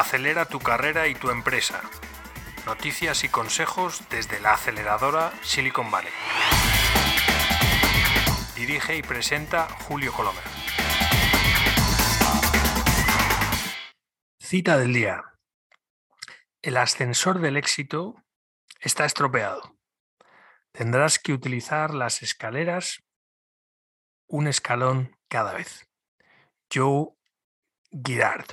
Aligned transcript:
Acelera 0.00 0.44
tu 0.46 0.60
carrera 0.60 1.06
y 1.08 1.14
tu 1.14 1.30
empresa. 1.30 1.80
Noticias 2.66 3.22
y 3.22 3.28
consejos 3.28 4.02
desde 4.10 4.40
la 4.40 4.54
aceleradora 4.54 5.32
Silicon 5.42 5.90
Valley. 5.90 6.12
Dirige 8.70 8.98
y 8.98 9.02
presenta 9.02 9.66
Julio 9.88 10.12
Colomer. 10.12 10.44
Cita 14.38 14.78
del 14.78 14.92
día. 14.92 15.24
El 16.62 16.76
ascensor 16.76 17.40
del 17.40 17.56
éxito 17.56 18.22
está 18.78 19.06
estropeado. 19.06 19.76
Tendrás 20.70 21.18
que 21.18 21.32
utilizar 21.32 21.92
las 21.92 22.22
escaleras 22.22 23.02
un 24.28 24.46
escalón 24.46 25.16
cada 25.28 25.52
vez. 25.52 25.88
Joe 26.72 27.08
Girard. 27.90 28.46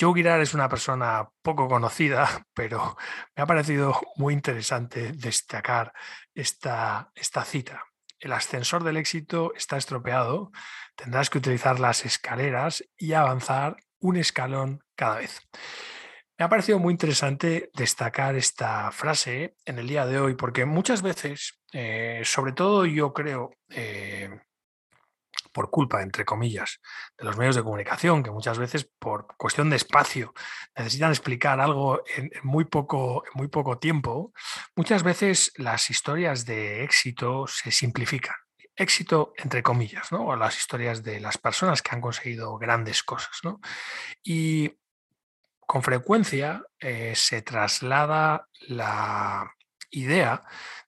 Joe 0.00 0.14
Girard 0.14 0.42
es 0.42 0.54
una 0.54 0.68
persona 0.68 1.28
poco 1.42 1.66
conocida, 1.66 2.46
pero 2.54 2.96
me 3.34 3.42
ha 3.42 3.46
parecido 3.46 4.00
muy 4.14 4.34
interesante 4.34 5.10
destacar 5.10 5.92
esta, 6.32 7.10
esta 7.16 7.44
cita. 7.44 7.84
El 8.18 8.32
ascensor 8.32 8.84
del 8.84 8.96
éxito 8.96 9.52
está 9.54 9.76
estropeado, 9.76 10.50
tendrás 10.96 11.30
que 11.30 11.38
utilizar 11.38 11.80
las 11.80 12.04
escaleras 12.04 12.84
y 12.96 13.12
avanzar 13.12 13.76
un 14.00 14.16
escalón 14.16 14.82
cada 14.96 15.16
vez. 15.16 15.40
Me 16.38 16.44
ha 16.44 16.48
parecido 16.48 16.80
muy 16.80 16.92
interesante 16.92 17.70
destacar 17.74 18.34
esta 18.34 18.90
frase 18.90 19.54
en 19.64 19.78
el 19.78 19.86
día 19.86 20.04
de 20.04 20.18
hoy 20.18 20.34
porque 20.34 20.64
muchas 20.64 21.00
veces, 21.00 21.60
eh, 21.72 22.22
sobre 22.24 22.52
todo 22.52 22.86
yo 22.86 23.12
creo, 23.12 23.52
eh, 23.70 24.30
por 25.54 25.70
culpa, 25.70 26.02
entre 26.02 26.24
comillas, 26.24 26.80
de 27.16 27.24
los 27.24 27.38
medios 27.38 27.54
de 27.54 27.62
comunicación, 27.62 28.22
que 28.22 28.32
muchas 28.32 28.58
veces 28.58 28.90
por 28.98 29.28
cuestión 29.38 29.70
de 29.70 29.76
espacio 29.76 30.34
necesitan 30.76 31.10
explicar 31.10 31.60
algo 31.60 32.02
en, 32.16 32.30
muy, 32.42 32.64
poco, 32.64 33.22
muy 33.34 33.48
poco 33.48 33.78
tiempo, 33.78 34.34
muchas 34.74 35.04
veces 35.04 35.52
las 35.56 35.88
historias 35.88 36.44
de 36.44 36.82
éxito 36.82 37.46
se 37.46 37.70
simplifican. 37.70 38.34
Éxito, 38.76 39.32
entre 39.36 39.62
comillas, 39.62 40.10
¿no? 40.10 40.26
o 40.26 40.36
las 40.36 40.58
historias 40.58 41.04
de 41.04 41.20
las 41.20 41.38
personas 41.38 41.80
que 41.80 41.94
han 41.94 42.00
conseguido 42.00 42.58
grandes 42.58 43.04
cosas. 43.04 43.38
¿no? 43.44 43.60
Y 44.24 44.76
con 45.60 45.84
frecuencia 45.84 46.64
eh, 46.80 47.12
se 47.14 47.42
traslada 47.42 48.48
la 48.66 49.54
idea 49.90 50.42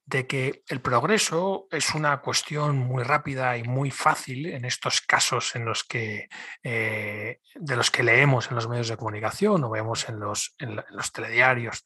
de 0.07 0.27
que 0.29 0.63
el 0.69 0.81
progreso 0.81 1.67
es 1.71 1.95
una 1.95 2.21
cuestión 2.21 2.79
muy 2.79 3.03
rápida 3.03 3.57
y 3.57 3.65
muy 3.65 3.91
fácil 3.91 4.47
en 4.47 4.65
estos 4.65 5.01
casos 5.01 5.57
en 5.57 5.65
los 5.65 5.83
que, 5.83 6.29
eh, 6.63 7.41
de 7.57 7.77
los 7.77 7.91
que 7.91 8.05
leemos 8.05 8.49
en 8.49 8.55
los 8.55 8.69
medios 8.69 8.89
de 8.89 8.97
comunicación 8.97 9.65
o 9.65 9.71
vemos 9.71 10.09
en 10.09 10.21
los, 10.21 10.55
en 10.61 10.77
los 10.77 11.13
telediarios. 11.13 11.83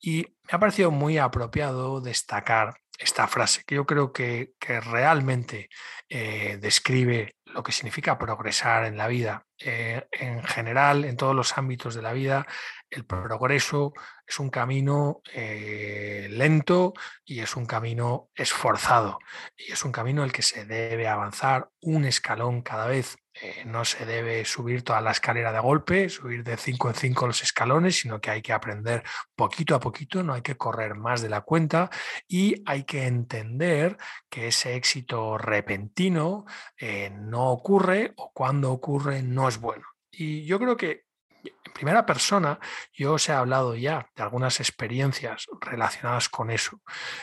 Y 0.00 0.22
me 0.44 0.52
ha 0.52 0.60
parecido 0.60 0.92
muy 0.92 1.18
apropiado 1.18 2.00
destacar 2.00 2.74
esta 2.98 3.26
frase, 3.26 3.64
que 3.66 3.74
yo 3.74 3.86
creo 3.86 4.12
que, 4.12 4.54
realmente 4.60 5.68
eh, 6.08 6.58
describe 6.60 7.34
lo 7.54 7.62
que 7.62 7.70
significa 7.70 8.18
progresar 8.18 8.84
en 8.84 8.96
la 8.96 9.06
vida. 9.06 9.46
Eh, 9.58 10.08
en 10.10 10.42
general, 10.42 11.04
en 11.04 11.16
todos 11.16 11.36
los 11.36 11.56
ámbitos 11.56 11.94
de 11.94 12.02
la 12.02 12.12
vida, 12.12 12.46
el 12.90 13.06
progreso 13.06 13.92
es 14.26 14.40
un 14.40 14.50
camino 14.50 15.22
eh, 15.32 16.26
lento 16.30 16.94
y 17.24 17.40
es 17.40 17.54
un 17.54 17.64
camino 17.64 18.28
esforzado. 18.34 19.20
Y 19.56 19.70
es 19.70 19.84
un 19.84 19.92
camino 19.92 20.24
el 20.24 20.32
que 20.32 20.42
se 20.42 20.64
debe 20.64 21.06
avanzar 21.06 21.70
un 21.80 22.04
escalón 22.04 22.62
cada 22.62 22.86
vez. 22.88 23.16
Eh, 23.40 23.64
no 23.66 23.84
se 23.84 24.06
debe 24.06 24.44
subir 24.44 24.84
toda 24.84 25.00
la 25.00 25.10
escalera 25.10 25.52
de 25.52 25.58
golpe, 25.58 26.08
subir 26.08 26.44
de 26.44 26.56
cinco 26.56 26.88
en 26.88 26.94
cinco 26.94 27.26
los 27.26 27.42
escalones, 27.42 27.98
sino 27.98 28.20
que 28.20 28.30
hay 28.30 28.42
que 28.42 28.52
aprender 28.52 29.02
poquito 29.34 29.74
a 29.74 29.80
poquito, 29.80 30.22
no 30.22 30.34
hay 30.34 30.42
que 30.42 30.56
correr 30.56 30.94
más 30.94 31.20
de 31.20 31.28
la 31.28 31.40
cuenta 31.40 31.90
y 32.28 32.62
hay 32.64 32.84
que 32.84 33.06
entender 33.06 33.96
que 34.28 34.48
ese 34.48 34.76
éxito 34.76 35.36
repentino 35.36 36.44
eh, 36.78 37.10
no 37.10 37.50
ocurre 37.50 38.12
o 38.16 38.30
cuando 38.32 38.70
ocurre 38.70 39.22
no 39.22 39.48
es 39.48 39.58
bueno. 39.58 39.84
Y 40.12 40.44
yo 40.44 40.60
creo 40.60 40.76
que 40.76 41.06
en 41.44 41.72
primera 41.72 42.06
persona, 42.06 42.58
yo 42.92 43.14
os 43.14 43.28
he 43.28 43.32
hablado 43.32 43.74
ya 43.74 44.08
de 44.14 44.22
algunas 44.22 44.60
experiencias 44.60 45.46
relacionadas 45.60 46.28
con 46.28 46.50
eso, 46.50 46.80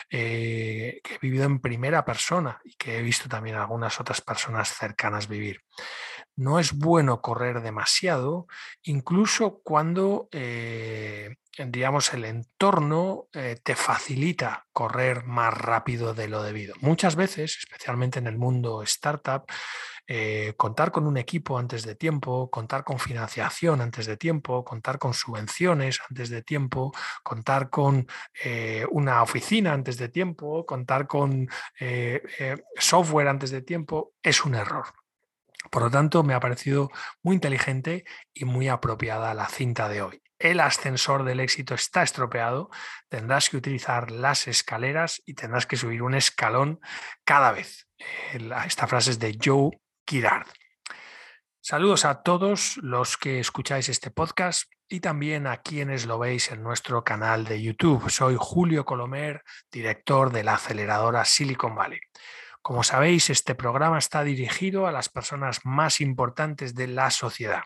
eh, 0.09 1.00
que 1.04 1.16
he 1.16 1.20
vivido 1.20 1.46
en 1.46 1.59
primera 1.59 2.06
persona 2.06 2.59
y 2.64 2.76
que 2.76 2.98
he 2.98 3.02
visto 3.02 3.30
también 3.30 3.56
algunas 3.56 4.00
otras 4.00 4.22
personas 4.22 4.70
cercanas 4.70 5.28
vivir. 5.28 5.62
No 6.36 6.59
es 6.59 6.74
bueno 6.74 7.22
correr 7.22 7.62
demasiado, 7.62 8.48
incluso 8.84 9.62
cuando 9.64 10.30
eh, 10.32 11.36
el 11.58 12.26
entorno 12.26 13.28
eh, 13.34 13.59
te 13.62 13.76
facilita 13.76 14.66
correr 14.72 15.26
más 15.26 15.53
rápido 15.53 16.14
de 16.14 16.28
lo 16.28 16.42
debido. 16.44 16.76
Muchas 16.80 17.16
veces, 17.16 17.58
especialmente 17.58 18.20
en 18.20 18.28
el 18.28 18.38
mundo 18.38 18.82
startup, 18.84 19.46
eh, 20.08 20.54
contar 20.58 20.92
con 20.92 21.08
un 21.08 21.18
equipo 21.18 21.58
antes 21.58 21.84
de 21.84 21.96
tiempo, 21.96 22.50
contar 22.50 22.84
con 22.84 23.00
financiación 23.00 23.82
antes 23.82 24.06
de 24.06 24.18
tiempo, 24.18 24.64
contar 24.64 25.00
con 25.00 25.14
subvenciones 25.14 26.00
antes 26.10 26.30
de 26.30 26.42
tiempo, 26.42 26.92
contar 27.24 27.70
con 27.70 28.08
eh, 28.44 28.86
una 28.92 29.22
oficina 29.24 29.74
antes 29.74 29.98
de 29.98 30.10
tiempo, 30.10 30.66
contar 30.66 31.08
con 31.08 31.50
software 32.78 33.28
antes 33.28 33.52
de 33.52 33.62
tiempo, 33.62 34.14
es 34.22 34.46
un 34.46 34.56
error. 34.56 34.86
Por 35.70 35.84
lo 35.84 35.92
tanto, 35.92 36.24
me 36.24 36.34
ha 36.34 36.40
parecido 36.40 36.90
muy 37.24 37.36
inteligente 37.36 38.06
y 38.34 38.46
muy 38.46 38.68
apropiada 38.68 39.34
la 39.34 39.48
cinta 39.48 39.88
de 39.90 40.02
hoy 40.02 40.22
el 40.42 40.60
ascensor 40.60 41.24
del 41.24 41.40
éxito 41.40 41.76
está 41.76 42.04
estropeado, 42.04 42.70
tendrás 43.10 43.50
que 43.50 43.58
utilizar 43.58 44.12
las 44.12 44.48
escaleras 44.48 45.22
y 45.26 45.36
tendrás 45.36 45.68
que 45.68 45.78
subir 45.78 46.02
un 46.02 46.16
escalón 46.16 46.80
cada 47.24 47.52
vez. 47.52 47.88
Esta 48.66 48.88
frase 48.88 49.12
es 49.12 49.20
de 49.20 49.38
Joe 49.42 49.70
Saludos 51.62 52.04
a 52.04 52.22
todos 52.22 52.76
los 52.82 53.16
que 53.16 53.40
escucháis 53.40 53.88
este 53.88 54.12
podcast 54.12 54.70
y 54.90 55.00
también 55.00 55.48
a 55.48 55.62
quienes 55.62 56.06
lo 56.06 56.20
veis 56.20 56.52
en 56.52 56.64
nuestro 56.64 57.06
canal 57.06 57.46
de 57.46 57.62
YouTube. 57.62 58.10
Soy 58.10 58.36
Julio 58.38 58.84
Colomer, 58.84 59.42
director 59.72 60.34
de 60.34 60.44
la 60.44 60.56
aceleradora 60.56 61.24
Silicon 61.24 61.76
Valley. 61.76 62.02
Como 62.62 62.84
sabéis, 62.84 63.30
este 63.30 63.56
programa 63.56 64.00
está 64.00 64.24
dirigido 64.24 64.86
a 64.86 64.92
las 64.92 65.08
personas 65.08 65.62
más 65.64 66.02
importantes 66.02 66.76
de 66.76 66.88
la 66.88 67.10
sociedad, 67.10 67.64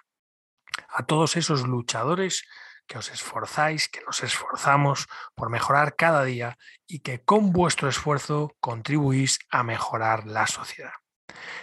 a 0.89 1.03
todos 1.03 1.37
esos 1.37 1.67
luchadores 1.67 2.43
que 2.85 2.99
os 2.99 3.09
esforzáis, 3.09 3.89
que 3.89 4.01
nos 4.05 4.21
esforzamos 4.21 5.07
por 5.33 5.49
mejorar 5.49 5.95
cada 5.95 6.23
día 6.23 6.59
y 6.85 6.99
que 6.99 7.23
con 7.23 7.51
vuestro 7.51 7.89
esfuerzo 7.89 8.55
contribuís 8.59 9.39
a 9.49 9.63
mejorar 9.63 10.27
la 10.27 10.45
sociedad. 10.45 10.93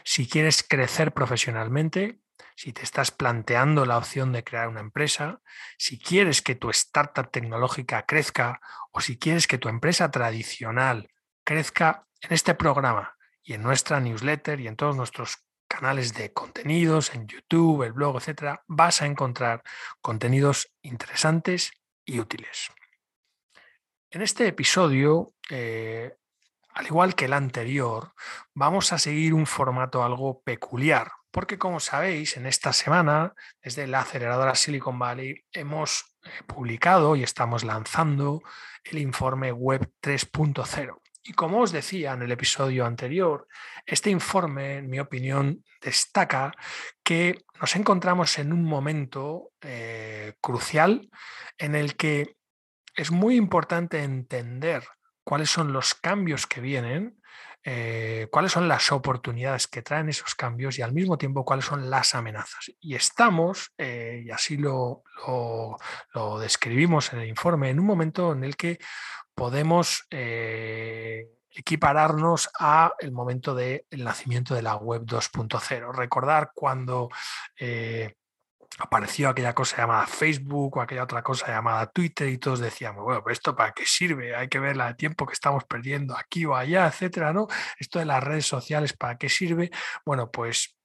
Si 0.05 0.29
quieres 0.29 0.63
crecer 0.63 1.13
profesionalmente, 1.13 2.21
si 2.57 2.73
te 2.73 2.83
estás 2.83 3.11
planteando 3.11 3.87
la 3.87 3.99
opción 3.99 4.33
de 4.33 4.45
crear 4.45 4.69
una 4.69 4.81
empresa, 4.81 5.41
si 5.79 5.99
quieres 5.99 6.43
que 6.43 6.55
tu 6.55 6.71
startup 6.71 7.31
tecnológica 7.31 8.05
crezca 8.07 8.61
o 8.91 9.01
si 9.01 9.19
quieres 9.19 9.47
que 9.47 9.59
tu 9.59 9.69
empresa 9.69 10.11
tradicional 10.11 11.09
crezca, 11.45 12.07
en 12.23 12.33
este 12.33 12.55
programa 12.55 13.17
y 13.43 13.55
en 13.55 13.63
nuestra 13.63 14.01
newsletter 14.01 14.61
y 14.61 14.69
en 14.69 14.77
todos 14.77 14.97
nuestros 14.97 15.45
canales 15.67 16.15
de 16.15 16.33
contenidos, 16.33 17.15
en 17.15 17.27
YouTube, 17.27 17.83
el 17.83 17.93
blog, 17.93 18.17
etcétera, 18.17 18.63
vas 18.69 19.03
a 19.03 19.07
encontrar 19.07 19.63
contenidos 20.01 20.73
interesantes 20.83 21.73
y 22.05 22.21
útiles. 22.21 22.71
En 24.11 24.23
este 24.23 24.47
episodio, 24.47 25.35
eh, 25.51 26.15
al 26.75 26.87
igual 26.87 27.15
que 27.15 27.27
el 27.27 27.33
anterior, 27.33 28.13
vamos 28.55 28.93
a 28.93 28.99
seguir 28.99 29.35
un 29.35 29.47
formato 29.47 30.03
algo 30.03 30.43
peculiar, 30.43 31.13
porque 31.31 31.59
como 31.59 31.81
sabéis, 31.81 32.37
en 32.37 32.47
esta 32.47 32.73
semana, 32.73 33.35
desde 33.63 33.87
la 33.87 34.01
aceleradora 34.01 34.55
Silicon 34.55 34.99
Valley, 34.99 35.45
hemos 35.53 36.17
eh, 36.25 36.29
publicado 36.47 37.17
y 37.17 37.23
estamos 37.23 37.65
lanzando 37.65 38.43
el 38.85 38.99
informe 38.99 39.53
Web 39.53 39.93
3.0. 40.03 40.99
Y 41.25 41.35
como 41.35 41.61
os 41.61 41.71
decía 41.71 42.13
en 42.15 42.23
el 42.23 42.33
episodio 42.33 42.85
anterior, 42.85 43.47
este 43.87 44.11
informe, 44.11 44.79
en 44.79 44.91
mi 44.91 44.99
opinión, 44.99 45.65
destaca 45.81 46.53
que 47.05 47.45
nos 47.61 47.77
encontramos 47.77 48.39
en 48.39 48.53
un 48.53 48.65
momento 48.65 49.53
eh, 49.61 50.35
crucial 50.41 51.09
en 51.59 51.77
el 51.77 51.97
que 51.97 52.37
es 52.97 53.11
muy 53.11 53.37
importante 53.37 54.03
entender 54.03 54.85
cuáles 55.25 55.51
son 55.51 55.73
los 55.73 55.95
cambios 55.95 56.47
que 56.47 56.61
vienen 56.61 57.19
eh, 57.65 58.27
cuáles 58.33 58.51
son 58.51 58.67
las 58.67 58.91
oportunidades 58.91 59.69
que 59.69 59.83
traen 59.83 60.09
esos 60.09 60.35
cambios 60.35 60.79
y 60.79 60.83
al 60.83 60.93
mismo 60.93 61.17
tiempo 61.17 61.45
cuáles 61.45 61.65
son 61.65 61.91
las 61.91 62.17
amenazas. 62.17 62.73
Y 62.81 62.97
estamos, 62.97 63.73
y 63.79 64.29
así 64.31 64.57
lo, 64.57 65.05
lo, 66.13 66.39
describimos 66.41 67.13
en 67.13 67.21
el 67.21 67.29
informe, 67.29 67.71
en 67.71 67.79
un 67.79 67.87
momento 67.87 68.33
en 68.33 68.43
el 68.43 68.57
que 68.57 68.81
podemos 69.33 70.09
equipararnos 71.55 72.51
a 72.59 72.93
el 72.99 73.13
momento 73.13 73.55
del 73.55 73.85
nacimiento 73.93 74.55
de 74.55 74.63
la 74.63 74.77
web 74.77 75.03
2.0. 75.05 75.93
Recordar 75.93 76.51
cuando 76.55 77.11
eh, 77.59 78.15
apareció 78.79 79.29
aquella 79.29 79.55
cosa 79.55 79.79
llamada 79.79 80.07
Facebook 80.07 80.77
o 80.77 80.81
aquella 80.81 81.05
otra 81.05 81.23
cosa 81.23 81.49
llamada 81.49 81.91
Twitter 81.91 82.29
y 82.29 82.39
todos 82.39 82.61
decíamos, 82.61 83.05
bueno, 83.05 83.23
pues 83.23 83.39
esto 83.39 83.55
para 83.55 83.73
qué 83.73 83.85
sirve, 83.87 84.35
hay 84.35 84.49
que 84.49 84.59
ver 84.59 84.77
el 84.81 84.97
tiempo 84.97 85.27
que 85.27 85.35
estamos 85.35 85.65
perdiendo 85.65 86.17
aquí 86.17 86.45
o 86.45 86.55
allá, 86.55 86.87
etcétera, 86.87 87.33
¿no? 87.33 87.49
Esto 87.79 87.99
de 87.99 88.07
las 88.07 88.23
redes 88.23 88.47
sociales, 88.47 88.93
¿para 88.95 89.17
qué 89.19 89.29
sirve? 89.29 89.71
Bueno, 90.05 90.31
pues 90.31 90.77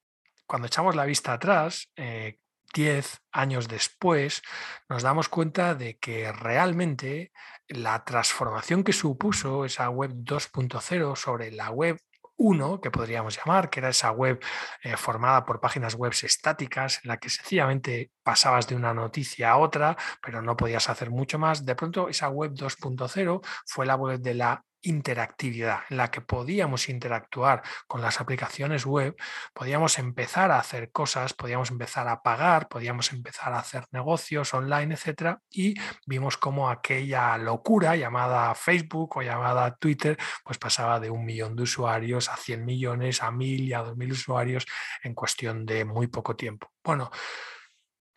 cuando 0.45 0.67
echamos 0.67 0.95
la 0.95 1.05
vista 1.05 1.33
atrás, 1.33 1.89
eh, 1.95 2.37
10 2.73 3.21
años 3.31 3.67
después, 3.67 4.41
nos 4.89 5.03
damos 5.03 5.29
cuenta 5.29 5.75
de 5.75 5.97
que 5.97 6.31
realmente 6.31 7.31
la 7.67 8.03
transformación 8.03 8.83
que 8.83 8.93
supuso 8.93 9.65
esa 9.65 9.89
web 9.89 10.11
2.0 10.13 11.15
sobre 11.15 11.51
la 11.51 11.71
web 11.71 11.97
1, 12.37 12.81
que 12.81 12.91
podríamos 12.91 13.37
llamar, 13.37 13.69
que 13.69 13.79
era 13.79 13.89
esa 13.89 14.11
web 14.11 14.39
eh, 14.83 14.95
formada 14.95 15.45
por 15.45 15.59
páginas 15.59 15.95
web 15.95 16.13
estáticas, 16.23 17.01
en 17.03 17.09
la 17.09 17.17
que 17.17 17.29
sencillamente 17.29 18.11
pasabas 18.23 18.67
de 18.67 18.75
una 18.75 18.93
noticia 18.93 19.51
a 19.51 19.57
otra, 19.57 19.97
pero 20.21 20.41
no 20.41 20.55
podías 20.55 20.89
hacer 20.89 21.09
mucho 21.09 21.39
más. 21.39 21.65
De 21.65 21.75
pronto, 21.75 22.09
esa 22.09 22.29
web 22.29 22.53
2.0 22.53 23.41
fue 23.65 23.85
la 23.85 23.95
web 23.95 24.19
de 24.19 24.33
la 24.33 24.63
interactividad 24.81 25.81
en 25.89 25.97
la 25.97 26.11
que 26.11 26.21
podíamos 26.21 26.89
interactuar 26.89 27.63
con 27.87 28.01
las 28.01 28.21
aplicaciones 28.21 28.85
web, 28.85 29.15
podíamos 29.53 29.99
empezar 29.99 30.51
a 30.51 30.59
hacer 30.59 30.91
cosas, 30.91 31.33
podíamos 31.33 31.71
empezar 31.71 32.07
a 32.07 32.21
pagar, 32.21 32.67
podíamos 32.67 33.11
empezar 33.11 33.53
a 33.53 33.59
hacer 33.59 33.85
negocios 33.91 34.53
online, 34.53 34.95
etcétera, 34.95 35.41
y 35.49 35.75
vimos 36.05 36.37
cómo 36.37 36.69
aquella 36.69 37.37
locura 37.37 37.95
llamada 37.95 38.53
Facebook 38.55 39.17
o 39.17 39.21
llamada 39.21 39.75
Twitter, 39.75 40.17
pues 40.43 40.57
pasaba 40.57 40.99
de 40.99 41.09
un 41.09 41.25
millón 41.25 41.55
de 41.55 41.63
usuarios 41.63 42.29
a 42.29 42.37
100 42.37 42.65
millones, 42.65 43.23
a 43.23 43.31
mil 43.31 43.61
y 43.61 43.73
a 43.73 43.79
dos 43.79 43.97
mil 43.97 44.11
usuarios 44.11 44.65
en 45.03 45.13
cuestión 45.13 45.65
de 45.65 45.85
muy 45.85 46.07
poco 46.07 46.35
tiempo. 46.35 46.71
Bueno, 46.83 47.11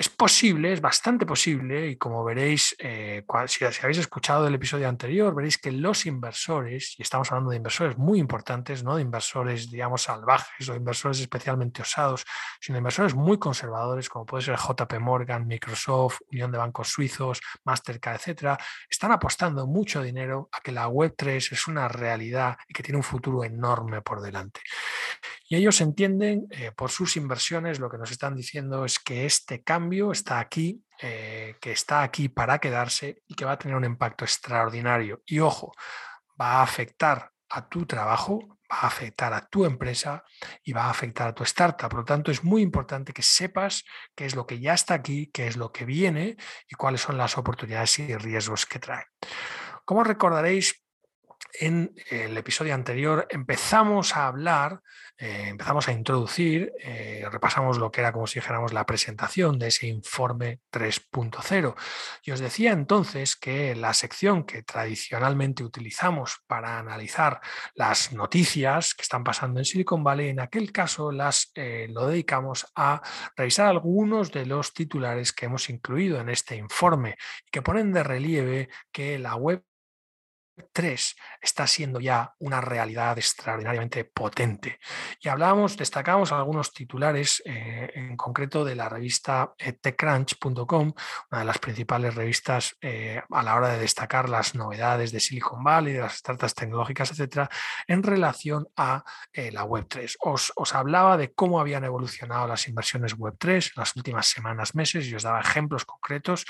es 0.00 0.08
posible, 0.08 0.72
es 0.72 0.80
bastante 0.80 1.26
posible, 1.26 1.88
y 1.88 1.96
como 1.96 2.24
veréis, 2.24 2.74
eh, 2.78 3.22
si, 3.46 3.64
habéis 3.66 3.98
escuchado 3.98 4.46
el 4.46 4.54
episodio 4.54 4.88
anterior, 4.88 5.34
veréis 5.34 5.58
que 5.58 5.70
los 5.70 6.06
inversores, 6.06 6.94
y 6.96 7.02
estamos 7.02 7.30
hablando 7.30 7.50
de 7.50 7.58
inversores 7.58 7.98
muy 7.98 8.18
importantes, 8.18 8.82
no 8.82 8.96
de 8.96 9.02
inversores, 9.02 9.70
digamos, 9.70 10.00
salvajes 10.00 10.66
o 10.70 10.74
inversores 10.74 11.20
especialmente 11.20 11.82
osados, 11.82 12.24
sino 12.62 12.78
inversores 12.78 13.14
muy 13.14 13.38
conservadores, 13.38 14.08
como 14.08 14.24
puede 14.24 14.42
ser 14.42 14.56
JP 14.56 15.00
Morgan, 15.00 15.46
Microsoft, 15.46 16.20
Unión 16.32 16.50
de 16.50 16.56
Bancos 16.56 16.88
Suizos, 16.88 17.42
Mastercard, 17.64 18.16
etcétera, 18.16 18.56
están 18.88 19.12
apostando 19.12 19.66
mucho 19.66 20.02
dinero 20.02 20.48
a 20.52 20.62
que 20.62 20.72
la 20.72 20.88
Web3 20.88 21.52
es 21.52 21.66
una 21.68 21.88
realidad 21.88 22.56
y 22.66 22.72
que 22.72 22.82
tiene 22.82 22.96
un 22.96 23.04
futuro 23.04 23.44
enorme 23.44 24.00
por 24.00 24.22
delante. 24.22 24.62
Y 25.46 25.56
ellos 25.56 25.78
entienden 25.82 26.46
eh, 26.52 26.72
por 26.74 26.90
sus 26.90 27.18
inversiones, 27.18 27.80
lo 27.80 27.90
que 27.90 27.98
nos 27.98 28.10
están 28.10 28.34
diciendo 28.34 28.86
es 28.86 28.98
que 28.98 29.26
este 29.26 29.62
cambio 29.62 29.89
está 30.12 30.38
aquí, 30.38 30.82
eh, 31.00 31.56
que 31.60 31.72
está 31.72 32.02
aquí 32.02 32.28
para 32.28 32.58
quedarse 32.58 33.22
y 33.26 33.34
que 33.34 33.44
va 33.44 33.52
a 33.52 33.58
tener 33.58 33.76
un 33.76 33.84
impacto 33.84 34.24
extraordinario. 34.24 35.22
Y 35.26 35.40
ojo, 35.40 35.72
va 36.40 36.54
a 36.54 36.62
afectar 36.62 37.30
a 37.50 37.68
tu 37.68 37.86
trabajo, 37.86 38.58
va 38.70 38.78
a 38.82 38.86
afectar 38.86 39.32
a 39.32 39.46
tu 39.46 39.64
empresa 39.64 40.24
y 40.62 40.72
va 40.72 40.84
a 40.84 40.90
afectar 40.90 41.28
a 41.28 41.34
tu 41.34 41.42
startup. 41.42 41.88
Por 41.88 42.00
lo 42.00 42.04
tanto, 42.04 42.30
es 42.30 42.44
muy 42.44 42.62
importante 42.62 43.12
que 43.12 43.22
sepas 43.22 43.84
qué 44.14 44.26
es 44.26 44.34
lo 44.34 44.46
que 44.46 44.60
ya 44.60 44.74
está 44.74 44.94
aquí, 44.94 45.30
qué 45.32 45.46
es 45.46 45.56
lo 45.56 45.72
que 45.72 45.84
viene 45.84 46.36
y 46.68 46.74
cuáles 46.76 47.00
son 47.00 47.18
las 47.18 47.36
oportunidades 47.36 47.98
y 47.98 48.16
riesgos 48.16 48.66
que 48.66 48.78
trae. 48.78 49.04
Como 49.84 50.04
recordaréis, 50.04 50.84
en 51.58 51.94
el 52.10 52.36
episodio 52.36 52.74
anterior 52.74 53.26
empezamos 53.30 54.16
a 54.16 54.26
hablar, 54.26 54.80
eh, 55.18 55.48
empezamos 55.48 55.88
a 55.88 55.92
introducir, 55.92 56.72
eh, 56.80 57.26
repasamos 57.30 57.78
lo 57.78 57.90
que 57.90 58.00
era 58.00 58.12
como 58.12 58.26
si 58.26 58.40
dijéramos 58.40 58.72
la 58.72 58.86
presentación 58.86 59.58
de 59.58 59.68
ese 59.68 59.86
informe 59.86 60.60
3.0. 60.70 61.74
Y 62.22 62.30
os 62.30 62.40
decía 62.40 62.72
entonces 62.72 63.36
que 63.36 63.74
la 63.74 63.94
sección 63.94 64.44
que 64.44 64.62
tradicionalmente 64.62 65.64
utilizamos 65.64 66.40
para 66.46 66.78
analizar 66.78 67.40
las 67.74 68.12
noticias 68.12 68.94
que 68.94 69.02
están 69.02 69.24
pasando 69.24 69.60
en 69.60 69.64
Silicon 69.64 70.04
Valley, 70.04 70.28
en 70.28 70.40
aquel 70.40 70.72
caso 70.72 71.12
las 71.12 71.50
eh, 71.54 71.88
lo 71.90 72.06
dedicamos 72.06 72.66
a 72.74 73.02
revisar 73.36 73.66
algunos 73.66 74.32
de 74.32 74.46
los 74.46 74.72
titulares 74.72 75.32
que 75.32 75.46
hemos 75.46 75.68
incluido 75.70 76.20
en 76.20 76.28
este 76.28 76.56
informe 76.56 77.16
y 77.46 77.50
que 77.50 77.62
ponen 77.62 77.92
de 77.92 78.02
relieve 78.02 78.68
que 78.92 79.18
la 79.18 79.36
web 79.36 79.64
3 80.72 81.16
está 81.40 81.66
siendo 81.66 82.00
ya 82.00 82.34
una 82.38 82.60
realidad 82.60 83.18
extraordinariamente 83.18 84.04
potente. 84.04 84.78
Y 85.20 85.28
hablábamos, 85.28 85.76
destacamos 85.76 86.32
algunos 86.32 86.72
titulares, 86.72 87.42
eh, 87.44 87.90
en 87.94 88.16
concreto 88.16 88.64
de 88.64 88.74
la 88.74 88.88
revista 88.88 89.52
eh, 89.58 89.72
TechCrunch.com, 89.72 90.92
una 91.30 91.38
de 91.40 91.44
las 91.44 91.58
principales 91.58 92.14
revistas 92.14 92.76
eh, 92.80 93.22
a 93.30 93.42
la 93.42 93.54
hora 93.54 93.68
de 93.68 93.78
destacar 93.78 94.28
las 94.28 94.54
novedades 94.54 95.12
de 95.12 95.20
Silicon 95.20 95.62
Valley, 95.62 95.94
de 95.94 96.00
las 96.00 96.16
startups 96.16 96.54
tecnológicas, 96.54 97.10
etcétera, 97.10 97.48
en 97.86 98.02
relación 98.02 98.68
a 98.76 99.04
la 99.34 99.64
Web3. 99.64 100.16
Os, 100.20 100.52
os 100.56 100.74
hablaba 100.74 101.16
de 101.16 101.32
cómo 101.32 101.60
habían 101.60 101.84
evolucionado 101.84 102.46
las 102.46 102.68
inversiones 102.68 103.16
Web3 103.16 103.66
en 103.68 103.72
las 103.76 103.96
últimas 103.96 104.26
semanas, 104.26 104.74
meses, 104.74 105.06
y 105.06 105.14
os 105.14 105.22
daba 105.22 105.40
ejemplos 105.40 105.84
concretos. 105.84 106.44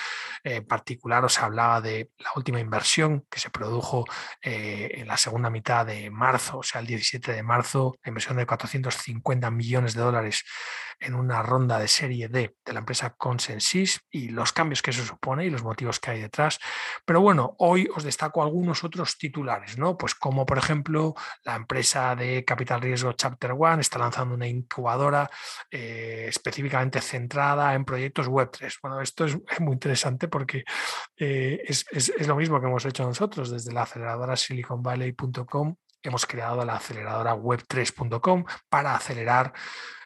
en 0.45 0.67
particular, 0.67 1.25
os 1.25 1.39
hablaba 1.39 1.81
de 1.81 2.11
la 2.19 2.31
última 2.37 2.61
inversión 2.61 3.27
que 3.31 3.41
se 3.41 3.51
produjo 3.51 4.00
eh, 4.43 4.91
en 4.95 5.07
la 5.07 5.17
segunda 5.17 5.51
mitad 5.51 5.87
de 5.87 6.11
marzo, 6.11 6.59
o 6.59 6.63
sea, 6.63 6.81
el 6.81 6.87
17 6.87 7.33
de 7.33 7.43
marzo, 7.43 7.97
la 8.05 8.11
inversión 8.11 8.37
de 8.37 8.47
450 8.47 9.51
millones 9.51 9.95
de 9.95 10.03
dólares 10.03 10.45
en 11.01 11.15
una 11.15 11.43
ronda 11.43 11.79
de 11.79 11.89
serie 11.89 12.29
D 12.29 12.57
de 12.65 12.73
la 12.73 12.81
empresa 12.81 13.15
Consensys 13.17 14.01
y 14.11 14.29
los 14.29 14.53
cambios 14.53 14.83
que 14.83 14.91
eso 14.91 15.05
supone 15.05 15.47
y 15.47 15.51
los 15.51 15.63
motivos 15.63 15.99
que 15.99 16.11
hay 16.11 16.21
detrás. 16.21 16.59
Pero 17.05 17.21
bueno, 17.21 17.57
hoy 17.59 17.89
os 17.95 18.05
destaco 18.05 18.43
algunos 18.43 18.85
otros 18.85 19.17
titulares, 19.17 19.79
¿no? 19.79 19.97
Pues 19.97 20.15
como 20.15 20.45
por 20.45 20.59
ejemplo 20.59 21.15
la 21.45 21.57
empresa 21.57 22.15
de 22.15 22.45
capital 22.45 22.83
riesgo 22.83 23.13
Chapter 23.15 23.53
One 23.59 23.81
está 23.81 23.99
lanzando 23.99 24.35
una 24.35 24.47
incubadora 24.47 25.31
eh, 25.71 26.27
específicamente 26.29 27.01
centrada 27.01 27.75
en 27.75 27.85
proyectos 27.85 28.29
Web3. 28.29 28.79
Bueno, 28.83 29.01
esto 29.01 29.25
es, 29.25 29.39
muy 29.61 29.73
interesante 29.73 30.29
porque 30.29 30.65
eh, 31.17 31.63
es, 31.67 31.87
es 31.91 32.27
lo 32.27 32.37
mismo 32.37 32.61
que 32.61 32.67
hemos 32.67 32.85
hecho 32.85 33.05
nosotros 33.05 33.51
desde 33.51 33.73
la 33.73 33.83
aceleradora 33.83 34.37
siliconvalley.com. 34.37 35.77
Hemos 36.03 36.25
creado 36.27 36.65
la 36.65 36.77
aceleradora 36.77 37.35
web3.com 37.35 38.45
para 38.71 38.95
acelerar 38.95 39.53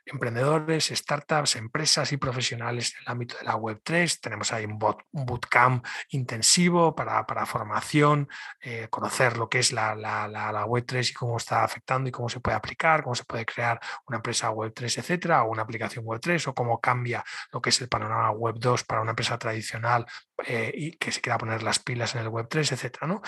emprendedores, 0.07 0.87
startups, 0.89 1.57
empresas 1.57 2.13
y 2.13 2.17
profesionales 2.17 2.95
en 2.95 3.03
el 3.03 3.09
ámbito 3.09 3.37
de 3.39 3.45
la 3.45 3.57
Web3. 3.57 4.21
Tenemos 4.21 4.53
ahí 4.53 4.65
un, 4.65 4.79
bootcamp 4.79 5.85
intensivo 6.11 6.95
para, 6.95 7.25
formación, 7.47 8.29
eh, 8.61 8.89
conocer 8.91 9.37
lo 9.37 9.49
que 9.49 9.59
es 9.59 9.73
la, 9.73 9.95
Web3 9.95 11.11
y 11.11 11.13
cómo 11.13 11.37
está 11.37 11.65
afectando 11.65 12.09
y 12.09 12.13
cómo 12.13 12.29
se 12.29 12.41
puede 12.41 12.57
aplicar, 12.57 13.03
cómo 13.03 13.15
se 13.15 13.25
puede 13.25 13.45
crear 13.45 13.81
una 14.07 14.17
empresa 14.17 14.51
Web3, 14.51 14.99
etcétera, 14.99 15.45
o 15.45 15.51
una 15.51 15.63
aplicación 15.63 16.05
Web3, 16.05 16.49
o 16.49 16.55
cómo 16.55 16.81
cambia 16.81 17.25
lo 17.53 17.61
que 17.61 17.71
es 17.71 17.81
el 17.81 17.89
panorama 17.89 18.33
Web2 18.33 18.85
para 18.87 19.03
una 19.03 19.11
empresa 19.11 19.39
tradicional 19.39 20.07
eh, 20.47 20.73
y 20.75 20.97
que 20.97 21.13
se 21.13 21.21
quiera 21.21 21.39
poner 21.39 21.63
las 21.63 21.79
pilas 21.79 22.15
en 22.15 22.23
el 22.23 22.29
Web3, 22.29 22.73
etcétera. 22.73 23.07
¿no? 23.07 23.23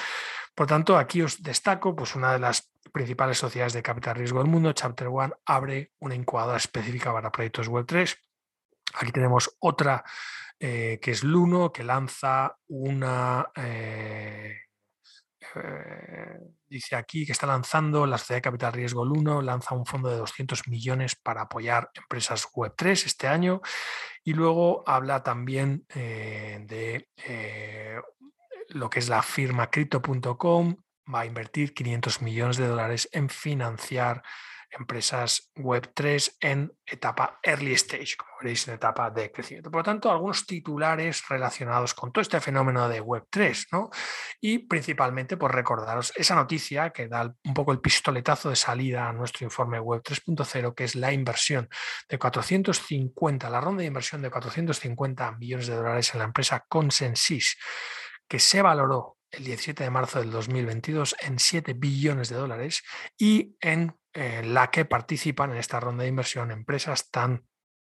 Por 0.54 0.66
tanto, 0.66 0.96
aquí 0.96 1.22
os 1.22 1.42
destaco 1.42 1.94
pues, 1.94 2.14
una 2.16 2.32
de 2.32 2.38
las 2.38 2.70
principales 2.92 3.38
sociedades 3.38 3.72
de 3.72 3.82
capital 3.82 4.16
riesgo 4.16 4.38
del 4.38 4.50
mundo, 4.50 4.72
Chapter 4.72 5.08
One, 5.08 5.34
abre 5.44 5.92
una 5.98 6.14
incubadora 6.14 6.56
específica 6.56 7.12
para 7.12 7.32
proyectos 7.32 7.70
Web3. 7.70 8.16
Aquí 8.94 9.12
tenemos 9.12 9.56
otra 9.60 10.04
eh, 10.58 10.98
que 11.02 11.10
es 11.10 11.22
Luno, 11.24 11.72
que 11.72 11.84
lanza 11.84 12.56
una... 12.68 13.50
Eh, 13.56 14.56
eh, 15.54 16.38
dice 16.68 16.96
aquí 16.96 17.24
que 17.24 17.32
está 17.32 17.46
lanzando 17.46 18.06
la 18.06 18.18
sociedad 18.18 18.38
de 18.38 18.42
capital 18.42 18.72
riesgo 18.72 19.04
Luno, 19.04 19.40
lanza 19.40 19.74
un 19.74 19.86
fondo 19.86 20.10
de 20.10 20.16
200 20.16 20.66
millones 20.68 21.14
para 21.14 21.42
apoyar 21.42 21.90
empresas 21.94 22.46
Web3 22.52 23.06
este 23.06 23.28
año. 23.28 23.60
Y 24.24 24.32
luego 24.32 24.82
habla 24.86 25.22
también 25.22 25.86
de 25.88 27.08
lo 28.70 28.90
que 28.90 28.98
es 28.98 29.08
la 29.08 29.22
firma 29.22 29.70
crypto.com, 29.70 30.76
va 31.12 31.20
a 31.20 31.26
invertir 31.26 31.74
500 31.74 32.22
millones 32.22 32.56
de 32.56 32.66
dólares 32.66 33.08
en 33.12 33.28
financiar 33.28 34.22
empresas 34.70 35.50
Web 35.56 35.92
3 35.94 36.38
en 36.40 36.72
etapa 36.84 37.38
early 37.42 37.72
stage, 37.72 38.16
como 38.16 38.32
veréis 38.40 38.66
en 38.68 38.74
etapa 38.74 39.10
de 39.10 39.32
crecimiento. 39.32 39.70
Por 39.70 39.80
lo 39.80 39.84
tanto, 39.84 40.10
algunos 40.10 40.46
titulares 40.46 41.22
relacionados 41.28 41.94
con 41.94 42.12
todo 42.12 42.22
este 42.22 42.40
fenómeno 42.40 42.88
de 42.88 43.00
Web 43.00 43.26
3, 43.30 43.68
¿no? 43.72 43.90
Y 44.40 44.58
principalmente 44.58 45.36
por 45.36 45.54
recordaros 45.54 46.12
esa 46.16 46.34
noticia 46.34 46.90
que 46.90 47.08
da 47.08 47.34
un 47.44 47.54
poco 47.54 47.72
el 47.72 47.80
pistoletazo 47.80 48.50
de 48.50 48.56
salida 48.56 49.08
a 49.08 49.12
nuestro 49.12 49.44
informe 49.44 49.80
Web 49.80 50.02
3.0, 50.02 50.74
que 50.74 50.84
es 50.84 50.94
la 50.94 51.12
inversión 51.12 51.68
de 52.08 52.18
450, 52.18 53.50
la 53.50 53.60
ronda 53.60 53.80
de 53.80 53.86
inversión 53.86 54.22
de 54.22 54.30
450 54.30 55.32
millones 55.32 55.66
de 55.66 55.76
dólares 55.76 56.12
en 56.14 56.18
la 56.18 56.26
empresa 56.26 56.64
Consensys, 56.68 57.56
que 58.28 58.38
se 58.38 58.62
valoró 58.62 59.15
el 59.36 59.44
17 59.44 59.84
de 59.84 59.90
marzo 59.90 60.18
del 60.18 60.30
2022 60.30 61.16
en 61.20 61.38
7 61.38 61.74
billones 61.74 62.28
de 62.28 62.36
dólares 62.36 62.82
y 63.18 63.56
en 63.60 63.96
eh, 64.12 64.42
la 64.44 64.70
que 64.70 64.84
participan 64.84 65.52
en 65.52 65.58
esta 65.58 65.80
ronda 65.80 66.02
de 66.02 66.08
inversión 66.08 66.50
empresas 66.50 67.10
tan 67.10 67.44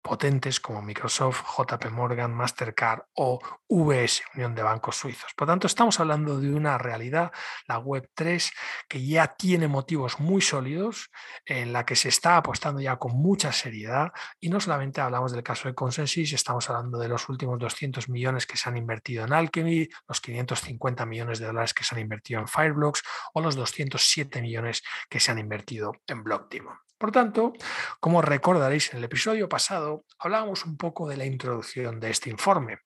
potentes 0.07 0.59
como 0.59 0.81
Microsoft, 0.81 1.43
JP 1.57 1.91
Morgan, 1.91 2.33
Mastercard 2.33 3.01
o 3.13 3.39
VS, 3.67 4.23
Unión 4.35 4.55
de 4.55 4.63
Bancos 4.63 4.95
Suizos. 4.95 5.33
Por 5.35 5.47
tanto, 5.47 5.67
estamos 5.67 5.99
hablando 5.99 6.39
de 6.39 6.53
una 6.53 6.77
realidad, 6.77 7.31
la 7.67 7.77
Web 7.77 8.09
3, 8.15 8.51
que 8.87 9.05
ya 9.05 9.35
tiene 9.35 9.67
motivos 9.67 10.19
muy 10.19 10.41
sólidos, 10.41 11.11
en 11.45 11.73
la 11.73 11.85
que 11.85 11.95
se 11.95 12.09
está 12.09 12.37
apostando 12.37 12.81
ya 12.81 12.95
con 12.95 13.13
mucha 13.13 13.51
seriedad 13.51 14.11
y 14.39 14.49
no 14.49 14.59
solamente 14.59 15.01
hablamos 15.01 15.31
del 15.31 15.43
caso 15.43 15.67
de 15.67 15.75
Consensus, 15.75 16.33
estamos 16.33 16.69
hablando 16.69 16.97
de 16.97 17.09
los 17.09 17.27
últimos 17.29 17.59
200 17.59 18.09
millones 18.09 18.47
que 18.47 18.57
se 18.57 18.69
han 18.69 18.77
invertido 18.77 19.25
en 19.25 19.33
Alchemy, 19.33 19.87
los 20.07 20.21
550 20.21 21.05
millones 21.05 21.39
de 21.39 21.47
dólares 21.47 21.73
que 21.73 21.83
se 21.83 21.95
han 21.95 22.01
invertido 22.01 22.39
en 22.39 22.47
Fireblocks 22.47 23.03
o 23.33 23.41
los 23.41 23.55
207 23.55 24.41
millones 24.41 24.83
que 25.09 25.19
se 25.19 25.31
han 25.31 25.39
invertido 25.39 25.91
en 26.07 26.23
Blockdemon. 26.23 26.86
Por 26.97 27.11
tanto, 27.11 27.53
como 27.99 28.21
recordaréis 28.21 28.91
en 28.91 28.99
el 28.99 29.03
episodio 29.03 29.47
pasado, 29.47 30.03
hablábamos 30.17 30.65
un 30.65 30.77
poco 30.77 31.07
de 31.07 31.17
la 31.17 31.25
introducción 31.25 31.99
de 31.99 32.09
este 32.09 32.29
informe. 32.29 32.79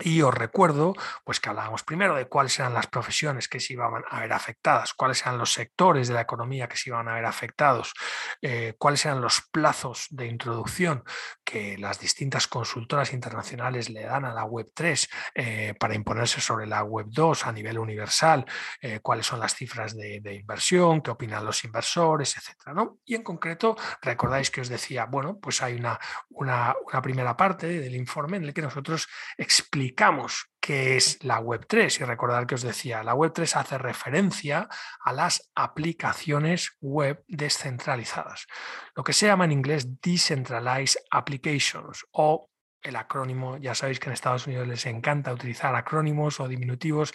Y 0.00 0.20
os 0.20 0.34
recuerdo 0.34 0.94
pues 1.24 1.40
que 1.40 1.48
hablábamos 1.48 1.82
primero 1.82 2.14
de 2.14 2.26
cuáles 2.26 2.58
eran 2.58 2.74
las 2.74 2.86
profesiones 2.86 3.48
que 3.48 3.60
se 3.60 3.72
iban 3.72 4.04
a 4.10 4.20
ver 4.20 4.32
afectadas, 4.32 4.92
cuáles 4.92 5.22
eran 5.22 5.38
los 5.38 5.52
sectores 5.52 6.08
de 6.08 6.14
la 6.14 6.20
economía 6.20 6.68
que 6.68 6.76
se 6.76 6.90
iban 6.90 7.08
a 7.08 7.14
ver 7.14 7.24
afectados, 7.24 7.94
eh, 8.42 8.74
cuáles 8.78 9.04
eran 9.06 9.22
los 9.22 9.42
plazos 9.50 10.06
de 10.10 10.26
introducción 10.26 11.02
que 11.44 11.78
las 11.78 11.98
distintas 11.98 12.46
consultoras 12.46 13.12
internacionales 13.12 13.88
le 13.88 14.02
dan 14.02 14.26
a 14.26 14.34
la 14.34 14.44
Web 14.44 14.70
3 14.74 15.08
eh, 15.34 15.74
para 15.78 15.94
imponerse 15.94 16.40
sobre 16.40 16.66
la 16.66 16.82
Web 16.82 17.06
2 17.08 17.46
a 17.46 17.52
nivel 17.52 17.78
universal, 17.78 18.44
eh, 18.82 19.00
cuáles 19.00 19.26
son 19.26 19.40
las 19.40 19.54
cifras 19.54 19.96
de, 19.96 20.34
inversión, 20.34 21.00
qué 21.00 21.10
opinan 21.10 21.44
los 21.44 21.64
inversores, 21.64 22.36
etcétera. 22.36 22.74
¿no? 22.74 22.98
Y 23.04 23.14
en 23.14 23.22
concreto, 23.22 23.76
recordáis 24.02 24.50
que 24.50 24.60
os 24.60 24.68
decía, 24.68 25.06
bueno, 25.06 25.38
pues 25.40 25.62
hay 25.62 25.74
una, 25.74 25.98
una, 26.30 26.74
una 26.84 27.00
primera 27.00 27.36
parte 27.36 27.66
del 27.80 27.94
informe 27.94 28.36
en 28.36 28.44
el 28.44 28.52
que 28.52 28.62
nosotros 28.62 29.08
explicamos 29.38 29.85
explicamos 29.86 30.50
qué 30.60 30.96
es 30.96 31.22
la 31.22 31.40
Web3 31.40 32.00
y 32.00 32.04
recordar 32.04 32.44
que 32.48 32.56
os 32.56 32.62
decía, 32.62 33.04
la 33.04 33.14
Web3 33.14 33.54
hace 33.54 33.78
referencia 33.78 34.68
a 35.04 35.12
las 35.12 35.48
aplicaciones 35.54 36.72
web 36.80 37.22
descentralizadas, 37.28 38.48
lo 38.96 39.04
que 39.04 39.12
se 39.12 39.26
llama 39.26 39.44
en 39.44 39.52
inglés 39.52 40.00
Decentralized 40.00 41.00
Applications 41.12 42.04
o 42.10 42.50
el 42.86 42.96
acrónimo, 42.96 43.56
ya 43.58 43.74
sabéis 43.74 43.98
que 43.98 44.08
en 44.08 44.12
Estados 44.12 44.46
Unidos 44.46 44.68
les 44.68 44.86
encanta 44.86 45.32
utilizar 45.32 45.74
acrónimos 45.74 46.40
o 46.40 46.48
diminutivos, 46.48 47.12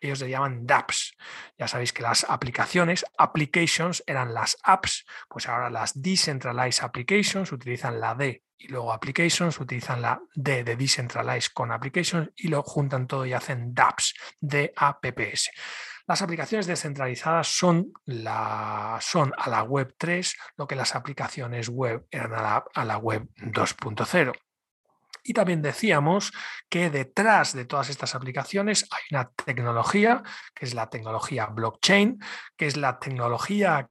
ellos 0.00 0.20
le 0.20 0.30
llaman 0.30 0.66
DApps. 0.66 1.16
Ya 1.58 1.68
sabéis 1.68 1.92
que 1.92 2.02
las 2.02 2.24
aplicaciones, 2.28 3.04
applications 3.18 4.02
eran 4.06 4.32
las 4.32 4.56
apps, 4.62 5.04
pues 5.28 5.48
ahora 5.48 5.70
las 5.70 6.00
decentralized 6.00 6.82
applications 6.82 7.52
utilizan 7.52 8.00
la 8.00 8.14
D 8.14 8.42
y 8.56 8.68
luego 8.68 8.92
applications 8.92 9.60
utilizan 9.60 10.00
la 10.00 10.20
D 10.34 10.64
de 10.64 10.76
decentralized 10.76 11.52
con 11.52 11.72
applications 11.72 12.30
y 12.36 12.48
lo 12.48 12.62
juntan 12.62 13.06
todo 13.06 13.26
y 13.26 13.34
hacen 13.34 13.74
DApps, 13.74 14.14
D-A-P-P-S. 14.40 15.50
Las 16.06 16.22
aplicaciones 16.22 16.66
descentralizadas 16.66 17.48
son, 17.48 17.92
son 18.06 19.32
a 19.36 19.48
la 19.50 19.62
web 19.62 19.94
3 19.98 20.36
lo 20.56 20.66
que 20.66 20.74
las 20.74 20.94
aplicaciones 20.94 21.68
web 21.68 22.06
eran 22.10 22.34
a 22.34 22.42
la, 22.42 22.64
a 22.74 22.84
la 22.84 22.96
web 22.98 23.28
2.0. 23.36 24.32
Y 25.22 25.32
también 25.32 25.62
decíamos 25.62 26.32
que 26.68 26.90
detrás 26.90 27.54
de 27.54 27.64
todas 27.64 27.90
estas 27.90 28.14
aplicaciones 28.14 28.86
hay 28.90 29.02
una 29.10 29.30
tecnología, 29.30 30.22
que 30.54 30.66
es 30.66 30.74
la 30.74 30.90
tecnología 30.90 31.46
blockchain, 31.46 32.18
que 32.56 32.66
es 32.66 32.76
la 32.76 32.98
tecnología 32.98 33.88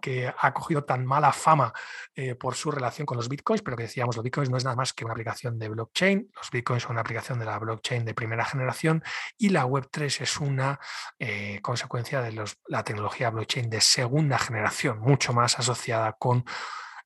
que 0.00 0.32
ha 0.36 0.54
cogido 0.54 0.84
tan 0.84 1.04
mala 1.04 1.32
fama 1.32 1.72
eh, 2.14 2.34
por 2.34 2.54
su 2.54 2.70
relación 2.70 3.06
con 3.06 3.16
los 3.16 3.28
bitcoins, 3.28 3.62
pero 3.62 3.76
que 3.76 3.84
decíamos, 3.84 4.16
los 4.16 4.22
bitcoins 4.22 4.50
no 4.50 4.56
es 4.56 4.64
nada 4.64 4.76
más 4.76 4.92
que 4.92 5.04
una 5.04 5.12
aplicación 5.12 5.58
de 5.58 5.68
blockchain, 5.68 6.30
los 6.34 6.50
bitcoins 6.50 6.82
son 6.82 6.92
una 6.92 7.00
aplicación 7.00 7.38
de 7.38 7.44
la 7.44 7.58
blockchain 7.58 8.04
de 8.04 8.14
primera 8.14 8.44
generación 8.44 9.02
y 9.36 9.50
la 9.50 9.66
Web3 9.66 10.22
es 10.22 10.36
una 10.38 10.78
eh, 11.18 11.60
consecuencia 11.62 12.22
de 12.22 12.44
la 12.66 12.84
tecnología 12.84 13.30
blockchain 13.30 13.68
de 13.68 13.80
segunda 13.80 14.38
generación, 14.38 14.98
mucho 15.00 15.32
más 15.32 15.58
asociada 15.58 16.12
con 16.12 16.44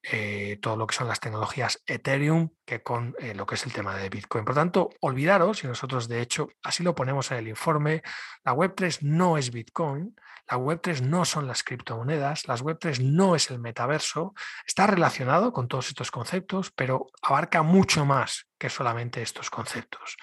eh, 0.03 0.59
todo 0.61 0.77
lo 0.77 0.87
que 0.87 0.97
son 0.97 1.07
las 1.07 1.21
tecnologías 1.21 1.83
Ethereum 1.87 2.51
que 2.65 2.83
con 2.83 3.15
eh, 3.19 3.35
lo 3.35 3.47
que 3.47 3.55
es 3.55 3.65
el 3.65 3.73
tema 3.73 3.95
de 3.97 4.09
Bitcoin. 4.09 4.45
Por 4.45 4.55
tanto, 4.55 4.91
olvidaros, 5.01 5.63
y 5.63 5.69
nosotros 5.69 6.09
de 6.09 6.21
hecho 6.21 6.49
así 6.63 6.83
lo 6.83 6.95
ponemos 6.95 7.31
en 7.31 7.39
el 7.39 7.49
informe, 7.49 8.03
la 8.45 8.53
Web3 8.53 9.03
no 9.03 9.39
es 9.39 9.53
Bitcoin, 9.53 10.17
la 10.51 10.59
Web3 10.59 11.03
no 11.03 11.25
son 11.25 11.47
las 11.47 11.63
criptomonedas, 11.63 12.49
las 12.49 12.65
Web3 12.65 13.01
no 13.01 13.37
es 13.37 13.51
el 13.51 13.61
metaverso, 13.61 14.35
está 14.67 14.87
relacionado 14.89 15.53
con 15.53 15.69
todos 15.69 15.89
estos 15.89 16.11
conceptos, 16.11 16.73
pero 16.73 17.07
abarca 17.23 17.63
mucho 17.63 18.05
más 18.05 18.49
que 18.59 18.69
solamente 18.69 19.23
estos 19.23 19.51
conceptos. 19.51 20.17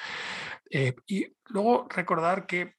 Eh, 0.70 0.94
y 1.08 1.26
luego 1.46 1.88
recordar 1.90 2.46
que 2.46 2.76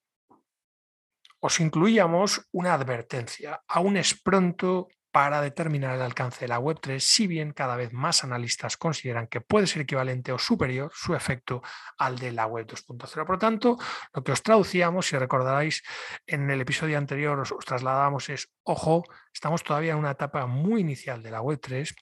os 1.40 1.58
incluíamos 1.60 2.46
una 2.52 2.74
advertencia. 2.74 3.62
Aún 3.66 3.96
es 3.96 4.20
pronto 4.20 4.88
para 5.12 5.40
determinar 5.40 5.96
el 5.96 6.02
alcance 6.02 6.40
de 6.40 6.48
la 6.48 6.60
Web3, 6.60 7.00
si 7.00 7.26
bien 7.26 7.52
cada 7.52 7.76
vez 7.76 7.92
más 7.92 8.22
analistas 8.24 8.76
consideran 8.76 9.26
que 9.26 9.40
puede 9.40 9.66
ser 9.66 9.82
equivalente 9.82 10.32
o 10.32 10.38
superior 10.38 10.90
su 10.94 11.14
efecto 11.14 11.62
al 11.98 12.18
de 12.18 12.32
la 12.32 12.46
Web 12.46 12.66
2.0. 12.66 13.26
Por 13.26 13.30
lo 13.30 13.38
tanto, 13.38 13.76
lo 14.12 14.22
que 14.22 14.32
os 14.32 14.42
traducíamos, 14.42 15.06
si 15.06 15.18
recordaréis, 15.18 15.82
en 16.26 16.48
el 16.50 16.60
episodio 16.60 16.98
anterior 16.98 17.38
os, 17.40 17.54
trasladamos 17.64 18.28
es, 18.28 18.52
ojo, 18.62 19.04
estamos 19.32 19.62
todavía 19.62 19.92
en 19.92 19.98
una 19.98 20.12
etapa 20.12 20.46
muy 20.46 20.80
inicial 20.80 21.22
de 21.22 21.30
la 21.30 21.40
Web3. 21.40 21.94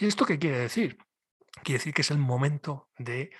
¿Y 0.00 0.06
esto 0.06 0.24
qué 0.24 0.38
quiere 0.38 0.58
decir? 0.58 0.98
Quiere 1.62 1.78
decir 1.78 1.94
que 1.94 2.02
es 2.02 2.10
el 2.10 2.18
momento 2.18 2.88
de 2.98 3.30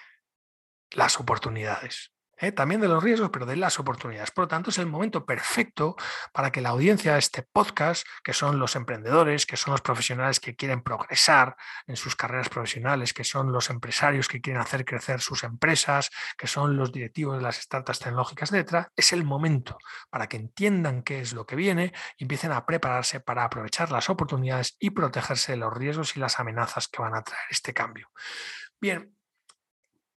las 0.92 1.18
oportunidades. 1.18 2.13
¿Eh? 2.38 2.52
también 2.52 2.80
de 2.80 2.88
los 2.88 3.02
riesgos, 3.02 3.30
pero 3.30 3.46
de 3.46 3.56
las 3.56 3.78
oportunidades. 3.78 4.30
Por 4.30 4.44
lo 4.44 4.48
tanto, 4.48 4.70
es 4.70 4.78
el 4.78 4.86
momento 4.86 5.24
perfecto 5.24 5.96
para 6.32 6.50
que 6.50 6.60
la 6.60 6.70
audiencia 6.70 7.14
de 7.14 7.18
este 7.18 7.42
podcast, 7.42 8.06
que 8.22 8.32
son 8.32 8.58
los 8.58 8.76
emprendedores, 8.76 9.46
que 9.46 9.56
son 9.56 9.72
los 9.72 9.80
profesionales 9.80 10.40
que 10.40 10.56
quieren 10.56 10.82
progresar 10.82 11.56
en 11.86 11.96
sus 11.96 12.16
carreras 12.16 12.48
profesionales, 12.48 13.12
que 13.12 13.24
son 13.24 13.52
los 13.52 13.70
empresarios 13.70 14.28
que 14.28 14.40
quieren 14.40 14.62
hacer 14.62 14.84
crecer 14.84 15.20
sus 15.20 15.44
empresas, 15.44 16.10
que 16.36 16.46
son 16.46 16.76
los 16.76 16.92
directivos 16.92 17.36
de 17.36 17.42
las 17.42 17.56
startups 17.56 17.98
tecnológicas, 17.98 18.52
etc., 18.52 18.88
es 18.96 19.12
el 19.12 19.24
momento 19.24 19.78
para 20.10 20.28
que 20.28 20.36
entiendan 20.36 21.02
qué 21.02 21.20
es 21.20 21.32
lo 21.32 21.46
que 21.46 21.56
viene 21.56 21.92
y 22.18 22.24
empiecen 22.24 22.52
a 22.52 22.66
prepararse 22.66 23.20
para 23.20 23.44
aprovechar 23.44 23.90
las 23.90 24.10
oportunidades 24.10 24.76
y 24.78 24.90
protegerse 24.90 25.52
de 25.52 25.58
los 25.58 25.72
riesgos 25.72 26.16
y 26.16 26.20
las 26.20 26.38
amenazas 26.40 26.88
que 26.88 27.02
van 27.02 27.14
a 27.14 27.22
traer 27.22 27.44
este 27.50 27.72
cambio. 27.72 28.10
Bien, 28.80 29.13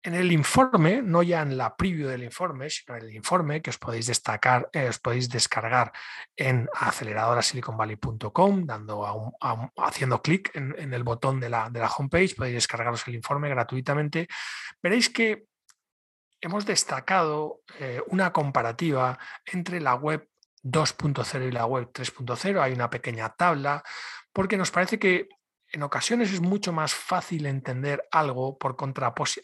en 0.04 0.14
el 0.14 0.32
informe, 0.32 1.02
no 1.02 1.24
ya 1.24 1.42
en 1.42 1.58
la 1.58 1.76
preview 1.76 2.08
del 2.08 2.24
informe, 2.24 2.70
sino 2.70 2.96
en 2.96 3.04
el 3.04 3.16
informe 3.16 3.62
que 3.62 3.72
os 3.72 3.78
podéis 3.78 4.08
destacar, 4.08 4.70
eh, 4.72 4.88
os 4.88 5.00
podéis 5.00 5.30
descargar 5.30 5.92
en 6.36 6.70
aceleradorasiliconvalley.com, 6.74 8.66
dando 8.66 9.38
haciendo 9.78 10.22
clic 10.22 10.52
en, 10.56 10.94
el 10.94 11.04
botón 11.04 11.40
de 11.40 11.50
la, 11.50 11.70
de 11.70 11.80
la 11.80 11.90
homepage, 11.90 12.36
podéis 12.36 12.56
descargaros 12.56 13.08
el 13.08 13.16
informe 13.16 13.50
gratuitamente. 13.50 14.28
Veréis 14.82 15.10
que 15.10 15.48
hemos 16.42 16.66
destacado 16.66 17.62
eh, 17.80 18.02
una 18.08 18.32
comparativa 18.32 19.18
entre 19.46 19.82
la 19.82 19.96
web 19.96 20.30
2.0 20.64 21.48
y 21.48 21.52
la 21.52 21.66
web 21.66 21.92
3.0. 21.92 22.62
Hay 22.62 22.74
una 22.74 22.90
pequeña 22.90 23.30
tabla 23.30 23.84
porque 24.32 24.58
nos 24.58 24.72
parece 24.72 25.00
que 25.00 25.28
en 25.72 25.84
ocasiones 25.84 26.32
es 26.32 26.42
mucho 26.42 26.72
más 26.72 26.94
fácil 26.94 27.46
entender 27.46 28.08
algo 28.12 28.58
por 28.58 28.78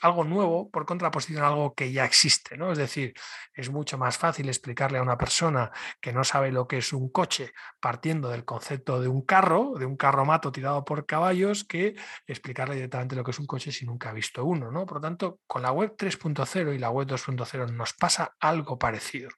algo 0.01 0.24
nuevo 0.24 0.70
por 0.70 0.86
contraposición 0.86 1.44
a 1.44 1.48
algo 1.48 1.74
que 1.74 1.92
ya 1.92 2.06
existe, 2.06 2.58
¿no? 2.58 2.72
Es 2.72 2.77
decir, 2.77 3.13
es 3.53 3.70
mucho 3.70 3.98
más 3.98 4.18
fácil 4.18 4.48
explicarle 4.48 5.00
a 5.00 5.01
una 5.01 5.18
persona 5.18 5.72
que 6.00 6.13
no 6.13 6.24
sabe 6.24 6.51
lo 6.51 6.68
que 6.68 6.77
es 6.77 6.94
un 6.94 7.10
coche 7.10 7.51
partiendo 7.80 8.30
del 8.30 8.46
concepto 8.46 9.01
de 9.01 9.08
un 9.08 9.24
carro, 9.24 9.74
de 9.77 9.86
un 9.86 9.98
carromato 9.98 10.51
tirado 10.51 10.86
por 10.86 11.06
caballos, 11.06 11.63
que 11.65 11.96
explicarle 12.25 12.75
directamente 12.75 13.15
lo 13.15 13.24
que 13.24 13.32
es 13.32 13.39
un 13.39 13.48
coche 13.48 13.72
si 13.72 13.86
nunca 13.86 14.10
ha 14.10 14.13
visto 14.13 14.46
uno, 14.46 14.72
¿no? 14.72 14.86
Por 14.86 14.98
lo 14.98 15.01
tanto, 15.01 15.39
con 15.46 15.62
la 15.62 15.72
web 15.72 15.96
3.0 15.98 16.74
y 16.74 16.80
la 16.80 16.89
web 16.89 17.08
2.0 17.08 17.72
nos 17.72 17.94
pasa 17.94 18.36
algo 18.39 18.80
parecido. 18.80 19.30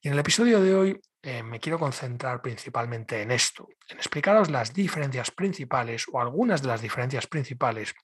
Y 0.00 0.08
en 0.08 0.14
el 0.14 0.20
episodio 0.20 0.60
de 0.60 0.74
hoy 0.74 1.00
eh, 1.22 1.42
me 1.42 1.60
quiero 1.60 1.78
concentrar 1.78 2.42
principalmente 2.42 3.22
en 3.22 3.30
esto, 3.30 3.68
en 3.88 3.96
explicaros 3.96 4.50
las 4.50 4.74
diferencias 4.74 5.30
principales 5.30 6.06
o 6.12 6.20
algunas 6.20 6.62
de 6.62 6.68
las 6.68 6.82
diferencias 6.82 7.28
principales 7.28 7.94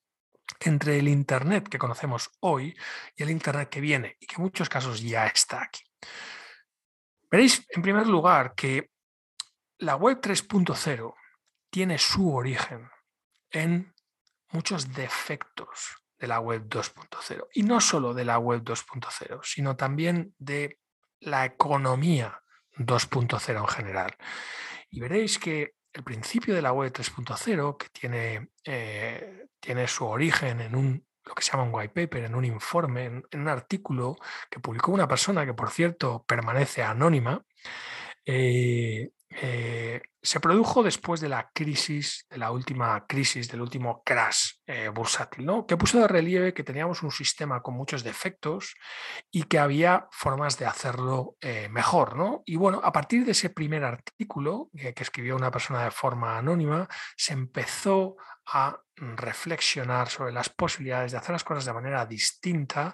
entre 0.60 0.98
el 0.98 1.08
Internet 1.08 1.68
que 1.68 1.78
conocemos 1.78 2.30
hoy 2.40 2.76
y 3.16 3.22
el 3.24 3.30
Internet 3.30 3.68
que 3.68 3.80
viene 3.80 4.16
y 4.20 4.26
que 4.26 4.36
en 4.36 4.42
muchos 4.42 4.68
casos 4.68 5.02
ya 5.02 5.26
está 5.26 5.62
aquí. 5.62 5.82
Veréis, 7.28 7.66
en 7.70 7.82
primer 7.82 8.06
lugar, 8.06 8.54
que 8.54 8.92
la 9.78 9.96
web 9.96 10.20
3.0 10.20 11.14
tiene 11.70 11.98
su 11.98 12.32
origen 12.32 12.88
en 13.50 13.94
muchos 14.50 14.94
defectos 14.94 15.96
de 16.18 16.28
la 16.28 16.38
web 16.38 16.68
2.0. 16.68 17.48
Y 17.54 17.64
no 17.64 17.80
solo 17.80 18.14
de 18.14 18.24
la 18.24 18.38
web 18.38 18.62
2.0, 18.62 19.40
sino 19.42 19.76
también 19.76 20.34
de 20.38 20.78
la 21.20 21.44
economía 21.44 22.40
2.0 22.78 23.60
en 23.60 23.66
general. 23.66 24.16
Y 24.90 25.00
veréis 25.00 25.38
que 25.38 25.74
el 25.92 26.04
principio 26.04 26.54
de 26.54 26.62
la 26.62 26.72
web 26.72 26.92
3.0, 26.92 27.76
que 27.76 27.88
tiene, 27.90 28.48
eh, 28.64 29.46
tiene 29.60 29.88
su 29.88 30.06
origen 30.06 30.60
en 30.60 30.74
un 30.74 31.08
lo 31.28 31.34
que 31.34 31.42
se 31.42 31.52
llama 31.52 31.64
un 31.64 31.74
white 31.74 31.92
paper, 31.94 32.24
en 32.24 32.34
un 32.34 32.44
informe, 32.44 33.04
en, 33.04 33.40
un 33.40 33.48
artículo 33.48 34.16
que 34.50 34.60
publicó 34.60 34.92
una 34.92 35.06
persona 35.06 35.44
que, 35.44 35.54
por 35.54 35.70
cierto, 35.70 36.24
permanece 36.26 36.82
anónima, 36.82 37.44
eh, 38.24 39.10
eh, 39.30 40.00
se 40.22 40.40
produjo 40.40 40.82
después 40.82 41.20
de 41.20 41.28
la 41.28 41.50
crisis, 41.54 42.26
de 42.28 42.38
la 42.38 42.50
última 42.50 43.06
crisis, 43.06 43.48
del 43.48 43.60
último 43.60 44.02
crash 44.04 44.52
eh, 44.66 44.88
bursátil, 44.88 45.46
¿no? 45.46 45.66
que 45.66 45.76
puso 45.76 45.98
de 45.98 46.08
relieve 46.08 46.54
que 46.54 46.64
teníamos 46.64 47.02
un 47.02 47.10
sistema 47.10 47.62
con 47.62 47.74
muchos 47.74 48.02
defectos 48.02 48.74
y 49.30 49.44
que 49.44 49.58
había 49.58 50.08
formas 50.10 50.58
de 50.58 50.66
hacerlo 50.66 51.36
eh, 51.40 51.68
mejor. 51.68 52.16
¿no? 52.16 52.42
Y 52.46 52.56
bueno, 52.56 52.80
a 52.82 52.92
partir 52.92 53.24
de 53.24 53.32
ese 53.32 53.50
primer 53.50 53.84
artículo 53.84 54.70
que 54.74 55.02
escribió 55.02 55.36
una 55.36 55.50
persona 55.50 55.84
de 55.84 55.90
forma 55.90 56.38
anónima, 56.38 56.88
se 57.16 57.32
empezó 57.32 58.16
a 58.50 58.80
reflexionar 58.96 60.08
sobre 60.08 60.32
las 60.32 60.48
posibilidades 60.48 61.12
de 61.12 61.18
hacer 61.18 61.32
las 61.32 61.44
cosas 61.44 61.64
de 61.64 61.72
manera 61.72 62.06
distinta 62.06 62.92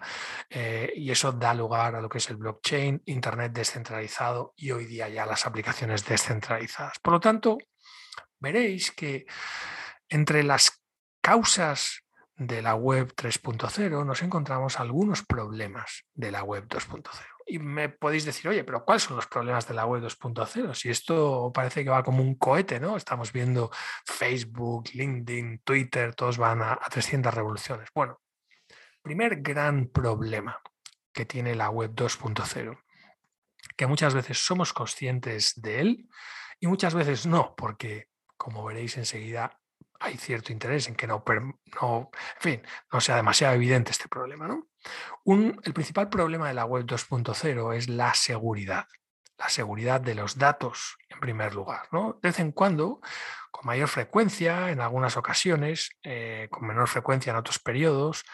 eh, 0.51 0.93
y 0.97 1.11
eso 1.11 1.33
da 1.33 1.55
lugar 1.55 1.95
a 1.95 2.01
lo 2.01 2.09
que 2.09 2.19
es 2.19 2.29
el 2.31 2.37
blockchain, 2.37 3.03
Internet 3.07 3.53
descentralizado 3.53 4.53
y 4.57 4.71
hoy 4.73 4.85
día 4.85 5.09
ya 5.09 5.25
las 5.27 5.47
aplicaciones 5.47 6.05
descentralizadas. 6.05 6.99
Lo 7.15 7.21
tanto, 7.21 7.59
veréis 8.39 8.93
que 8.93 9.27
entre 10.09 10.43
las 10.43 10.83
causas 11.21 12.05
de 12.37 12.63
la 12.63 12.75
web 12.75 13.15
3.0 13.15 14.05
nos 14.05 14.23
encontramos 14.23 14.81
algunos 14.81 15.25
problemas 15.25 16.05
de 16.15 16.31
la 16.31 16.43
web 16.43 16.67
2.0. 16.67 17.03
Y 17.47 17.59
me 17.59 17.89
podéis 17.91 18.25
decir, 18.25 18.49
oye, 18.49 18.65
pero 18.65 18.85
¿cuáles 18.85 19.05
son 19.05 19.17
los 19.17 19.27
problemas 19.27 19.69
de 19.69 19.75
la 19.75 19.87
web 19.87 20.03
2.0? 20.03 20.75
Si 20.75 20.89
esto 20.89 21.53
parece 21.55 21.85
que 21.85 21.91
va 21.91 22.03
como 22.03 22.23
un 22.23 22.35
cohete, 22.37 22.81
¿no? 22.81 22.97
Estamos 22.97 23.33
viendo 23.33 23.71
Facebook, 24.07 24.91
LinkedIn, 24.93 25.61
Twitter, 25.63 26.15
todos 26.15 26.39
van 26.39 26.63
a, 26.63 26.73
a 26.73 26.89
300 26.91 27.33
revoluciones. 27.33 27.89
Bueno, 27.95 28.21
primer 29.03 29.43
gran 29.43 29.87
problema 29.89 30.61
que 31.13 31.27
tiene 31.27 31.55
la 31.55 31.71
web 31.71 31.93
2.0, 31.95 32.79
que 33.77 33.87
muchas 33.87 34.15
veces 34.15 34.39
somos 34.45 34.73
conscientes 34.73 35.53
de 35.57 35.81
él 35.81 36.09
y 36.61 36.67
muchas 36.67 36.95
veces 36.95 37.27
no, 37.27 37.55
porque 37.57 38.09
como 38.37 38.65
veréis 38.65 38.97
enseguida 38.97 39.59
hay 40.01 40.17
cierto 40.17 40.53
interés 40.53 40.89
en 40.89 40.97
que 40.97 41.07
no, 41.07 41.25
no, 41.81 42.11
en 42.37 42.41
fin, 42.41 42.63
no 42.93 43.01
sea 43.01 43.17
demasiado 43.17 43.55
evidente 43.55 43.91
este 43.91 44.09
problema. 44.09 44.47
¿no? 44.47 44.69
el 45.27 45.73
principal 45.73 46.09
problema 46.09 46.49
de 46.49 46.55
la 46.55 46.67
web 46.67 46.85
2.0 46.85 47.75
es 47.75 47.89
la 47.89 48.13
seguridad, 48.13 48.87
la 49.39 49.49
seguridad 49.49 50.01
de 50.01 50.15
los 50.15 50.37
datos 50.37 50.97
en 51.09 51.21
primer 51.21 51.55
lugar. 51.55 51.89
¿no? 51.91 52.19
De 52.23 52.29
vez 52.29 52.39
en 52.39 52.53
cuando, 52.53 53.01
con 53.51 53.67
mayor 53.67 53.89
frecuencia, 53.89 54.71
en 54.71 54.81
algunas 54.81 55.17
ocasiones, 55.17 55.91
eh, 56.03 56.49
con 56.51 56.67
menor 56.67 56.89
frecuencia 56.89 57.31
en 57.31 57.37
otros 57.37 57.59
periodos, 57.59 58.25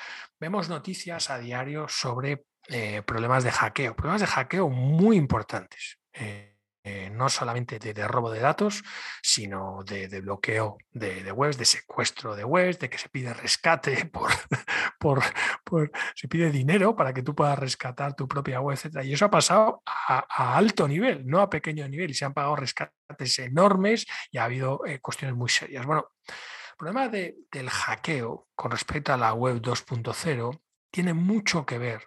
vemos 0.40 0.68
noticias 0.68 1.30
a 1.30 1.38
diario 1.38 1.86
sobre 1.88 2.46
eh, 2.68 3.02
problemas 3.02 3.44
de 3.44 3.52
hackeo, 3.52 3.94
problemas 3.94 4.22
de 4.22 4.26
hackeo 4.26 4.68
muy 4.68 5.16
importantes. 5.16 5.98
Eh, 6.12 6.49
eh, 6.82 7.10
no 7.10 7.28
solamente 7.28 7.78
de, 7.78 8.08
robo 8.08 8.30
de 8.30 8.40
datos, 8.40 8.82
sino 9.22 9.84
de, 9.84 10.08
bloqueo 10.20 10.78
de, 10.92 11.30
webs, 11.30 11.58
de 11.58 11.66
secuestro 11.66 12.34
de 12.34 12.44
webs, 12.44 12.78
de 12.78 12.88
que 12.88 12.96
se 12.96 13.10
pide 13.10 13.34
rescate 13.34 14.06
por, 14.98 15.22
por, 15.64 15.92
se 16.14 16.28
pide 16.28 16.50
dinero 16.50 16.96
para 16.96 17.12
que 17.12 17.22
tú 17.22 17.34
puedas 17.34 17.58
rescatar 17.58 18.14
tu 18.14 18.26
propia 18.26 18.60
web, 18.60 18.78
etc. 18.82 19.04
Y 19.04 19.12
eso 19.12 19.26
ha 19.26 19.30
pasado 19.30 19.82
a, 19.86 20.56
alto 20.56 20.88
nivel, 20.88 21.26
no 21.26 21.40
a 21.40 21.50
pequeño 21.50 21.86
nivel, 21.86 22.10
y 22.10 22.14
se 22.14 22.24
han 22.24 22.32
pagado 22.32 22.56
rescates 22.56 23.38
enormes 23.38 24.06
y 24.30 24.38
ha 24.38 24.44
habido 24.44 24.86
eh, 24.86 25.00
cuestiones 25.00 25.36
muy 25.36 25.50
serias. 25.50 25.84
Bueno, 25.84 26.12
el 26.26 26.76
problema 26.78 27.08
del 27.08 27.68
hackeo 27.68 28.48
con 28.54 28.70
respecto 28.70 29.12
a 29.12 29.18
la 29.18 29.34
web 29.34 29.60
2.0 29.60 30.60
tiene 30.90 31.12
mucho 31.12 31.66
que 31.66 31.76
ver 31.76 32.04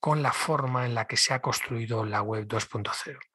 con 0.00 0.24
la 0.24 0.32
forma 0.32 0.86
en 0.86 0.94
la 0.96 1.06
que 1.06 1.16
se 1.16 1.32
ha 1.32 1.40
construido 1.40 2.04
la 2.04 2.20
web 2.22 2.48
2.0. 2.48 3.31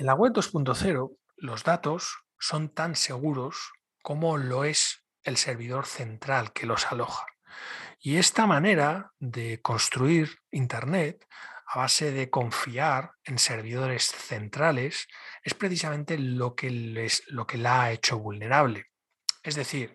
En 0.00 0.06
la 0.06 0.14
web 0.14 0.32
2.0 0.32 1.14
los 1.36 1.62
datos 1.62 2.24
son 2.38 2.70
tan 2.70 2.96
seguros 2.96 3.70
como 4.00 4.38
lo 4.38 4.64
es 4.64 5.04
el 5.24 5.36
servidor 5.36 5.84
central 5.84 6.54
que 6.54 6.64
los 6.64 6.90
aloja. 6.90 7.26
Y 7.98 8.16
esta 8.16 8.46
manera 8.46 9.12
de 9.18 9.60
construir 9.60 10.38
Internet 10.52 11.26
a 11.66 11.80
base 11.80 12.12
de 12.12 12.30
confiar 12.30 13.10
en 13.24 13.38
servidores 13.38 14.04
centrales 14.06 15.06
es 15.42 15.52
precisamente 15.52 16.16
lo 16.16 16.54
que, 16.54 16.70
les, 16.70 17.22
lo 17.26 17.46
que 17.46 17.58
la 17.58 17.82
ha 17.82 17.92
hecho 17.92 18.18
vulnerable. 18.18 18.86
Es 19.42 19.54
decir, 19.54 19.94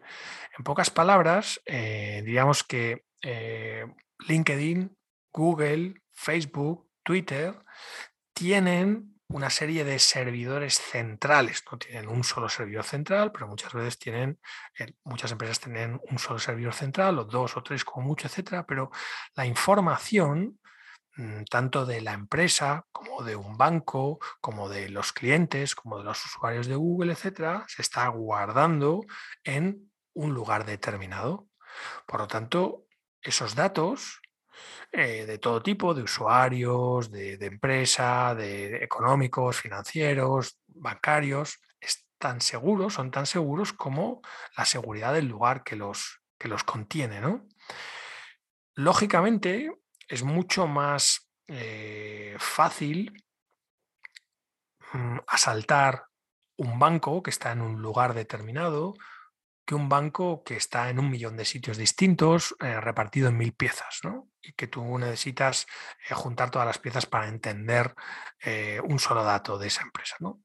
en 0.56 0.64
pocas 0.64 0.92
palabras, 0.92 1.60
eh, 1.66 2.22
diríamos 2.24 2.64
que 2.64 3.06
eh, 3.24 3.88
LinkedIn, 4.28 4.96
Google, 5.32 5.96
Facebook, 6.14 6.92
Twitter 7.02 7.56
tienen 8.36 9.15
una 9.28 9.50
serie 9.50 9.84
de 9.84 10.00
servidores 10.00 10.76
centrales. 10.80 11.64
No 11.72 11.78
tienen 11.78 12.08
un 12.08 12.24
solo 12.24 12.50
servidor 12.50 12.84
central, 12.84 13.32
pero 13.32 13.48
muchas 13.48 13.74
veces 13.74 13.98
tienen, 13.98 14.40
eh, 14.78 14.94
muchas 15.04 15.32
empresas 15.32 15.60
tienen 15.60 16.00
un 16.10 16.20
solo 16.20 16.40
servidor 16.40 16.74
central, 16.74 17.20
o 17.20 17.26
dos 17.26 17.58
o 17.58 17.64
tres 17.64 17.84
como 17.84 18.08
mucho, 18.08 18.28
etcétera, 18.28 18.66
pero 18.66 18.92
la 19.36 19.46
información 19.46 20.60
mm, 21.18 21.44
tanto 21.50 21.86
de 21.86 22.02
la 22.02 22.14
empresa 22.14 22.86
como 22.92 23.24
de 23.24 23.36
un 23.36 23.58
banco, 23.58 24.20
como 24.42 24.70
de 24.70 24.90
los 24.90 25.12
clientes, 25.14 25.76
como 25.76 25.98
de 25.98 26.04
los 26.04 26.24
usuarios 26.26 26.68
de 26.68 26.76
Google, 26.76 27.14
etcétera, 27.14 27.66
se 27.68 27.82
está 27.82 28.08
guardando 28.10 29.02
en 29.44 29.92
un 30.14 30.34
lugar 30.34 30.66
determinado. 30.66 31.48
Por 32.06 32.22
lo 32.22 32.28
tanto, 32.28 32.86
esos 33.22 33.56
datos 33.56 34.22
eh, 34.92 35.26
de 35.26 35.38
todo 35.38 35.62
tipo, 35.62 35.94
de 35.94 36.04
usuarios, 36.04 37.12
de, 37.12 37.38
empresa, 37.42 38.36
de, 38.36 38.84
económicos, 38.84 39.60
financieros, 39.62 40.60
bancarios, 40.68 41.60
están 41.80 42.42
seguros, 42.42 42.94
son 42.94 43.12
tan 43.12 43.26
seguros 43.26 43.74
como 43.74 44.22
la 44.58 44.66
seguridad 44.66 45.14
del 45.14 45.28
lugar 45.28 45.64
que 45.64 45.76
los, 45.76 46.22
que 46.38 46.48
los 46.48 46.64
contiene. 46.64 47.22
Lógicamente, 48.76 49.72
es 50.08 50.24
mucho 50.24 50.68
más 50.68 51.30
eh, 51.48 52.36
fácil 52.40 53.24
mm, 54.94 55.18
asaltar 55.28 56.06
un 56.58 56.80
banco 56.80 57.22
que 57.22 57.32
está 57.32 57.52
en 57.52 57.62
un 57.62 57.82
lugar 57.82 58.14
determinado 58.14 58.94
que 59.66 59.76
un 59.76 59.90
banco 59.90 60.44
que 60.44 60.56
está 60.56 60.90
en 60.90 61.00
un 61.00 61.10
millón 61.10 61.36
de 61.36 61.46
sitios 61.46 61.78
distintos, 61.78 62.56
eh, 62.60 62.80
repartido 62.80 63.30
en 63.30 63.38
mil 63.38 63.54
piezas, 63.54 64.00
¿no? 64.04 64.30
y 64.42 64.54
que 64.54 64.68
tú 64.68 64.98
necesitas 65.00 65.66
eh, 66.08 66.14
juntar 66.14 66.52
todas 66.52 66.68
las 66.68 66.78
piezas 66.78 67.08
para 67.08 67.28
entender 67.28 67.96
eh, 68.40 68.80
un 68.84 69.00
solo 69.00 69.24
dato 69.24 69.58
de 69.58 69.68
esa 69.68 69.82
empresa. 69.82 70.16
¿no? 70.20 70.42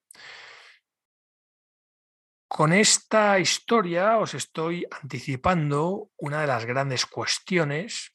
Con 2.48 2.72
esta 2.72 3.38
historia 3.38 4.18
os 4.18 4.34
estoy 4.34 4.86
anticipando 4.90 6.10
una 6.16 6.40
de 6.40 6.46
las 6.46 6.64
grandes 6.64 7.04
cuestiones 7.04 8.14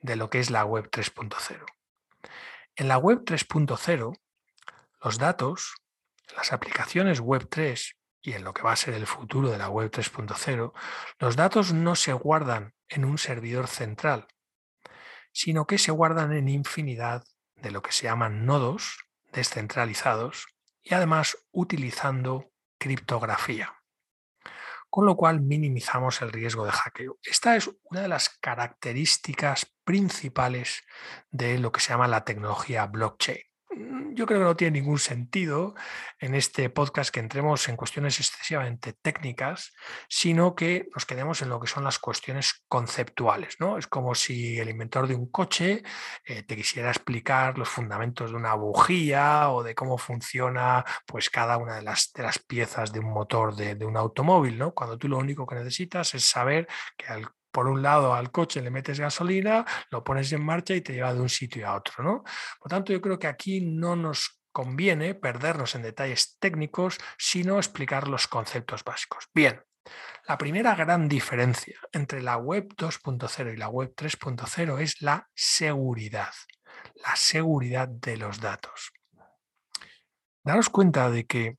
de 0.00 0.16
lo 0.16 0.28
que 0.28 0.38
es 0.38 0.50
la 0.50 0.64
web 0.64 0.90
3.0. 0.90 1.64
En 2.76 2.88
la 2.88 2.98
web 2.98 3.24
3.0, 3.24 4.18
los 5.02 5.18
datos, 5.18 5.74
las 6.36 6.52
aplicaciones 6.52 7.20
web 7.20 7.48
3 7.48 7.95
y 8.26 8.32
en 8.32 8.42
lo 8.42 8.52
que 8.52 8.62
va 8.62 8.72
a 8.72 8.76
ser 8.76 8.94
el 8.94 9.06
futuro 9.06 9.50
de 9.50 9.58
la 9.58 9.68
web 9.68 9.88
3.0, 9.88 10.72
los 11.20 11.36
datos 11.36 11.72
no 11.72 11.94
se 11.94 12.12
guardan 12.12 12.74
en 12.88 13.04
un 13.04 13.18
servidor 13.18 13.68
central, 13.68 14.26
sino 15.32 15.68
que 15.68 15.78
se 15.78 15.92
guardan 15.92 16.32
en 16.32 16.48
infinidad 16.48 17.22
de 17.54 17.70
lo 17.70 17.82
que 17.82 17.92
se 17.92 18.04
llaman 18.04 18.44
nodos 18.44 18.98
descentralizados 19.32 20.48
y 20.82 20.94
además 20.94 21.38
utilizando 21.52 22.50
criptografía. 22.78 23.76
Con 24.90 25.06
lo 25.06 25.16
cual 25.16 25.40
minimizamos 25.40 26.20
el 26.20 26.32
riesgo 26.32 26.64
de 26.64 26.72
hackeo. 26.72 27.18
Esta 27.22 27.54
es 27.54 27.70
una 27.84 28.00
de 28.00 28.08
las 28.08 28.28
características 28.40 29.72
principales 29.84 30.82
de 31.30 31.58
lo 31.58 31.70
que 31.70 31.80
se 31.80 31.90
llama 31.90 32.08
la 32.08 32.24
tecnología 32.24 32.86
blockchain. 32.86 33.45
Mm, 33.70 34.14
yo 34.14 34.26
creo 34.26 34.40
que 34.40 34.44
no 34.44 34.56
tiene 34.56 34.80
ningún 34.80 34.98
sentido 34.98 35.74
en 36.18 36.34
este 36.34 36.70
podcast 36.70 37.10
que 37.10 37.20
entremos 37.20 37.68
en 37.68 37.76
cuestiones 37.76 38.18
excesivamente 38.18 38.94
técnicas, 38.94 39.72
sino 40.08 40.54
que 40.54 40.88
nos 40.94 41.06
quedemos 41.06 41.42
en 41.42 41.48
lo 41.48 41.60
que 41.60 41.66
son 41.66 41.84
las 41.84 41.98
cuestiones 41.98 42.64
conceptuales. 42.68 43.56
¿no? 43.60 43.78
Es 43.78 43.86
como 43.86 44.14
si 44.14 44.58
el 44.58 44.70
inventor 44.70 45.06
de 45.06 45.14
un 45.14 45.30
coche 45.30 45.82
eh, 46.24 46.42
te 46.42 46.56
quisiera 46.56 46.90
explicar 46.90 47.58
los 47.58 47.68
fundamentos 47.68 48.30
de 48.30 48.36
una 48.36 48.54
bujía 48.54 49.50
o 49.50 49.62
de 49.62 49.74
cómo 49.74 49.98
funciona 49.98 50.84
pues, 51.06 51.30
cada 51.30 51.56
una 51.58 51.76
de 51.76 51.82
las, 51.82 52.12
piezas 52.46 52.92
de 52.92 53.00
un 53.00 53.12
motor 53.12 53.54
de, 53.54 53.74
de 53.74 53.84
un 53.84 53.96
automóvil. 53.96 54.58
¿no? 54.58 54.72
Cuando 54.72 54.98
tú 54.98 55.08
lo 55.08 55.18
único 55.18 55.46
que 55.46 55.56
necesitas 55.56 56.14
es 56.14 56.24
saber 56.24 56.66
que 56.96 57.06
al 57.06 57.28
por 57.56 57.68
un 57.68 57.80
lado 57.80 58.12
al 58.12 58.30
coche 58.30 58.60
le 58.60 58.70
metes 58.70 59.00
gasolina, 59.00 59.64
lo 59.90 60.04
pones 60.04 60.30
en 60.30 60.44
marcha 60.44 60.74
y 60.74 60.82
te 60.82 60.92
lleva 60.92 61.14
de 61.14 61.22
un 61.22 61.30
sitio 61.30 61.66
a 61.66 61.74
otro. 61.74 62.04
¿no? 62.04 62.22
Por 62.60 62.68
tanto, 62.68 62.92
yo 62.92 63.00
creo 63.00 63.18
que 63.18 63.28
aquí 63.28 63.62
no 63.62 63.96
nos 63.96 64.42
conviene 64.52 65.14
perdernos 65.14 65.74
en 65.74 65.80
detalles 65.80 66.36
técnicos, 66.38 66.98
sino 67.16 67.56
explicar 67.56 68.08
los 68.08 68.28
conceptos 68.28 68.84
básicos. 68.84 69.30
Bien, 69.32 69.62
la 70.28 70.36
primera 70.36 70.74
gran 70.74 71.08
diferencia 71.08 71.78
entre 71.92 72.20
la 72.20 72.36
web 72.36 72.68
2.0 72.76 73.54
y 73.54 73.56
la 73.56 73.68
web 73.68 73.94
3.0 73.96 74.78
es 74.78 75.00
la 75.00 75.26
seguridad, 75.34 76.34
la 76.96 77.16
seguridad 77.16 77.88
de 77.88 78.18
los 78.18 78.38
datos. 78.38 78.92
Daros 80.44 80.68
cuenta 80.68 81.08
de 81.08 81.24
que 81.24 81.56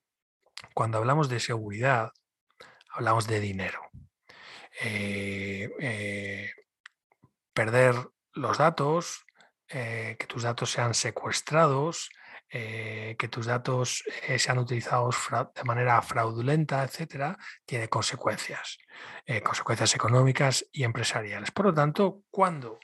cuando 0.74 0.98
hablamos 0.98 1.28
de 1.28 1.40
seguridad, 1.40 2.12
hablamos 2.92 3.26
de 3.26 3.40
dinero. 3.40 3.80
Eh, 4.80 5.70
eh, 5.80 6.50
perder 7.52 7.96
los 8.34 8.58
datos, 8.58 9.26
eh, 9.68 10.16
que 10.18 10.26
tus 10.26 10.44
datos 10.44 10.70
sean 10.70 10.94
secuestrados, 10.94 12.10
que 12.50 13.28
tus 13.30 13.44
datos 13.44 14.04
sean 14.38 14.58
utilizados 14.58 15.16
de 15.54 15.64
manera 15.64 16.00
fraudulenta, 16.00 16.82
etcétera, 16.82 17.36
tiene 17.66 17.90
consecuencias, 17.90 18.78
consecuencias 19.44 19.94
económicas 19.94 20.64
y 20.72 20.84
empresariales. 20.84 21.50
Por 21.50 21.66
lo 21.66 21.74
tanto, 21.74 22.22
cuando 22.30 22.78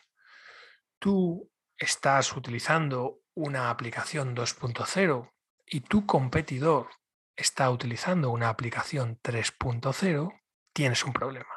tú 0.98 1.50
estás 1.78 2.36
utilizando 2.36 3.20
una 3.32 3.70
aplicación 3.70 4.36
2.0 4.36 5.32
y 5.64 5.80
tu 5.80 6.04
competidor 6.04 6.90
está 7.34 7.70
utilizando 7.70 8.28
una 8.32 8.50
aplicación 8.50 9.18
3.0, 9.22 10.42
tienes 10.74 11.04
un 11.04 11.14
problema 11.14 11.53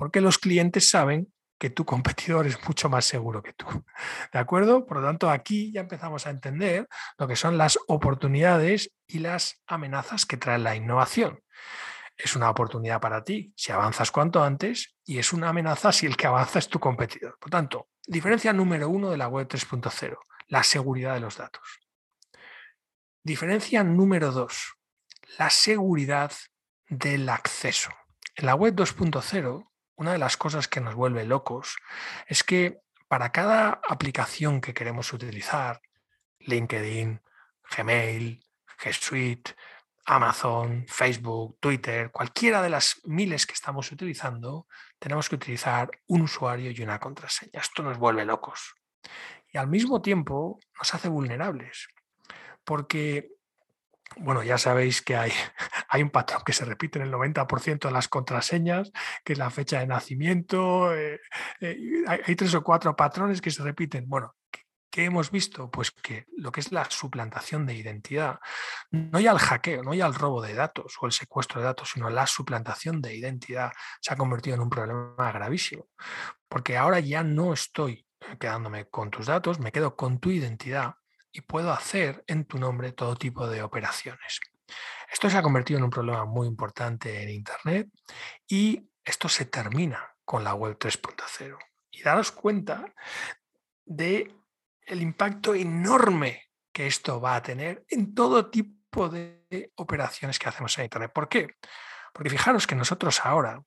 porque 0.00 0.22
los 0.22 0.38
clientes 0.38 0.88
saben 0.88 1.30
que 1.58 1.68
tu 1.68 1.84
competidor 1.84 2.46
es 2.46 2.56
mucho 2.66 2.88
más 2.88 3.04
seguro 3.04 3.42
que 3.42 3.52
tú. 3.52 3.66
¿De 4.32 4.38
acuerdo? 4.38 4.86
Por 4.86 4.96
lo 4.96 5.06
tanto, 5.06 5.28
aquí 5.28 5.70
ya 5.72 5.82
empezamos 5.82 6.26
a 6.26 6.30
entender 6.30 6.88
lo 7.18 7.28
que 7.28 7.36
son 7.36 7.58
las 7.58 7.78
oportunidades 7.86 8.94
y 9.06 9.18
las 9.18 9.60
amenazas 9.66 10.24
que 10.24 10.38
trae 10.38 10.58
la 10.58 10.74
innovación. 10.74 11.42
Es 12.16 12.34
una 12.34 12.48
oportunidad 12.48 12.98
para 12.98 13.22
ti 13.24 13.52
si 13.54 13.72
avanzas 13.72 14.10
cuanto 14.10 14.42
antes 14.42 14.96
y 15.04 15.18
es 15.18 15.34
una 15.34 15.50
amenaza 15.50 15.92
si 15.92 16.06
el 16.06 16.16
que 16.16 16.26
avanza 16.26 16.60
es 16.60 16.68
tu 16.70 16.80
competidor. 16.80 17.36
Por 17.38 17.50
tanto, 17.50 17.90
diferencia 18.06 18.54
número 18.54 18.88
uno 18.88 19.10
de 19.10 19.18
la 19.18 19.28
web 19.28 19.48
3.0, 19.48 20.16
la 20.48 20.62
seguridad 20.62 21.12
de 21.12 21.20
los 21.20 21.36
datos. 21.36 21.78
Diferencia 23.22 23.84
número 23.84 24.32
dos, 24.32 24.78
la 25.38 25.50
seguridad 25.50 26.32
del 26.88 27.28
acceso. 27.28 27.90
En 28.34 28.46
la 28.46 28.54
web 28.54 28.74
2.0 28.74 29.69
una 30.00 30.12
de 30.12 30.18
las 30.18 30.38
cosas 30.38 30.66
que 30.66 30.80
nos 30.80 30.94
vuelve 30.94 31.26
locos 31.26 31.76
es 32.26 32.42
que 32.42 32.80
para 33.06 33.32
cada 33.32 33.82
aplicación 33.86 34.62
que 34.62 34.72
queremos 34.72 35.12
utilizar, 35.12 35.82
LinkedIn, 36.38 37.20
Gmail, 37.76 38.42
G 38.82 38.92
Suite, 38.94 39.54
Amazon, 40.06 40.86
Facebook, 40.88 41.58
Twitter, 41.60 42.10
cualquiera 42.10 42.62
de 42.62 42.70
las 42.70 43.02
miles 43.04 43.44
que 43.46 43.52
estamos 43.52 43.92
utilizando, 43.92 44.66
tenemos 44.98 45.28
que 45.28 45.34
utilizar 45.34 45.90
un 46.06 46.22
usuario 46.22 46.70
y 46.70 46.82
una 46.82 46.98
contraseña. 46.98 47.60
Esto 47.60 47.82
nos 47.82 47.98
vuelve 47.98 48.24
locos. 48.24 48.74
Y 49.52 49.58
al 49.58 49.68
mismo 49.68 50.00
tiempo 50.00 50.60
nos 50.78 50.94
hace 50.94 51.10
vulnerables, 51.10 51.88
porque 52.64 53.28
bueno, 54.16 54.42
ya 54.42 54.58
sabéis 54.58 55.02
que 55.02 55.16
hay, 55.16 55.32
hay, 55.88 56.02
un 56.02 56.10
patrón 56.10 56.42
que 56.44 56.52
se 56.52 56.64
repite 56.64 56.98
en 56.98 57.06
el 57.06 57.12
90% 57.12 57.88
de 57.88 57.92
las 57.92 58.08
contraseñas, 58.08 58.90
que 59.24 59.34
es 59.34 59.38
la 59.38 59.50
fecha 59.50 59.80
de 59.80 59.86
nacimiento. 59.86 60.94
Eh, 60.94 61.20
eh, 61.60 62.04
hay, 62.06 62.36
tres 62.36 62.54
o 62.54 62.62
cuatro 62.62 62.94
patrones 62.96 63.40
que 63.40 63.50
se 63.50 63.62
repiten. 63.62 64.08
Bueno, 64.08 64.34
¿qué 64.90 65.04
hemos 65.04 65.30
visto? 65.30 65.70
Pues 65.70 65.90
que 65.90 66.26
lo 66.36 66.50
que 66.50 66.60
es 66.60 66.72
la 66.72 66.84
suplantación 66.90 67.66
de 67.66 67.74
identidad, 67.74 68.40
no 68.90 69.20
ya 69.20 69.32
el 69.32 69.38
hackeo, 69.38 69.82
no 69.82 69.94
ya 69.94 70.06
el 70.06 70.14
robo 70.14 70.42
de 70.42 70.54
datos 70.54 70.96
o 71.00 71.06
el 71.06 71.12
secuestro 71.12 71.60
de 71.60 71.66
datos, 71.66 71.90
sino 71.90 72.10
la 72.10 72.26
suplantación 72.26 73.00
de 73.00 73.14
identidad 73.14 73.72
se 74.00 74.12
ha 74.12 74.16
convertido 74.16 74.56
en 74.56 74.62
un 74.62 74.70
problema 74.70 75.32
gravísimo. 75.32 75.88
Porque 76.48 76.76
ahora 76.76 77.00
ya 77.00 77.22
no 77.22 77.52
estoy 77.52 78.06
quedándome 78.38 78.86
con 78.86 79.10
tus 79.10 79.26
datos, 79.26 79.60
me 79.60 79.72
quedo 79.72 79.96
con 79.96 80.18
tu 80.18 80.30
identidad 80.30 80.94
y 81.32 81.42
puedo 81.42 81.72
hacer 81.72 82.24
en 82.26 82.44
tu 82.44 82.58
nombre 82.58 82.92
todo 82.92 83.16
tipo 83.16 83.46
de 83.46 83.62
operaciones. 83.62 84.40
Esto 85.10 85.28
se 85.28 85.38
ha 85.38 85.42
convertido 85.42 85.78
en 85.78 85.84
un 85.84 85.90
problema 85.90 86.24
muy 86.24 86.46
importante 86.46 87.22
en 87.22 87.30
Internet 87.30 87.88
y 88.46 88.88
esto 89.04 89.28
se 89.28 89.44
termina 89.44 90.14
con 90.24 90.44
la 90.44 90.54
web 90.54 90.78
3.0. 90.78 91.58
Y 91.90 92.02
daros 92.02 92.30
cuenta 92.30 92.94
de 93.84 94.32
el 94.82 95.02
impacto 95.02 95.54
enorme 95.54 96.50
que 96.72 96.86
esto 96.86 97.20
va 97.20 97.36
a 97.36 97.42
tener 97.42 97.84
en 97.88 98.14
todo 98.14 98.50
tipo 98.50 99.08
de 99.08 99.72
operaciones 99.76 100.38
que 100.38 100.48
hacemos 100.48 100.76
en 100.78 100.84
Internet. 100.84 101.12
¿Por 101.12 101.28
qué? 101.28 101.56
Porque 102.12 102.30
fijaros 102.30 102.66
que 102.66 102.74
nosotros 102.74 103.24
ahora, 103.24 103.62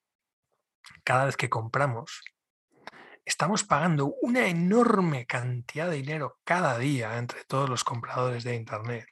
cada 1.02 1.26
vez 1.26 1.36
que 1.36 1.50
compramos, 1.50 2.22
estamos 3.24 3.64
pagando 3.64 4.14
una 4.20 4.46
enorme 4.46 5.26
cantidad 5.26 5.88
de 5.88 5.96
dinero 5.96 6.38
cada 6.44 6.78
día 6.78 7.16
entre 7.16 7.44
todos 7.44 7.68
los 7.68 7.84
compradores 7.84 8.44
de 8.44 8.54
Internet 8.54 9.08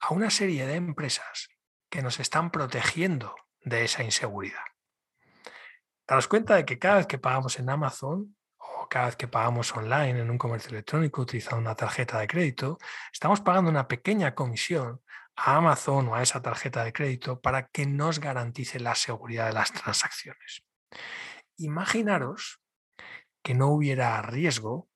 a 0.00 0.14
una 0.14 0.30
serie 0.30 0.66
de 0.66 0.74
empresas 0.74 1.48
que 1.90 2.02
nos 2.02 2.20
están 2.20 2.50
protegiendo 2.50 3.34
de 3.60 3.84
esa 3.84 4.02
inseguridad. 4.04 4.62
Daros 6.06 6.28
cuenta 6.28 6.54
de 6.54 6.64
que 6.64 6.78
cada 6.78 6.98
vez 6.98 7.06
que 7.06 7.18
pagamos 7.18 7.58
en 7.58 7.68
Amazon 7.68 8.36
o 8.56 8.88
cada 8.88 9.06
vez 9.06 9.16
que 9.16 9.28
pagamos 9.28 9.74
online 9.76 10.20
en 10.20 10.30
un 10.30 10.38
comercio 10.38 10.70
electrónico 10.70 11.22
utilizando 11.22 11.58
una 11.58 11.74
tarjeta 11.74 12.18
de 12.18 12.28
crédito, 12.28 12.78
estamos 13.12 13.40
pagando 13.40 13.70
una 13.70 13.88
pequeña 13.88 14.34
comisión 14.34 15.02
a 15.36 15.56
Amazon 15.56 16.08
o 16.08 16.14
a 16.14 16.22
esa 16.22 16.40
tarjeta 16.40 16.84
de 16.84 16.92
crédito 16.92 17.40
para 17.40 17.68
que 17.68 17.86
nos 17.86 18.20
garantice 18.20 18.80
la 18.80 18.94
seguridad 18.94 19.48
de 19.48 19.52
las 19.52 19.72
transacciones. 19.72 20.62
Imaginaros 21.56 22.60
que 23.42 23.54
no 23.54 23.68
hubiera 23.68 24.20
riesgo 24.22 24.88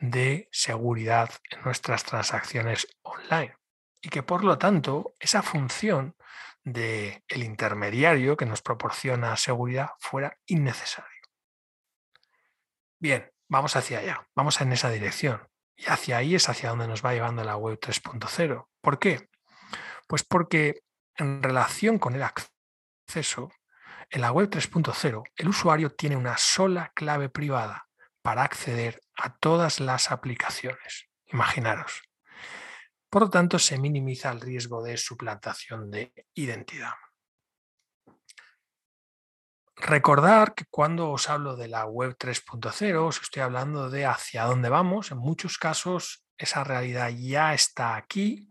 de 0.00 0.48
seguridad 0.50 1.30
en 1.50 1.62
nuestras 1.62 2.04
transacciones 2.04 2.86
online 3.02 3.56
y 4.00 4.08
que 4.08 4.22
por 4.22 4.44
lo 4.44 4.58
tanto 4.58 5.14
esa 5.20 5.42
función 5.42 6.16
del 6.64 7.22
el 7.28 7.42
intermediario 7.44 8.36
que 8.36 8.46
nos 8.46 8.62
proporciona 8.62 9.36
seguridad 9.36 9.90
fuera 9.98 10.38
innecesario. 10.46 11.08
Bien, 12.98 13.32
vamos 13.48 13.74
hacia 13.76 13.98
allá, 13.98 14.28
vamos 14.34 14.60
en 14.60 14.72
esa 14.72 14.90
dirección. 14.90 15.48
Y 15.76 15.86
hacia 15.86 16.18
ahí 16.18 16.34
es 16.34 16.48
hacia 16.48 16.70
donde 16.70 16.86
nos 16.86 17.04
va 17.04 17.14
llevando 17.14 17.42
la 17.42 17.56
web 17.56 17.78
3.0. 17.80 18.68
¿Por 18.80 18.98
qué? 18.98 19.28
Pues 20.06 20.22
porque 20.22 20.82
en 21.16 21.42
relación 21.42 21.98
con 21.98 22.14
el 22.14 22.22
acceso, 22.22 23.50
en 24.12 24.20
la 24.20 24.30
web 24.30 24.50
3.0, 24.50 25.24
el 25.36 25.48
usuario 25.48 25.90
tiene 25.90 26.16
una 26.16 26.36
sola 26.36 26.92
clave 26.94 27.30
privada 27.30 27.88
para 28.20 28.42
acceder 28.42 29.00
a 29.16 29.34
todas 29.38 29.80
las 29.80 30.10
aplicaciones. 30.10 31.08
Imaginaros. 31.32 32.02
Por 33.08 33.22
lo 33.22 33.30
tanto, 33.30 33.58
se 33.58 33.78
minimiza 33.78 34.30
el 34.30 34.42
riesgo 34.42 34.82
de 34.82 34.98
suplantación 34.98 35.90
de 35.90 36.12
identidad. 36.34 36.92
Recordar 39.76 40.54
que 40.54 40.66
cuando 40.66 41.10
os 41.10 41.30
hablo 41.30 41.56
de 41.56 41.68
la 41.68 41.86
web 41.86 42.14
3.0, 42.18 43.06
os 43.06 43.22
estoy 43.22 43.42
hablando 43.42 43.88
de 43.88 44.04
hacia 44.04 44.44
dónde 44.44 44.68
vamos. 44.68 45.10
En 45.10 45.18
muchos 45.18 45.56
casos, 45.56 46.22
esa 46.36 46.64
realidad 46.64 47.08
ya 47.08 47.54
está 47.54 47.96
aquí 47.96 48.46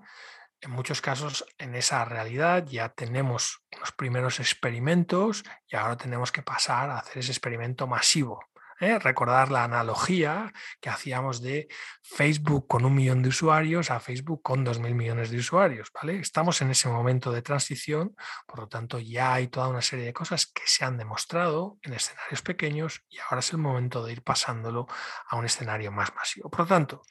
en 0.61 0.71
muchos 0.71 1.01
casos 1.01 1.45
en 1.57 1.75
esa 1.75 2.05
realidad 2.05 2.65
ya 2.67 2.89
tenemos 2.89 3.63
los 3.79 3.91
primeros 3.91 4.39
experimentos 4.39 5.43
y 5.67 5.75
ahora 5.75 5.97
tenemos 5.97 6.31
que 6.31 6.43
pasar 6.43 6.89
a 6.89 6.99
hacer 6.99 7.17
ese 7.17 7.31
experimento 7.31 7.87
masivo. 7.87 8.45
¿eh? 8.79 8.99
Recordar 8.99 9.49
la 9.49 9.63
analogía 9.63 10.53
que 10.79 10.89
hacíamos 10.89 11.41
de 11.41 11.67
Facebook 12.03 12.67
con 12.67 12.85
un 12.85 12.93
millón 12.93 13.23
de 13.23 13.29
usuarios 13.29 13.89
a 13.89 13.99
Facebook 13.99 14.41
con 14.43 14.63
dos 14.63 14.79
mil 14.79 14.93
millones 14.93 15.31
de 15.31 15.37
usuarios. 15.37 15.91
¿vale? 15.93 16.19
Estamos 16.19 16.61
en 16.61 16.69
ese 16.69 16.89
momento 16.89 17.31
de 17.31 17.41
transición, 17.41 18.15
por 18.45 18.59
lo 18.59 18.67
tanto 18.67 18.99
ya 18.99 19.33
hay 19.33 19.47
toda 19.47 19.67
una 19.67 19.81
serie 19.81 20.05
de 20.05 20.13
cosas 20.13 20.45
que 20.45 20.63
se 20.65 20.85
han 20.85 20.97
demostrado 20.97 21.79
en 21.81 21.93
escenarios 21.93 22.43
pequeños 22.43 23.03
y 23.09 23.17
ahora 23.17 23.39
es 23.39 23.51
el 23.51 23.57
momento 23.57 24.03
de 24.05 24.13
ir 24.13 24.21
pasándolo 24.21 24.87
a 25.27 25.37
un 25.37 25.45
escenario 25.45 25.91
más 25.91 26.13
masivo. 26.15 26.49
Por 26.49 26.61
lo 26.61 26.67
tanto, 26.67 27.01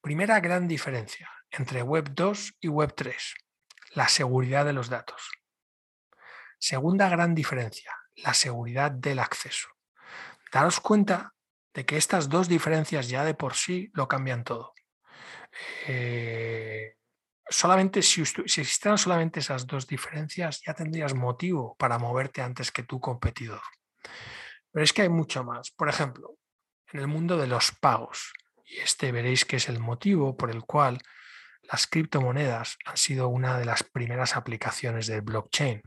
primera 0.00 0.38
gran 0.38 0.68
diferencia 0.68 1.28
entre 1.50 1.82
Web 1.82 2.10
2 2.14 2.56
y 2.60 2.68
Web 2.68 2.94
3, 2.94 3.34
la 3.92 4.08
seguridad 4.08 4.64
de 4.64 4.72
los 4.72 4.88
datos. 4.88 5.30
Segunda 6.58 7.08
gran 7.08 7.34
diferencia, 7.34 7.94
la 8.16 8.34
seguridad 8.34 8.90
del 8.90 9.18
acceso. 9.18 9.68
Daros 10.52 10.80
cuenta 10.80 11.34
de 11.72 11.86
que 11.86 11.96
estas 11.96 12.28
dos 12.28 12.48
diferencias 12.48 13.08
ya 13.08 13.24
de 13.24 13.34
por 13.34 13.54
sí 13.54 13.90
lo 13.94 14.08
cambian 14.08 14.44
todo. 14.44 14.74
Eh, 15.86 16.96
solamente 17.48 18.02
si, 18.02 18.24
si 18.24 18.40
existieran 18.42 18.98
solamente 18.98 19.40
esas 19.40 19.66
dos 19.66 19.86
diferencias, 19.86 20.60
ya 20.64 20.74
tendrías 20.74 21.14
motivo 21.14 21.76
para 21.76 21.98
moverte 21.98 22.42
antes 22.42 22.70
que 22.70 22.82
tu 22.82 23.00
competidor. 23.00 23.62
Pero 24.72 24.84
es 24.84 24.92
que 24.92 25.02
hay 25.02 25.08
mucho 25.08 25.44
más. 25.44 25.70
Por 25.70 25.88
ejemplo, 25.88 26.36
en 26.92 27.00
el 27.00 27.06
mundo 27.06 27.36
de 27.36 27.46
los 27.46 27.72
pagos, 27.72 28.32
y 28.64 28.78
este 28.78 29.12
veréis 29.12 29.44
que 29.44 29.56
es 29.56 29.68
el 29.68 29.80
motivo 29.80 30.36
por 30.36 30.50
el 30.50 30.64
cual 30.64 30.98
las 31.70 31.86
criptomonedas 31.86 32.78
han 32.84 32.96
sido 32.96 33.28
una 33.28 33.58
de 33.58 33.64
las 33.64 33.84
primeras 33.84 34.36
aplicaciones 34.36 35.06
del 35.06 35.22
blockchain. 35.22 35.82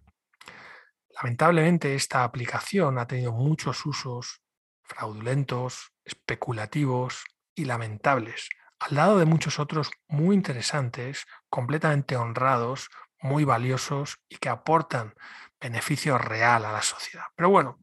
Lamentablemente 1.21 1.93
esta 1.95 2.23
aplicación 2.23 2.97
ha 2.97 3.07
tenido 3.07 3.33
muchos 3.33 3.85
usos 3.85 4.41
fraudulentos, 4.83 5.91
especulativos 6.05 7.25
y 7.55 7.65
lamentables, 7.65 8.49
al 8.79 8.95
lado 8.95 9.19
de 9.19 9.25
muchos 9.25 9.59
otros 9.59 9.91
muy 10.07 10.35
interesantes, 10.35 11.25
completamente 11.49 12.15
honrados, 12.15 12.89
muy 13.19 13.43
valiosos 13.43 14.17
y 14.27 14.37
que 14.37 14.49
aportan 14.49 15.13
beneficio 15.59 16.17
real 16.17 16.65
a 16.65 16.71
la 16.71 16.81
sociedad. 16.81 17.25
Pero 17.35 17.49
bueno, 17.49 17.79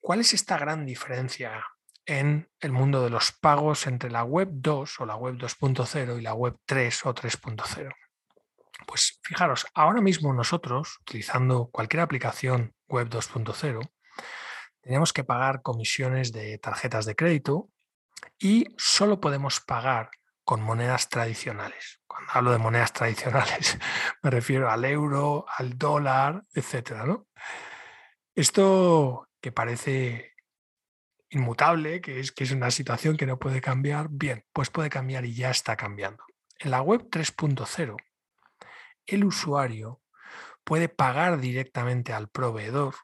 ¿cuál 0.00 0.20
es 0.20 0.34
esta 0.34 0.56
gran 0.58 0.86
diferencia 0.86 1.64
en 2.06 2.48
el 2.60 2.72
mundo 2.72 3.02
de 3.02 3.10
los 3.10 3.32
pagos 3.32 3.86
entre 3.86 4.10
la 4.10 4.24
web 4.24 4.48
2 4.52 5.00
o 5.00 5.06
la 5.06 5.16
web 5.16 5.36
2.0 5.36 6.18
y 6.18 6.22
la 6.22 6.34
web 6.34 6.56
3 6.64 7.06
o 7.06 7.14
3.0? 7.14 7.92
Pues 8.86 9.18
fijaros, 9.22 9.66
ahora 9.74 10.00
mismo 10.00 10.32
nosotros, 10.32 10.98
utilizando 11.00 11.68
cualquier 11.72 12.02
aplicación 12.02 12.74
web 12.88 13.08
2.0, 13.08 13.90
tenemos 14.80 15.12
que 15.12 15.24
pagar 15.24 15.62
comisiones 15.62 16.32
de 16.32 16.58
tarjetas 16.58 17.06
de 17.06 17.16
crédito 17.16 17.68
y 18.38 18.68
solo 18.76 19.20
podemos 19.20 19.60
pagar 19.60 20.10
con 20.44 20.62
monedas 20.62 21.08
tradicionales. 21.08 22.00
Cuando 22.06 22.32
hablo 22.32 22.52
de 22.52 22.58
monedas 22.58 22.92
tradicionales 22.92 23.78
me 24.22 24.30
refiero 24.30 24.70
al 24.70 24.84
euro, 24.84 25.44
al 25.48 25.76
dólar, 25.76 26.44
etcétera, 26.54 27.04
¿no? 27.04 27.26
Esto 28.32 29.28
que 29.40 29.50
parece 29.50 30.35
inmutable, 31.30 32.00
que 32.00 32.20
es, 32.20 32.32
que 32.32 32.44
es 32.44 32.52
una 32.52 32.70
situación 32.70 33.16
que 33.16 33.26
no 33.26 33.38
puede 33.38 33.60
cambiar, 33.60 34.08
bien, 34.10 34.44
pues 34.52 34.70
puede 34.70 34.90
cambiar 34.90 35.24
y 35.24 35.34
ya 35.34 35.50
está 35.50 35.76
cambiando. 35.76 36.24
En 36.58 36.70
la 36.70 36.82
web 36.82 37.08
3.0, 37.10 37.96
el 39.06 39.24
usuario 39.24 40.02
puede 40.64 40.88
pagar 40.88 41.38
directamente 41.38 42.12
al 42.12 42.28
proveedor 42.28 42.94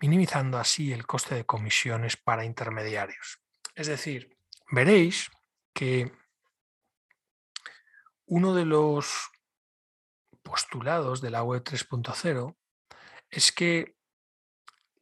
minimizando 0.00 0.58
así 0.58 0.92
el 0.92 1.06
coste 1.06 1.34
de 1.34 1.44
comisiones 1.44 2.16
para 2.16 2.44
intermediarios. 2.44 3.40
Es 3.74 3.86
decir, 3.86 4.36
veréis 4.70 5.30
que 5.72 6.12
uno 8.26 8.54
de 8.54 8.64
los 8.64 9.30
postulados 10.42 11.20
de 11.20 11.30
la 11.30 11.42
web 11.42 11.62
3.0 11.62 12.56
es 13.30 13.52
que 13.52 13.96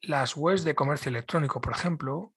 las 0.01 0.37
webs 0.37 0.65
de 0.65 0.75
comercio 0.75 1.11
electrónico, 1.11 1.61
por 1.61 1.73
ejemplo, 1.73 2.35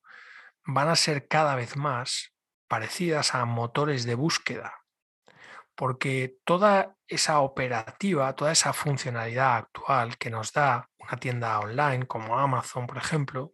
van 0.73 0.89
a 0.89 0.95
ser 0.95 1.27
cada 1.27 1.55
vez 1.55 1.75
más 1.75 2.34
parecidas 2.67 3.36
a 3.36 3.45
motores 3.45 4.05
de 4.05 4.15
búsqueda 4.15 4.79
porque 5.79 6.36
toda 6.43 6.97
esa 7.08 7.39
operativa, 7.39 8.36
toda 8.36 8.51
esa 8.51 8.73
funcionalidad 8.73 9.55
actual 9.55 10.17
que 10.17 10.29
nos 10.29 10.51
da 10.51 10.89
una 10.97 11.15
tienda 11.17 11.58
online 11.62 12.05
como 12.05 12.38
Amazon, 12.38 12.86
por 12.86 12.97
ejemplo, 12.97 13.53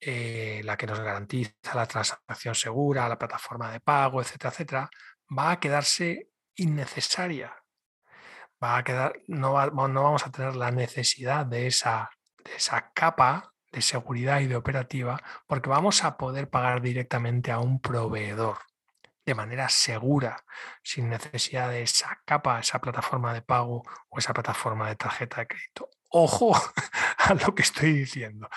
eh, 0.00 0.62
la 0.64 0.78
que 0.78 0.86
nos 0.86 0.98
garantiza 0.98 1.52
la 1.74 1.84
transacción 1.84 2.54
segura, 2.54 3.06
la 3.06 3.18
plataforma 3.18 3.70
de 3.70 3.80
pago, 3.80 4.22
etcétera, 4.22 4.50
etcétera, 4.50 4.90
va 5.38 5.50
a 5.50 5.60
quedarse 5.60 6.30
innecesaria. 6.56 7.54
Va 8.64 8.78
a 8.78 8.82
quedar, 8.82 9.20
no, 9.26 9.66
no 9.70 10.02
vamos 10.02 10.26
a 10.26 10.30
tener 10.30 10.56
la 10.56 10.70
necesidad 10.70 11.44
de 11.44 11.66
esa, 11.66 12.08
de 12.44 12.56
esa 12.56 12.90
capa 12.94 13.52
de 13.72 13.82
seguridad 13.82 14.40
y 14.40 14.46
de 14.46 14.56
operativa 14.56 15.22
porque 15.46 15.68
vamos 15.68 16.04
a 16.04 16.16
poder 16.16 16.48
pagar 16.48 16.80
directamente 16.80 17.52
a 17.52 17.58
un 17.58 17.80
proveedor 17.80 18.58
de 19.28 19.34
manera 19.34 19.68
segura, 19.68 20.42
sin 20.82 21.10
necesidad 21.10 21.68
de 21.68 21.82
esa 21.82 22.18
capa, 22.24 22.60
esa 22.60 22.80
plataforma 22.80 23.34
de 23.34 23.42
pago 23.42 23.82
o 24.08 24.18
esa 24.18 24.32
plataforma 24.32 24.88
de 24.88 24.96
tarjeta 24.96 25.42
de 25.42 25.48
crédito. 25.48 25.90
Ojo 26.08 26.54
a 27.18 27.34
lo 27.34 27.54
que 27.54 27.60
estoy 27.60 27.92
diciendo. 27.92 28.48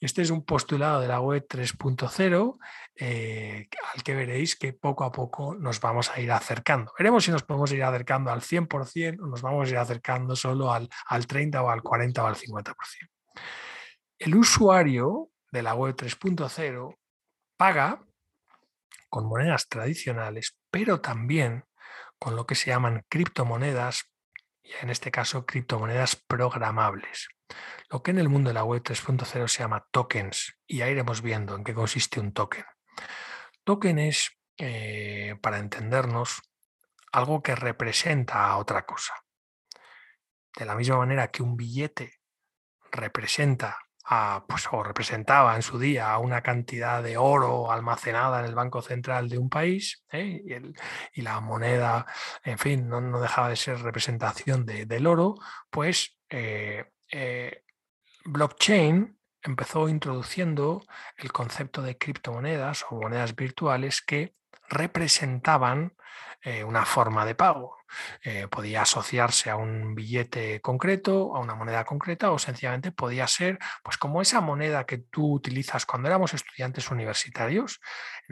Este 0.00 0.22
es 0.22 0.30
un 0.30 0.44
postulado 0.44 1.00
de 1.00 1.06
la 1.06 1.20
web 1.20 1.46
3.0 1.48 2.58
eh, 2.96 3.68
al 3.94 4.02
que 4.02 4.14
veréis 4.16 4.56
que 4.56 4.72
poco 4.72 5.04
a 5.04 5.12
poco 5.12 5.54
nos 5.54 5.80
vamos 5.80 6.10
a 6.10 6.18
ir 6.18 6.32
acercando. 6.32 6.92
Veremos 6.98 7.22
si 7.22 7.30
nos 7.30 7.44
podemos 7.44 7.70
ir 7.70 7.84
acercando 7.84 8.32
al 8.32 8.40
100% 8.40 9.20
o 9.22 9.26
nos 9.28 9.40
vamos 9.40 9.68
a 9.68 9.70
ir 9.70 9.78
acercando 9.78 10.34
solo 10.34 10.72
al, 10.72 10.88
al 11.06 11.28
30 11.28 11.62
o 11.62 11.70
al 11.70 11.82
40 11.82 12.24
o 12.24 12.26
al 12.26 12.34
50%. 12.34 12.74
El 14.22 14.36
usuario 14.36 15.32
de 15.50 15.64
la 15.64 15.74
web 15.74 15.96
3.0 15.96 16.96
paga 17.56 18.06
con 19.08 19.26
monedas 19.26 19.68
tradicionales, 19.68 20.56
pero 20.70 21.00
también 21.00 21.64
con 22.20 22.36
lo 22.36 22.46
que 22.46 22.54
se 22.54 22.70
llaman 22.70 23.04
criptomonedas, 23.08 24.12
y 24.62 24.70
en 24.80 24.90
este 24.90 25.10
caso 25.10 25.44
criptomonedas 25.44 26.14
programables, 26.14 27.30
lo 27.90 28.04
que 28.04 28.12
en 28.12 28.20
el 28.20 28.28
mundo 28.28 28.50
de 28.50 28.54
la 28.54 28.62
web 28.62 28.84
3.0 28.84 29.48
se 29.48 29.58
llama 29.58 29.88
tokens, 29.90 30.56
y 30.68 30.82
ahí 30.82 30.92
iremos 30.92 31.20
viendo 31.20 31.56
en 31.56 31.64
qué 31.64 31.74
consiste 31.74 32.20
un 32.20 32.32
token. 32.32 32.64
Token 33.64 33.98
es, 33.98 34.38
eh, 34.56 35.34
para 35.42 35.58
entendernos, 35.58 36.42
algo 37.10 37.42
que 37.42 37.56
representa 37.56 38.46
a 38.46 38.56
otra 38.58 38.86
cosa. 38.86 39.14
De 40.56 40.64
la 40.64 40.76
misma 40.76 40.98
manera 40.98 41.32
que 41.32 41.42
un 41.42 41.56
billete 41.56 42.20
representa 42.92 43.80
pues, 44.46 44.66
o 44.70 44.82
representaba 44.82 45.54
en 45.54 45.62
su 45.62 45.78
día 45.78 46.18
una 46.18 46.42
cantidad 46.42 47.02
de 47.02 47.16
oro 47.16 47.70
almacenada 47.70 48.40
en 48.40 48.46
el 48.46 48.54
Banco 48.54 48.82
Central 48.82 49.28
de 49.28 49.38
un 49.38 49.48
país 49.48 50.04
¿eh? 50.10 50.42
y, 51.14 51.22
la 51.22 51.40
moneda, 51.40 52.06
en 52.42 52.58
fin, 52.58 52.88
no, 52.88 53.20
dejaba 53.20 53.48
de 53.48 53.56
ser 53.56 53.78
representación 53.80 54.66
del 54.66 55.06
oro, 55.06 55.36
pues 55.70 56.18
eh, 56.28 56.90
eh, 57.10 57.62
blockchain 58.24 59.18
empezó 59.42 59.88
introduciendo 59.88 60.82
el 61.16 61.32
concepto 61.32 61.82
de 61.82 61.96
criptomonedas 61.98 62.84
o 62.90 63.00
monedas 63.00 63.34
virtuales 63.34 64.02
que 64.02 64.34
representaban 64.68 65.94
una 66.66 66.84
forma 66.84 67.24
de 67.24 67.36
pago. 67.36 67.76
Eh, 68.22 68.48
podía 68.48 68.82
asociarse 68.82 69.50
a 69.50 69.56
un 69.56 69.94
billete 69.94 70.60
concreto, 70.60 71.34
a 71.36 71.40
una 71.40 71.54
moneda 71.54 71.84
concreta 71.84 72.32
o 72.32 72.38
sencillamente 72.38 72.92
podía 72.92 73.26
ser 73.26 73.58
pues 73.82 73.96
como 73.98 74.22
esa 74.22 74.40
moneda 74.40 74.86
que 74.86 74.98
tú 74.98 75.32
utilizas 75.32 75.86
cuando 75.86 76.08
éramos 76.08 76.34
estudiantes 76.34 76.90
universitarios. 76.90 77.80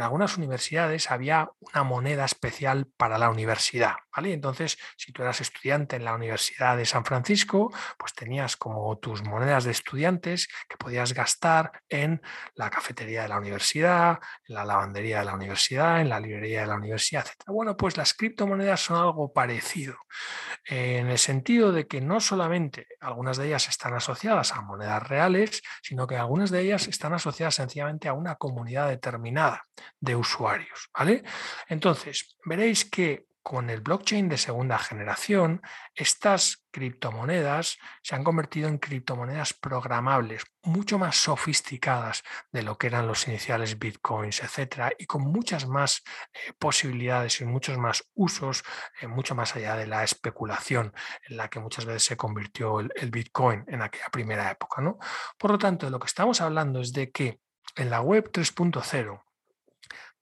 En 0.00 0.04
algunas 0.04 0.38
universidades 0.38 1.10
había 1.10 1.50
una 1.58 1.84
moneda 1.84 2.24
especial 2.24 2.86
para 2.96 3.18
la 3.18 3.28
universidad, 3.28 3.96
¿vale? 4.16 4.32
Entonces, 4.32 4.78
si 4.96 5.12
tú 5.12 5.20
eras 5.20 5.42
estudiante 5.42 5.96
en 5.96 6.06
la 6.06 6.14
Universidad 6.14 6.78
de 6.78 6.86
San 6.86 7.04
Francisco, 7.04 7.70
pues 7.98 8.14
tenías 8.14 8.56
como 8.56 8.96
tus 8.96 9.22
monedas 9.22 9.64
de 9.64 9.72
estudiantes 9.72 10.48
que 10.70 10.78
podías 10.78 11.12
gastar 11.12 11.82
en 11.90 12.22
la 12.54 12.70
cafetería 12.70 13.20
de 13.20 13.28
la 13.28 13.36
universidad, 13.36 14.20
en 14.48 14.54
la 14.54 14.64
lavandería 14.64 15.18
de 15.18 15.26
la 15.26 15.34
universidad, 15.34 16.00
en 16.00 16.08
la 16.08 16.18
librería 16.18 16.62
de 16.62 16.68
la 16.68 16.76
universidad, 16.76 17.26
etc. 17.26 17.48
Bueno, 17.48 17.76
pues 17.76 17.98
las 17.98 18.14
criptomonedas 18.14 18.80
son 18.80 18.96
algo 18.96 19.34
parecido 19.34 19.98
en 20.64 21.08
el 21.08 21.18
sentido 21.18 21.72
de 21.72 21.86
que 21.86 22.00
no 22.00 22.20
solamente 22.20 22.86
algunas 23.00 23.36
de 23.36 23.48
ellas 23.48 23.68
están 23.68 23.92
asociadas 23.92 24.52
a 24.52 24.62
monedas 24.62 25.06
reales, 25.06 25.60
sino 25.82 26.06
que 26.06 26.16
algunas 26.16 26.50
de 26.50 26.62
ellas 26.62 26.88
están 26.88 27.12
asociadas 27.12 27.56
sencillamente 27.56 28.08
a 28.08 28.14
una 28.14 28.36
comunidad 28.36 28.88
determinada 28.88 29.66
de 29.98 30.16
usuarios. 30.16 30.90
¿vale? 30.96 31.22
Entonces, 31.68 32.36
veréis 32.44 32.84
que 32.84 33.30
con 33.42 33.70
el 33.70 33.80
blockchain 33.80 34.28
de 34.28 34.36
segunda 34.36 34.78
generación, 34.78 35.62
estas 35.94 36.66
criptomonedas 36.70 37.78
se 38.02 38.14
han 38.14 38.22
convertido 38.22 38.68
en 38.68 38.78
criptomonedas 38.78 39.54
programables, 39.54 40.44
mucho 40.62 40.98
más 40.98 41.16
sofisticadas 41.16 42.22
de 42.52 42.62
lo 42.62 42.76
que 42.76 42.88
eran 42.88 43.06
los 43.06 43.26
iniciales 43.26 43.78
bitcoins, 43.78 44.42
etcétera, 44.42 44.92
y 44.98 45.06
con 45.06 45.22
muchas 45.22 45.66
más 45.66 46.02
eh, 46.32 46.52
posibilidades 46.58 47.40
y 47.40 47.44
muchos 47.44 47.78
más 47.78 48.04
usos, 48.14 48.62
eh, 49.00 49.06
mucho 49.06 49.34
más 49.34 49.56
allá 49.56 49.74
de 49.74 49.86
la 49.86 50.04
especulación 50.04 50.92
en 51.28 51.36
la 51.36 51.48
que 51.48 51.60
muchas 51.60 51.86
veces 51.86 52.04
se 52.04 52.16
convirtió 52.16 52.80
el, 52.80 53.10
bitcoin 53.10 53.64
en 53.66 53.82
aquella 53.82 54.10
primera 54.12 54.50
época. 54.50 54.82
¿no? 54.82 54.98
Por 55.38 55.50
lo 55.50 55.58
tanto, 55.58 55.88
lo 55.88 55.98
que 55.98 56.06
estamos 56.06 56.40
hablando 56.40 56.80
es 56.80 56.92
de 56.92 57.10
que 57.10 57.40
en 57.74 57.90
la 57.90 58.00
web 58.00 58.30
3.0 58.30 59.22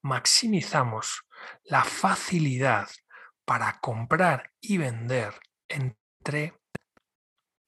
maximizamos 0.02 1.22
la 1.64 1.84
facilidad 1.84 2.88
para 3.44 3.80
comprar 3.80 4.52
y 4.60 4.78
vender 4.78 5.34
entre, 5.68 6.54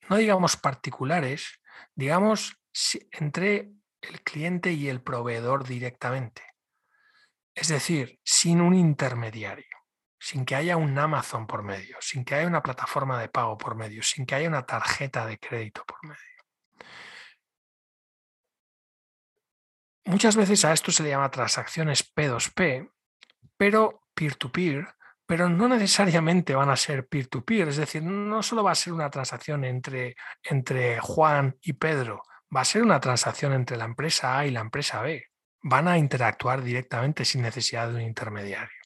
no 0.09 0.17
digamos 0.17 0.57
particulares, 0.57 1.61
digamos 1.95 2.57
entre 3.13 3.73
el 4.01 4.23
cliente 4.23 4.73
y 4.73 4.89
el 4.89 5.03
proveedor 5.03 5.67
directamente. 5.67 6.43
Es 7.55 7.69
decir, 7.69 8.21
sin 8.25 8.61
un 8.61 8.75
intermediario, 8.75 9.77
sin 10.19 10.45
que 10.45 10.55
haya 10.55 10.77
un 10.77 10.99
Amazon 10.99 11.47
por 11.47 11.63
medio, 11.63 11.97
sin 12.01 12.25
que 12.25 12.37
haya 12.37 12.47
una 12.47 12.63
plataforma 12.63 13.21
de 13.21 13.29
pago 13.29 13.59
por 13.59 13.75
medio, 13.75 14.03
sin 14.03 14.25
que 14.25 14.35
haya 14.35 14.49
una 14.49 14.67
tarjeta 14.67 15.27
de 15.27 15.39
crédito 15.39 15.85
por 15.85 16.03
medio. 16.07 16.30
Muchas 20.11 20.35
veces 20.35 20.65
a 20.65 20.73
esto 20.73 20.91
se 20.91 21.05
le 21.05 21.11
llama 21.11 21.31
transacciones 21.31 22.13
P2P, 22.13 22.91
pero 23.57 24.03
peer-to-peer, 24.13 24.89
pero 25.25 25.49
no 25.49 25.69
necesariamente 25.69 26.53
van 26.53 26.69
a 26.69 26.75
ser 26.75 27.07
peer-to-peer, 27.07 27.69
es 27.69 27.77
decir, 27.77 28.03
no 28.03 28.43
solo 28.43 28.65
va 28.65 28.73
a 28.73 28.75
ser 28.75 28.93
una 28.93 29.09
transacción 29.09 29.65
entre, 29.65 30.17
entre 30.43 30.99
Juan 30.99 31.57
y 31.63 31.75
Pedro, 31.75 32.25
va 32.55 32.63
a 32.63 32.65
ser 32.65 32.83
una 32.83 32.99
transacción 32.99 33.53
entre 33.53 33.77
la 33.77 33.85
empresa 33.85 34.37
A 34.37 34.47
y 34.47 34.51
la 34.51 34.63
empresa 34.63 35.01
B. 35.01 35.27
Van 35.63 35.87
a 35.87 35.97
interactuar 35.97 36.61
directamente 36.61 37.25
sin 37.25 37.43
necesidad 37.43 37.89
de 37.89 37.95
un 37.95 38.01
intermediario. 38.01 38.81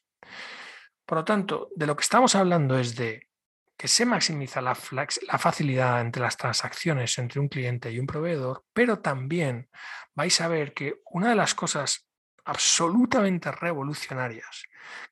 Por 1.07 1.17
lo 1.17 1.25
tanto, 1.25 1.69
de 1.75 1.87
lo 1.87 1.95
que 1.95 2.03
estamos 2.03 2.35
hablando 2.35 2.77
es 2.77 2.95
de 2.95 3.29
que 3.77 3.87
se 3.87 4.05
maximiza 4.05 4.61
la, 4.61 4.75
facilidad 4.75 6.01
entre 6.01 6.21
las 6.21 6.37
transacciones 6.37 7.17
entre 7.17 7.39
un 7.39 7.49
cliente 7.49 7.91
y 7.91 7.99
un 7.99 8.07
proveedor, 8.07 8.63
pero 8.73 8.99
también 8.99 9.69
vais 10.13 10.39
a 10.41 10.47
ver 10.47 10.73
que 10.73 11.01
una 11.11 11.29
de 11.29 11.35
las 11.35 11.55
cosas 11.55 12.07
absolutamente 12.45 13.51
revolucionarias 13.51 14.63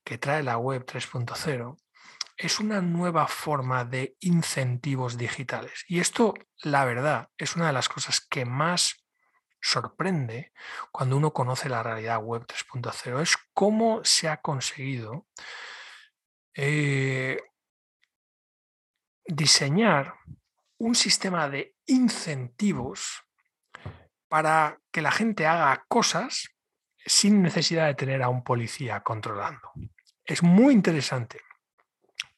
que 0.04 0.17
trae 0.17 0.43
la 0.43 0.58
web 0.58 0.86
3.0 0.86 1.78
es 2.38 2.60
una 2.60 2.82
nueva 2.82 3.28
forma 3.28 3.86
de 3.86 4.15
incentivos 4.21 5.17
digitales. 5.17 5.84
Y 5.88 5.99
esto, 5.99 6.34
la 6.63 6.86
verdad, 6.86 7.30
es 7.38 7.56
una 7.56 7.67
de 7.67 7.73
las 7.73 7.89
cosas 7.89 8.21
que 8.21 8.45
más 8.45 9.04
sorprende 9.62 10.52
cuando 10.91 11.17
uno 11.17 11.32
conoce 11.32 11.69
la 11.69 11.84
realidad 11.84 12.21
web 12.21 12.45
3.0. 12.45 13.21
Es 13.21 13.36
cómo 13.54 14.04
se 14.04 14.30
ha 14.30 14.41
conseguido 14.41 15.26
eh, 16.56 17.39
diseñar 19.25 20.15
un 20.77 20.95
sistema 20.95 21.49
de 21.49 21.75
incentivos 21.86 23.23
para 24.27 24.79
que 24.91 25.01
la 25.01 25.12
gente 25.12 25.45
haga 25.45 25.86
cosas 25.88 26.49
sin 27.05 27.41
necesidad 27.41 27.88
de 27.88 27.95
tener 27.95 28.23
a 28.23 28.29
un 28.29 28.43
policía 28.43 29.01
controlando. 29.01 29.71
Es 30.25 30.41
muy 30.41 30.73
interesante 30.73 31.41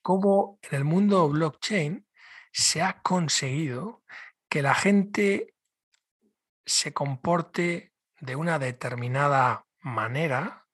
cómo 0.02 0.60
en 0.64 0.76
el 0.76 0.84
mundo 0.84 1.30
blockchain 1.30 2.08
se 2.52 2.82
ha 2.82 3.02
conseguido 3.02 4.04
que 4.50 4.62
la 4.62 4.76
gente 4.76 5.54
se 6.66 6.94
comporte 6.94 7.94
de 8.20 8.36
una 8.36 8.60
determinada 8.60 9.66
manera 9.82 10.66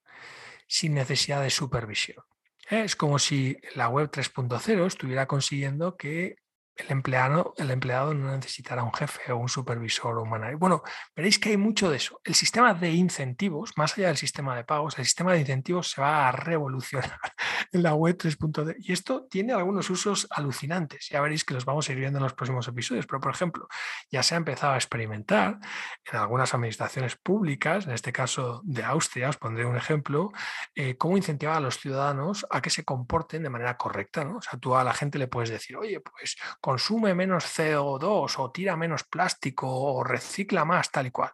sin 0.67 0.93
necesidad 0.93 1.41
de 1.41 1.49
supervisión. 1.49 2.23
Es 2.71 2.95
como 2.95 3.19
si 3.19 3.57
la 3.75 3.89
web 3.89 4.09
3.0 4.09 4.85
estuviera 4.87 5.27
consiguiendo 5.27 5.97
que 5.97 6.37
el 6.77 6.89
empleado, 6.89 7.53
el 7.57 7.69
empleado 7.69 8.13
no 8.13 8.33
necesitará 8.33 8.81
un 8.81 8.93
jefe 8.93 9.29
o 9.33 9.37
un 9.37 9.49
supervisor 9.49 10.17
o 10.17 10.23
un 10.23 10.29
manager. 10.29 10.55
Bueno, 10.55 10.81
veréis 11.13 11.37
que 11.37 11.49
hay 11.49 11.57
mucho 11.57 11.89
de 11.89 11.97
eso. 11.97 12.21
El 12.23 12.33
sistema 12.33 12.73
de 12.73 12.91
incentivos, 12.91 13.73
más 13.75 13.97
allá 13.97 14.07
del 14.07 14.15
sistema 14.15 14.55
de 14.55 14.63
pagos, 14.63 14.97
el 14.97 15.03
sistema 15.03 15.33
de 15.33 15.41
incentivos 15.41 15.91
se 15.91 15.99
va 15.99 16.29
a 16.29 16.31
revolucionar 16.31 17.19
en 17.71 17.83
la 17.83 17.93
web 17.93 18.17
3.0. 18.17 18.75
Y 18.79 18.91
esto 18.91 19.27
tiene 19.29 19.53
algunos 19.53 19.89
usos 19.89 20.27
alucinantes. 20.29 21.07
Ya 21.09 21.21
veréis 21.21 21.43
que 21.43 21.53
los 21.53 21.65
vamos 21.65 21.87
a 21.87 21.93
ir 21.93 21.99
viendo 21.99 22.19
en 22.19 22.23
los 22.23 22.33
próximos 22.33 22.67
episodios. 22.67 23.05
Pero, 23.07 23.19
por 23.19 23.31
ejemplo, 23.31 23.67
ya 24.11 24.23
se 24.23 24.35
ha 24.35 24.37
empezado 24.37 24.73
a 24.73 24.77
experimentar 24.77 25.59
en 26.11 26.19
algunas 26.19 26.53
administraciones 26.53 27.15
públicas, 27.15 27.85
en 27.85 27.93
este 27.93 28.11
caso 28.11 28.61
de 28.63 28.83
Austria, 28.83 29.29
os 29.29 29.37
pondré 29.37 29.65
un 29.65 29.77
ejemplo, 29.77 30.31
eh, 30.75 30.97
cómo 30.97 31.17
incentivar 31.17 31.55
a 31.55 31.61
los 31.61 31.79
ciudadanos 31.79 32.45
a 32.49 32.61
que 32.61 32.69
se 32.69 32.83
comporten 32.83 33.43
de 33.43 33.49
manera 33.49 33.77
correcta. 33.77 34.23
¿no? 34.23 34.37
O 34.37 34.41
sea, 34.41 34.59
tú 34.59 34.75
a 34.75 34.83
la 34.83 34.93
gente 34.93 35.17
le 35.17 35.27
puedes 35.27 35.49
decir, 35.49 35.77
oye, 35.77 35.99
pues 36.01 36.35
consume 36.59 37.15
menos 37.15 37.45
CO2 37.45 38.35
o 38.37 38.51
tira 38.51 38.75
menos 38.75 39.03
plástico 39.03 39.67
o 39.69 40.03
recicla 40.03 40.65
más, 40.65 40.91
tal 40.91 41.07
y 41.07 41.11
cual, 41.11 41.31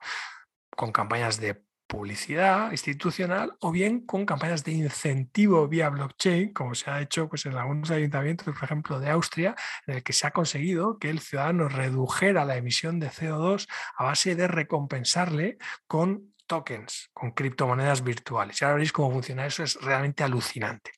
con 0.70 0.92
campañas 0.92 1.40
de 1.40 1.67
publicidad 1.88 2.72
institucional 2.72 3.56
o 3.62 3.72
bien 3.72 4.06
con 4.06 4.26
campañas 4.26 4.64
de 4.64 4.74
incentivo 4.74 5.68
vía 5.68 5.90
blockchain, 5.90 6.54
como 6.54 6.76
se 6.76 6.92
ha 6.92 7.02
hecho 7.02 7.30
pues, 7.30 7.46
en 7.46 7.56
algunos 7.56 7.90
ayuntamientos, 7.92 8.54
por 8.54 8.64
ejemplo, 8.64 9.00
de 9.00 9.10
Austria, 9.10 9.56
en 9.88 9.96
el 9.96 10.04
que 10.04 10.14
se 10.14 10.28
ha 10.28 10.32
conseguido 10.32 11.00
que 11.00 11.10
el 11.10 11.20
ciudadano 11.20 11.70
redujera 11.70 12.46
la 12.46 12.58
emisión 12.58 13.00
de 13.00 13.10
CO2 13.10 13.68
a 13.98 14.04
base 14.04 14.36
de 14.36 14.48
recompensarle 14.48 15.58
con 15.88 16.34
tokens, 16.46 17.10
con 17.14 17.32
criptomonedas 17.32 18.04
virtuales. 18.04 18.62
Y 18.62 18.66
ahora 18.66 18.76
veréis 18.76 18.94
cómo 18.94 19.12
funciona 19.12 19.46
eso, 19.46 19.64
es 19.64 19.76
realmente 19.82 20.24
alucinante. 20.24 20.92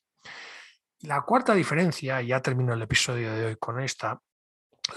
La 1.02 1.22
cuarta 1.22 1.54
diferencia, 1.54 2.20
y 2.20 2.28
ya 2.28 2.42
termino 2.42 2.74
el 2.74 2.82
episodio 2.82 3.32
de 3.32 3.46
hoy 3.46 3.56
con 3.56 3.80
esta, 3.80 4.20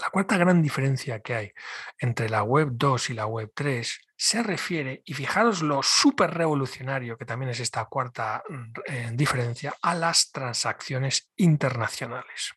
la 0.00 0.10
cuarta 0.10 0.36
gran 0.36 0.62
diferencia 0.62 1.20
que 1.20 1.34
hay 1.34 1.52
entre 1.98 2.28
la 2.28 2.42
web 2.42 2.68
2 2.72 3.10
y 3.10 3.14
la 3.14 3.26
web 3.26 3.52
3 3.54 4.00
se 4.16 4.42
refiere, 4.42 5.02
y 5.04 5.14
fijaros 5.14 5.62
lo 5.62 5.82
súper 5.82 6.30
revolucionario 6.30 7.18
que 7.18 7.24
también 7.24 7.50
es 7.50 7.60
esta 7.60 7.84
cuarta 7.86 8.42
mm, 8.48 8.72
eh, 8.86 9.10
diferencia, 9.12 9.74
a 9.82 9.94
las 9.94 10.30
transacciones 10.30 11.30
internacionales. 11.36 12.54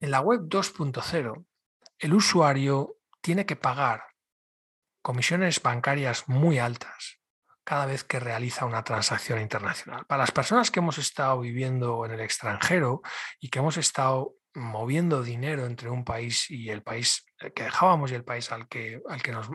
En 0.00 0.10
la 0.10 0.20
web 0.20 0.42
2.0, 0.42 1.44
el 1.98 2.14
usuario 2.14 2.96
tiene 3.20 3.44
que 3.44 3.56
pagar 3.56 4.04
comisiones 5.02 5.60
bancarias 5.60 6.28
muy 6.28 6.58
altas 6.58 7.18
cada 7.64 7.86
vez 7.86 8.04
que 8.04 8.18
realiza 8.18 8.64
una 8.64 8.82
transacción 8.82 9.40
internacional. 9.40 10.04
Para 10.06 10.22
las 10.22 10.32
personas 10.32 10.70
que 10.70 10.80
hemos 10.80 10.98
estado 10.98 11.40
viviendo 11.40 12.04
en 12.04 12.12
el 12.12 12.20
extranjero 12.20 13.02
y 13.38 13.48
que 13.48 13.58
hemos 13.58 13.76
estado 13.76 14.34
moviendo 14.54 15.22
dinero 15.22 15.66
entre 15.66 15.90
un 15.90 16.04
país 16.04 16.50
y 16.50 16.70
el 16.70 16.82
país 16.82 17.24
que 17.54 17.64
dejábamos 17.64 18.10
y 18.10 18.14
el 18.14 18.24
país 18.24 18.50
al 18.52 18.68
que, 18.68 19.00
al 19.08 19.22
que 19.22 19.32
nos 19.32 19.48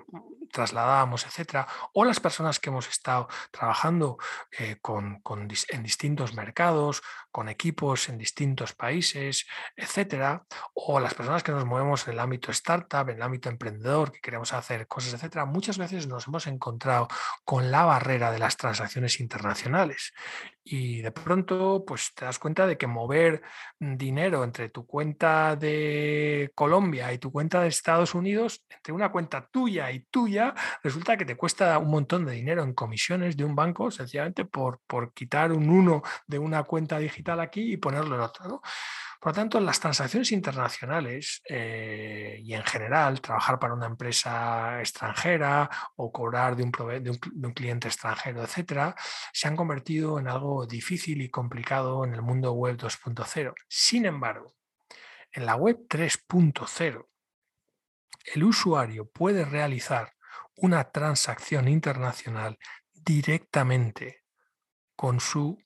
trasladábamos, 0.56 1.26
etcétera, 1.26 1.68
o 1.94 2.06
las 2.06 2.22
personas 2.22 2.60
que 2.60 2.70
hemos 2.70 2.88
estado 2.88 3.28
trabajando 3.52 4.18
eh, 4.58 4.78
con, 4.82 5.22
en 5.70 5.84
distintos 5.84 6.34
mercados, 6.34 7.04
con 7.30 7.50
equipos 7.50 8.08
en 8.08 8.18
distintos 8.18 8.74
países, 8.74 9.46
etcétera, 9.76 10.46
o 10.74 11.02
las 11.02 11.14
personas 11.14 11.44
que 11.44 11.52
nos 11.52 11.66
movemos 11.66 12.08
en 12.08 12.14
el 12.14 12.20
ámbito 12.22 12.52
startup, 12.52 13.10
en 13.10 13.18
el 13.18 13.22
ámbito 13.22 13.50
emprendedor, 13.50 14.14
que 14.14 14.22
queremos 14.22 14.54
hacer 14.54 14.88
cosas, 14.88 15.14
etcétera, 15.14 15.44
muchas 15.44 15.78
veces 15.78 16.08
nos 16.08 16.28
hemos 16.28 16.48
encontrado 16.48 17.10
con 17.44 17.72
la 17.72 17.84
barrera 17.84 18.32
de 18.32 18.40
las 18.40 18.56
transacciones 18.56 19.20
internacionales. 19.20 20.14
Y 20.68 21.02
de 21.02 21.12
pronto, 21.12 21.84
pues 21.86 22.14
te 22.16 22.26
das 22.26 22.40
cuenta 22.40 22.66
de 22.66 22.76
que 22.76 22.88
mover 22.88 23.44
dinero 23.80 24.44
entre 24.44 24.70
tu 24.70 24.88
cuenta 24.88 25.56
de 25.56 26.52
Colombia 26.56 27.14
y 27.14 27.20
tu 27.20 27.32
cuenta 27.32 27.62
de 27.62 27.68
Estados 27.68 28.16
Unidos, 28.16 28.64
entre 28.70 28.94
una 28.94 29.12
cuenta 29.12 29.46
tuya 29.46 29.92
y 29.92 30.00
tuya, 30.10 30.45
resulta 30.84 31.18
que 31.18 31.26
te 31.26 31.36
cuesta 31.36 31.78
un 31.80 31.90
montón 31.90 32.26
de 32.26 32.34
dinero 32.34 32.64
en 32.64 32.74
comisiones 32.74 33.38
de 33.38 33.46
un 33.46 33.56
banco, 33.56 33.90
sencillamente 33.90 34.46
por, 34.46 34.82
por 34.86 35.14
quitar 35.14 35.52
un 35.52 35.70
uno 35.70 36.04
de 36.28 36.40
una 36.40 36.64
cuenta 36.64 37.00
digital 37.00 37.40
aquí 37.40 37.74
y 37.74 37.78
ponerlo 37.78 38.16
en 38.16 38.22
otro. 38.22 38.62
Por 39.26 39.32
lo 39.32 39.36
tanto, 39.38 39.60
las 39.60 39.80
transacciones 39.80 40.32
internacionales 40.32 41.42
eh, 41.50 42.40
y 42.44 42.54
en 42.54 42.64
general 42.64 43.22
trabajar 43.22 43.58
para 43.58 43.74
una 43.74 43.88
empresa 43.88 44.80
extranjera 44.80 45.68
o 45.96 46.12
cobrar 46.12 46.56
de 46.56 46.64
un, 46.64 47.54
cliente 47.54 47.88
extranjero, 47.88 48.44
etcétera, 48.44 48.96
se 49.34 49.48
han 49.48 49.56
convertido 49.56 50.20
en 50.20 50.28
algo 50.28 50.68
difícil 50.68 51.24
y 51.24 51.30
complicado 51.30 52.04
en 52.06 52.14
el 52.14 52.22
mundo 52.22 52.54
web 52.54 52.78
2.0. 52.78 53.56
Sin 53.68 54.06
embargo, 54.06 54.56
en 55.32 55.48
la 55.48 55.56
web 55.56 55.88
3.0 55.90 57.08
el 58.34 58.44
usuario 58.44 59.10
puede 59.10 59.46
realizar 59.46 60.15
una 60.58 60.92
transacción 60.92 61.68
internacional 61.68 62.58
directamente 62.94 64.24
con 64.96 65.20
su 65.20 65.58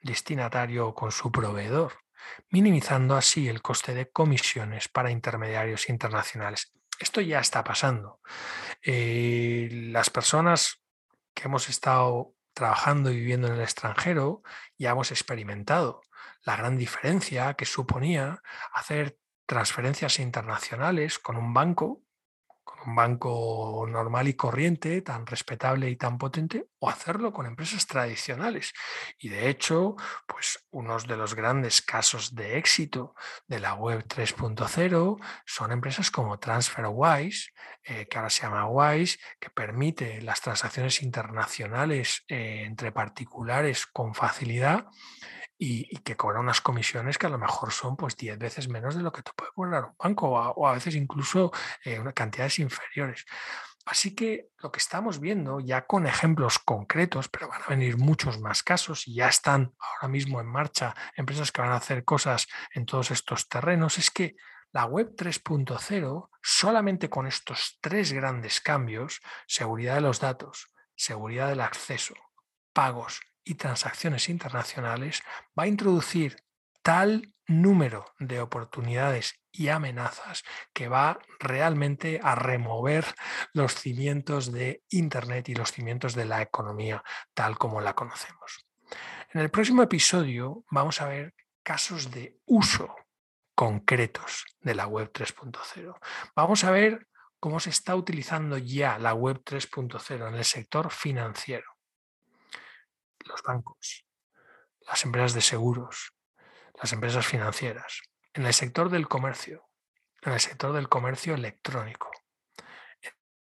destinatario 0.00 0.88
o 0.88 0.94
con 0.94 1.12
su 1.12 1.30
proveedor, 1.30 1.92
minimizando 2.50 3.16
así 3.16 3.48
el 3.48 3.62
coste 3.62 3.94
de 3.94 4.10
comisiones 4.10 4.88
para 4.88 5.10
intermediarios 5.10 5.88
internacionales. 5.88 6.72
Esto 6.98 7.20
ya 7.20 7.40
está 7.40 7.62
pasando. 7.62 8.20
Eh, 8.82 9.68
las 9.92 10.10
personas 10.10 10.82
que 11.34 11.44
hemos 11.44 11.68
estado 11.68 12.34
trabajando 12.52 13.10
y 13.10 13.16
viviendo 13.16 13.46
en 13.46 13.54
el 13.54 13.60
extranjero 13.60 14.42
ya 14.76 14.90
hemos 14.90 15.12
experimentado 15.12 16.00
la 16.42 16.56
gran 16.56 16.76
diferencia 16.76 17.54
que 17.54 17.64
suponía 17.64 18.42
hacer 18.72 19.16
transferencias 19.46 20.18
internacionales 20.18 21.18
con 21.18 21.36
un 21.36 21.54
banco 21.54 22.02
un 22.86 22.94
banco 22.94 23.86
normal 23.88 24.28
y 24.28 24.34
corriente, 24.34 25.02
tan 25.02 25.26
respetable 25.26 25.90
y 25.90 25.96
tan 25.96 26.18
potente, 26.18 26.68
o 26.78 26.88
hacerlo 26.88 27.32
con 27.32 27.46
empresas 27.46 27.86
tradicionales. 27.86 28.72
Y 29.18 29.28
de 29.28 29.48
hecho, 29.48 29.96
pues 30.26 30.66
unos 30.70 31.06
de 31.06 31.16
los 31.16 31.34
grandes 31.34 31.82
casos 31.82 32.34
de 32.34 32.58
éxito 32.58 33.14
de 33.46 33.60
la 33.60 33.74
web 33.74 34.04
3.0 34.06 35.18
son 35.46 35.72
empresas 35.72 36.10
como 36.10 36.38
TransferWise, 36.38 37.50
eh, 37.84 38.06
que 38.08 38.18
ahora 38.18 38.30
se 38.30 38.42
llama 38.42 38.68
Wise, 38.68 39.18
que 39.40 39.50
permite 39.50 40.22
las 40.22 40.40
transacciones 40.40 41.02
internacionales 41.02 42.24
eh, 42.28 42.64
entre 42.64 42.92
particulares 42.92 43.86
con 43.86 44.14
facilidad 44.14 44.86
y, 45.58 45.98
que 45.98 46.16
cobra 46.16 46.40
unas 46.40 46.60
comisiones 46.60 47.18
que 47.18 47.26
a 47.26 47.30
lo 47.30 47.38
mejor 47.38 47.72
son 47.72 47.96
pues 47.96 48.16
10 48.16 48.38
veces 48.38 48.68
menos 48.68 48.94
de 48.94 49.02
lo 49.02 49.12
que 49.12 49.22
te 49.22 49.32
puede 49.34 49.50
cobrar 49.52 49.84
un 49.84 49.96
banco 49.98 50.28
o 50.30 50.66
a, 50.66 50.72
veces 50.72 50.94
incluso 50.94 51.52
eh, 51.84 52.00
cantidades 52.14 52.60
inferiores. 52.60 53.26
Así 53.84 54.14
que 54.14 54.50
lo 54.58 54.70
que 54.70 54.78
estamos 54.78 55.18
viendo 55.18 55.60
ya 55.60 55.86
con 55.86 56.06
ejemplos 56.06 56.58
concretos, 56.58 57.28
pero 57.28 57.48
van 57.48 57.62
a 57.62 57.68
venir 57.68 57.96
muchos 57.96 58.38
más 58.38 58.62
casos 58.62 59.08
y 59.08 59.14
ya 59.14 59.28
están 59.28 59.74
ahora 59.78 60.08
mismo 60.08 60.40
en 60.40 60.46
marcha 60.46 60.94
empresas 61.16 61.50
que 61.50 61.62
van 61.62 61.72
a 61.72 61.76
hacer 61.76 62.04
cosas 62.04 62.46
en 62.74 62.86
todos 62.86 63.10
estos 63.10 63.48
terrenos, 63.48 63.98
es 63.98 64.10
que 64.10 64.36
la 64.72 64.84
web 64.84 65.14
3.0, 65.16 66.28
solamente 66.42 67.08
con 67.08 67.26
estos 67.26 67.78
tres 67.80 68.12
grandes 68.12 68.60
cambios, 68.60 69.22
seguridad 69.46 69.94
de 69.94 70.02
los 70.02 70.20
datos, 70.20 70.68
seguridad 70.94 71.48
del 71.48 71.62
acceso, 71.62 72.14
pagos 72.74 73.20
y 73.48 73.54
transacciones 73.54 74.28
internacionales 74.28 75.22
va 75.58 75.64
a 75.64 75.68
introducir 75.68 76.44
tal 76.82 77.32
número 77.46 78.04
de 78.18 78.40
oportunidades 78.40 79.40
y 79.50 79.68
amenazas 79.68 80.44
que 80.74 80.88
va 80.88 81.18
realmente 81.40 82.20
a 82.22 82.34
remover 82.34 83.06
los 83.54 83.74
cimientos 83.74 84.52
de 84.52 84.82
Internet 84.90 85.48
y 85.48 85.54
los 85.54 85.72
cimientos 85.72 86.14
de 86.14 86.26
la 86.26 86.42
economía 86.42 87.02
tal 87.32 87.56
como 87.56 87.80
la 87.80 87.94
conocemos. 87.94 88.66
En 89.32 89.40
el 89.40 89.50
próximo 89.50 89.82
episodio 89.82 90.64
vamos 90.70 91.00
a 91.00 91.08
ver 91.08 91.34
casos 91.62 92.10
de 92.10 92.38
uso 92.44 92.94
concretos 93.54 94.44
de 94.60 94.74
la 94.74 94.86
web 94.86 95.10
3.0. 95.10 95.98
Vamos 96.36 96.64
a 96.64 96.70
ver 96.70 97.08
cómo 97.40 97.60
se 97.60 97.70
está 97.70 97.96
utilizando 97.96 98.58
ya 98.58 98.98
la 98.98 99.14
web 99.14 99.42
3.0 99.42 100.28
en 100.28 100.34
el 100.34 100.44
sector 100.44 100.90
financiero 100.90 101.67
los 103.28 103.42
bancos, 103.42 104.04
las 104.86 105.04
empresas 105.04 105.34
de 105.34 105.40
seguros, 105.40 106.12
las 106.74 106.92
empresas 106.92 107.26
financieras, 107.26 108.00
en 108.32 108.46
el 108.46 108.54
sector 108.54 108.90
del 108.90 109.08
comercio, 109.08 109.68
en 110.22 110.32
el 110.32 110.40
sector 110.40 110.72
del 110.72 110.88
comercio 110.88 111.34
electrónico, 111.34 112.10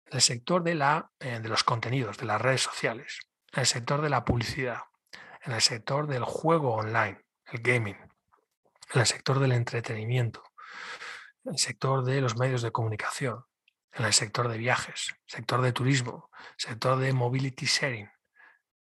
en 0.07 0.15
el 0.17 0.21
sector 0.21 0.63
de, 0.63 0.75
la, 0.75 1.11
eh, 1.21 1.41
de 1.41 1.49
los 1.49 1.65
contenidos, 1.65 2.19
de 2.19 2.27
las 2.27 2.41
redes 2.41 2.63
sociales, 2.63 3.21
en 3.53 3.61
el 3.61 3.67
sector 3.67 4.03
de 4.03 4.11
la 4.11 4.25
publicidad, 4.25 4.83
en 5.43 5.53
el 5.53 5.61
sector 5.61 6.07
del 6.07 6.25
juego 6.25 6.75
online, 6.75 7.25
el 7.47 7.61
gaming, 7.61 7.97
en 8.93 9.01
el 9.01 9.07
sector 9.07 9.39
del 9.39 9.53
entretenimiento, 9.53 10.43
en 11.45 11.53
el 11.53 11.59
sector 11.59 12.05
de 12.05 12.21
los 12.21 12.37
medios 12.37 12.63
de 12.63 12.73
comunicación, 12.73 13.45
en 13.93 14.05
el 14.05 14.13
sector 14.13 14.49
de 14.49 14.59
viajes, 14.59 15.15
sector 15.27 15.63
de 15.63 15.73
turismo, 15.73 16.31
sector 16.57 16.99
de 16.99 17.13
mobility 17.13 17.67
sharing, 17.67 18.11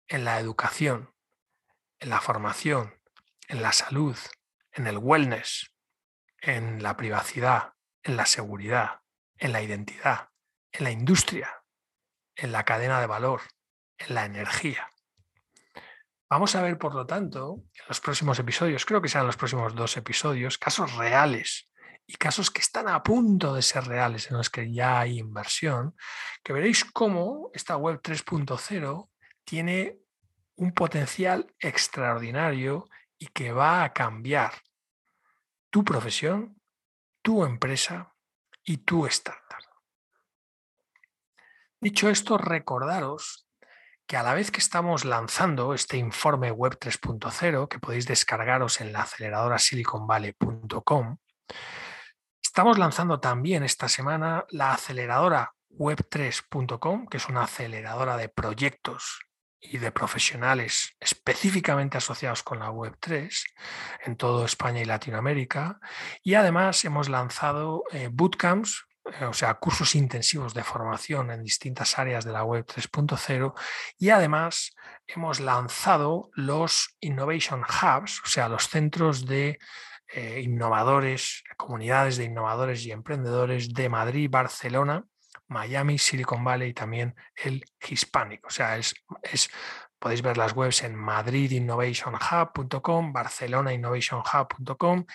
en 0.07 0.25
la 0.25 0.39
educación, 0.39 1.13
en 1.99 2.09
la 2.09 2.21
formación, 2.21 2.93
en 3.47 3.61
la 3.61 3.71
salud, 3.71 4.17
en 4.71 4.87
el 4.87 4.97
wellness, 4.97 5.71
en 6.39 6.83
la 6.83 6.95
privacidad, 6.97 7.73
en 8.03 8.17
la 8.17 8.25
seguridad, 8.25 9.01
en 9.37 9.51
la 9.51 9.61
identidad, 9.61 10.29
en 10.71 10.83
la 10.83 10.91
industria, 10.91 11.63
en 12.35 12.51
la 12.51 12.63
cadena 12.63 12.99
de 12.99 13.07
valor, 13.07 13.41
en 13.97 14.15
la 14.15 14.25
energía. 14.25 14.89
Vamos 16.29 16.55
a 16.55 16.61
ver, 16.61 16.77
por 16.77 16.93
lo 16.93 17.05
tanto, 17.05 17.63
en 17.73 17.85
los 17.87 17.99
próximos 18.01 18.39
episodios, 18.39 18.85
creo 18.85 19.01
que 19.01 19.09
serán 19.09 19.27
los 19.27 19.37
próximos 19.37 19.75
dos 19.75 19.95
episodios, 19.97 20.57
casos 20.57 20.93
reales 20.95 21.69
y 22.07 22.15
casos 22.15 22.51
que 22.51 22.61
están 22.61 22.87
a 22.87 23.03
punto 23.03 23.53
de 23.53 23.61
ser 23.61 23.85
reales 23.85 24.29
en 24.29 24.37
los 24.37 24.49
que 24.49 24.71
ya 24.71 24.99
hay 24.99 25.19
inversión, 25.19 25.95
que 26.43 26.53
veréis 26.53 26.83
cómo 26.85 27.51
esta 27.53 27.77
web 27.77 28.01
3.0 28.01 29.09
tiene 29.45 29.99
un 30.55 30.73
potencial 30.73 31.53
extraordinario 31.59 32.89
y 33.17 33.27
que 33.27 33.51
va 33.51 33.83
a 33.83 33.93
cambiar 33.93 34.53
tu 35.69 35.83
profesión, 35.83 36.59
tu 37.21 37.43
empresa 37.43 38.13
y 38.63 38.77
tu 38.77 39.05
startup. 39.05 39.45
Dicho 41.79 42.09
esto, 42.09 42.37
recordaros 42.37 43.47
que 44.07 44.17
a 44.17 44.23
la 44.23 44.33
vez 44.33 44.51
que 44.51 44.59
estamos 44.59 45.03
lanzando 45.03 45.73
este 45.73 45.97
informe 45.97 46.51
web 46.51 46.77
3.0, 46.79 47.67
que 47.67 47.79
podéis 47.79 48.05
descargaros 48.07 48.81
en 48.81 48.93
la 48.93 49.01
aceleradora 49.01 49.57
siliconvalley.com, 49.59 51.17
estamos 52.41 52.77
lanzando 52.77 53.19
también 53.19 53.63
esta 53.63 53.89
semana 53.89 54.45
la 54.49 54.73
aceleradora 54.73 55.53
web3.com, 55.71 57.07
que 57.07 57.17
es 57.17 57.27
una 57.27 57.43
aceleradora 57.43 58.15
de 58.17 58.29
proyectos 58.29 59.24
y 59.71 59.77
de 59.77 59.91
profesionales 59.91 60.95
específicamente 60.99 61.97
asociados 61.97 62.43
con 62.43 62.59
la 62.59 62.69
Web3 62.69 63.29
en 64.05 64.15
todo 64.15 64.45
España 64.45 64.81
y 64.81 64.85
Latinoamérica. 64.85 65.79
Y 66.23 66.35
además 66.35 66.83
hemos 66.85 67.09
lanzado 67.09 67.83
eh, 67.91 68.09
bootcamps, 68.11 68.85
eh, 69.19 69.25
o 69.25 69.33
sea, 69.33 69.53
cursos 69.55 69.95
intensivos 69.95 70.53
de 70.53 70.63
formación 70.63 71.31
en 71.31 71.43
distintas 71.43 71.97
áreas 71.99 72.25
de 72.25 72.31
la 72.31 72.43
Web 72.43 72.65
3.0. 72.65 73.53
Y 73.97 74.09
además 74.09 74.75
hemos 75.07 75.39
lanzado 75.39 76.29
los 76.33 76.95
Innovation 76.99 77.61
Hubs, 77.61 78.21
o 78.23 78.27
sea, 78.27 78.49
los 78.49 78.69
centros 78.69 79.25
de 79.25 79.59
eh, 80.07 80.41
innovadores, 80.43 81.43
comunidades 81.57 82.17
de 82.17 82.25
innovadores 82.25 82.85
y 82.85 82.91
emprendedores 82.91 83.73
de 83.73 83.89
Madrid, 83.89 84.29
Barcelona 84.29 85.05
Miami, 85.47 85.97
Silicon 85.97 86.43
Valley 86.43 86.69
y 86.69 86.73
también 86.73 87.15
el 87.35 87.65
Hispanic. 87.87 88.45
O 88.45 88.49
sea, 88.49 88.77
es, 88.77 88.93
es 89.21 89.49
podéis 89.99 90.21
ver 90.21 90.37
las 90.37 90.53
webs 90.53 90.83
en 90.83 90.95
madridinnovationhub.com, 90.95 93.13
barcelonainnovationhub.com, 93.13 95.05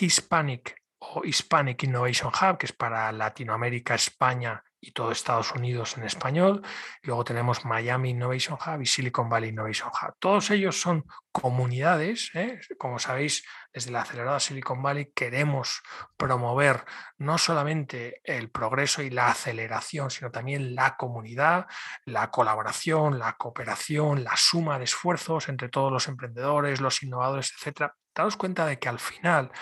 Hispanic 0.00 0.76
o 0.98 1.24
Hispanic 1.24 1.82
Innovation 1.84 2.30
Hub, 2.32 2.58
que 2.58 2.66
es 2.66 2.72
para 2.72 3.10
Latinoamérica, 3.12 3.94
España 3.94 4.62
y 4.80 4.92
todo 4.92 5.10
Estados 5.10 5.52
Unidos 5.52 5.96
en 5.96 6.04
español. 6.04 6.62
Luego 7.02 7.24
tenemos 7.24 7.64
Miami 7.64 8.10
Innovation 8.10 8.56
Hub 8.56 8.80
y 8.80 8.86
Silicon 8.86 9.28
Valley 9.28 9.50
Innovation 9.50 9.88
Hub. 9.88 10.14
Todos 10.18 10.50
ellos 10.50 10.80
son 10.80 11.04
comunidades. 11.32 12.30
¿eh? 12.34 12.60
Como 12.78 12.98
sabéis, 12.98 13.44
desde 13.72 13.90
la 13.90 14.02
acelerada 14.02 14.40
Silicon 14.40 14.82
Valley 14.82 15.12
queremos 15.14 15.82
promover 16.16 16.84
no 17.18 17.38
solamente 17.38 18.20
el 18.24 18.50
progreso 18.50 19.02
y 19.02 19.10
la 19.10 19.28
aceleración, 19.28 20.10
sino 20.10 20.30
también 20.30 20.74
la 20.74 20.96
comunidad, 20.96 21.66
la 22.04 22.30
colaboración, 22.30 23.18
la 23.18 23.34
cooperación, 23.34 24.24
la 24.24 24.36
suma 24.36 24.78
de 24.78 24.84
esfuerzos 24.84 25.48
entre 25.48 25.68
todos 25.68 25.92
los 25.92 26.08
emprendedores, 26.08 26.80
los 26.80 27.02
innovadores, 27.02 27.52
etcétera. 27.56 27.94
Daos 28.18 28.36
cuenta 28.36 28.66
de 28.66 28.80
que 28.80 28.88
al 28.88 28.98
final 28.98 29.52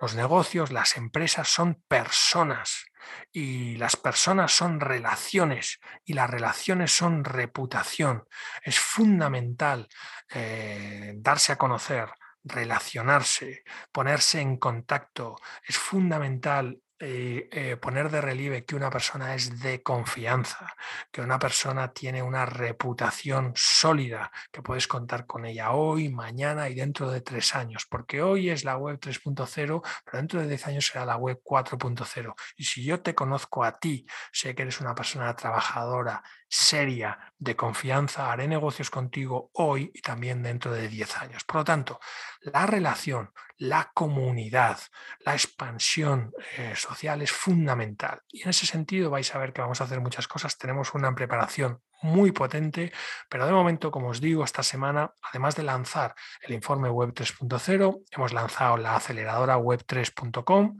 los 0.00 0.14
negocios, 0.14 0.70
las 0.70 0.96
empresas 0.96 1.48
son 1.48 1.82
personas 1.88 2.86
y 3.32 3.74
las 3.78 3.96
personas 3.96 4.52
son 4.52 4.78
relaciones 4.78 5.80
y 6.04 6.12
las 6.12 6.30
relaciones 6.30 6.92
son 6.92 7.24
reputación. 7.24 8.22
Es 8.62 8.78
fundamental 8.78 9.88
eh, 10.32 11.14
darse 11.16 11.50
a 11.50 11.58
conocer, 11.58 12.08
relacionarse, 12.44 13.64
ponerse 13.90 14.40
en 14.40 14.56
contacto. 14.58 15.34
Es 15.66 15.76
fundamental 15.76 16.78
eh, 16.98 17.76
poner 17.80 18.10
de 18.10 18.20
relieve 18.20 18.64
que 18.64 18.74
una 18.74 18.90
persona 18.90 19.34
es 19.34 19.60
de 19.60 19.82
confianza, 19.82 20.74
que 21.10 21.20
una 21.20 21.38
persona 21.38 21.92
tiene 21.92 22.22
una 22.22 22.46
reputación 22.46 23.52
sólida, 23.54 24.30
que 24.50 24.62
puedes 24.62 24.88
contar 24.88 25.26
con 25.26 25.44
ella 25.44 25.72
hoy, 25.72 26.08
mañana 26.08 26.68
y 26.68 26.74
dentro 26.74 27.10
de 27.10 27.20
tres 27.20 27.54
años, 27.54 27.86
porque 27.88 28.22
hoy 28.22 28.50
es 28.50 28.64
la 28.64 28.76
web 28.76 28.98
3.0, 28.98 29.82
pero 30.04 30.18
dentro 30.18 30.40
de 30.40 30.48
diez 30.48 30.66
años 30.66 30.86
será 30.86 31.04
la 31.04 31.16
web 31.16 31.40
4.0. 31.44 32.34
Y 32.56 32.64
si 32.64 32.84
yo 32.84 33.00
te 33.00 33.14
conozco 33.14 33.64
a 33.64 33.78
ti, 33.78 34.06
sé 34.32 34.54
que 34.54 34.62
eres 34.62 34.80
una 34.80 34.94
persona 34.94 35.34
trabajadora, 35.36 36.22
seria, 36.48 37.18
de 37.38 37.56
confianza, 37.56 38.32
haré 38.32 38.48
negocios 38.48 38.90
contigo 38.90 39.50
hoy 39.54 39.90
y 39.94 40.00
también 40.00 40.42
dentro 40.42 40.72
de 40.72 40.88
10 40.88 41.16
años. 41.18 41.44
Por 41.44 41.56
lo 41.56 41.64
tanto, 41.64 42.00
la 42.40 42.66
relación, 42.66 43.30
la 43.58 43.90
comunidad, 43.94 44.78
la 45.20 45.32
expansión 45.32 46.32
eh, 46.56 46.74
social 46.76 47.22
es 47.22 47.32
fundamental. 47.32 48.20
Y 48.28 48.42
en 48.42 48.50
ese 48.50 48.66
sentido 48.66 49.10
vais 49.10 49.34
a 49.34 49.38
ver 49.38 49.52
que 49.52 49.62
vamos 49.62 49.80
a 49.80 49.84
hacer 49.84 50.00
muchas 50.00 50.28
cosas. 50.28 50.58
Tenemos 50.58 50.94
una 50.94 51.14
preparación 51.14 51.80
muy 52.02 52.32
potente, 52.32 52.92
pero 53.28 53.46
de 53.46 53.52
momento, 53.52 53.90
como 53.90 54.08
os 54.08 54.20
digo, 54.20 54.44
esta 54.44 54.62
semana, 54.62 55.12
además 55.22 55.56
de 55.56 55.62
lanzar 55.62 56.14
el 56.42 56.54
informe 56.54 56.90
Web 56.90 57.14
3.0, 57.14 58.02
hemos 58.10 58.32
lanzado 58.32 58.76
la 58.76 58.96
aceleradora 58.96 59.56
Web3.com 59.58 60.76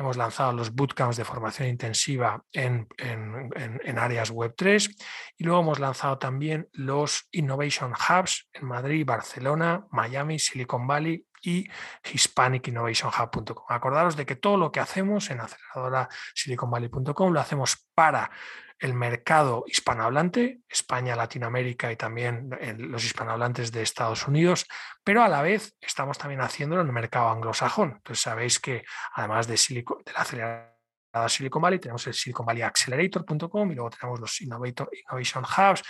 hemos 0.00 0.16
lanzado 0.16 0.52
los 0.52 0.74
bootcamps 0.74 1.16
de 1.16 1.24
formación 1.24 1.68
intensiva 1.68 2.42
en, 2.52 2.88
en, 2.96 3.98
áreas 3.98 4.30
web 4.30 4.54
3 4.56 4.88
y 5.36 5.44
luego 5.44 5.60
hemos 5.60 5.78
lanzado 5.78 6.18
también 6.18 6.68
los 6.72 7.28
Innovation 7.32 7.92
Hubs 7.92 8.48
en 8.54 8.66
Madrid, 8.66 9.04
Barcelona, 9.04 9.86
Miami, 9.90 10.38
Silicon 10.38 10.86
Valley 10.86 11.26
y 11.42 11.68
hispanicinnovationhub.com. 12.12 13.64
Acordaros 13.68 14.16
de 14.16 14.26
que 14.26 14.36
todo 14.36 14.56
lo 14.56 14.72
que 14.72 14.80
hacemos 14.80 15.30
en 15.30 15.40
aceleradora 15.40 16.08
siliconvalley.com 16.34 17.32
lo 17.32 17.40
hacemos 17.40 17.88
para 17.94 18.30
el 18.78 18.94
mercado 18.94 19.64
hispanohablante, 19.66 20.60
España, 20.68 21.14
Latinoamérica 21.14 21.92
y 21.92 21.96
también 21.96 22.48
los 22.78 23.04
hispanohablantes 23.04 23.72
de 23.72 23.82
Estados 23.82 24.26
Unidos, 24.26 24.66
pero 25.04 25.22
a 25.22 25.28
la 25.28 25.42
vez 25.42 25.76
estamos 25.80 26.16
también 26.16 26.40
haciéndolo 26.40 26.80
en 26.80 26.88
el 26.88 26.94
mercado 26.94 27.28
anglosajón. 27.28 27.92
Entonces 27.96 28.22
sabéis 28.22 28.58
que 28.58 28.84
además 29.12 29.46
de, 29.46 29.54
de 29.54 30.12
la 30.12 30.20
aceleradora 30.20 30.79
Silicon 31.28 31.62
Valley, 31.62 31.78
tenemos 31.78 32.06
el 32.06 32.14
Silicon 32.14 32.46
Valley 32.46 32.62
Accelerator.com 32.62 33.72
y 33.72 33.74
luego 33.74 33.90
tenemos 33.90 34.20
los 34.20 34.40
Innovation 34.40 35.44
Hubs 35.44 35.82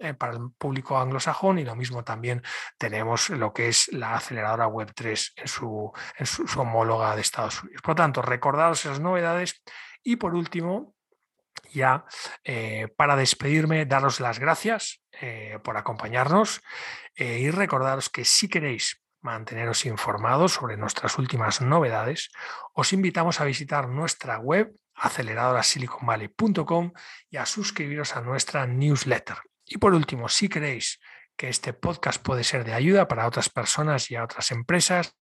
eh, 0.00 0.14
para 0.14 0.32
el 0.32 0.50
público 0.58 0.98
anglosajón 0.98 1.58
y 1.58 1.64
lo 1.64 1.76
mismo 1.76 2.02
también 2.02 2.42
tenemos 2.76 3.30
lo 3.30 3.52
que 3.52 3.68
es 3.68 3.92
la 3.92 4.16
aceleradora 4.16 4.68
Web3 4.68 5.32
en 5.36 5.48
su, 5.48 5.92
en 6.16 6.26
su, 6.26 6.60
homóloga 6.60 7.14
de 7.14 7.20
Estados 7.20 7.62
Unidos. 7.62 7.82
Por 7.82 7.90
lo 7.90 7.96
tanto, 7.96 8.22
recordaros 8.22 8.84
esas 8.84 9.00
novedades 9.00 9.62
y 10.02 10.16
por 10.16 10.34
último, 10.34 10.94
ya 11.72 12.04
eh, 12.42 12.88
para 12.96 13.16
despedirme, 13.16 13.86
daros 13.86 14.20
las 14.20 14.38
gracias 14.38 15.02
eh, 15.20 15.58
por 15.62 15.76
acompañarnos 15.76 16.60
y 17.16 17.48
recordaros 17.50 18.10
que 18.10 18.24
si 18.24 18.48
queréis 18.48 19.03
manteneros 19.24 19.86
informados 19.86 20.52
sobre 20.52 20.76
nuestras 20.76 21.18
últimas 21.18 21.60
novedades, 21.60 22.30
os 22.74 22.92
invitamos 22.92 23.40
a 23.40 23.44
visitar 23.44 23.88
nuestra 23.88 24.38
web 24.38 24.72
aceleradorasiliconvalley.com 24.94 26.92
y 27.30 27.38
a 27.38 27.46
suscribiros 27.46 28.14
a 28.14 28.20
nuestra 28.20 28.66
newsletter. 28.66 29.38
Y 29.64 29.78
por 29.78 29.94
último, 29.94 30.28
si 30.28 30.48
creéis 30.48 31.00
que 31.36 31.48
este 31.48 31.72
podcast 31.72 32.22
puede 32.22 32.44
ser 32.44 32.64
de 32.64 32.74
ayuda 32.74 33.08
para 33.08 33.26
otras 33.26 33.48
personas 33.48 34.10
y 34.10 34.16
a 34.16 34.24
otras 34.24 34.52
empresas, 34.52 35.16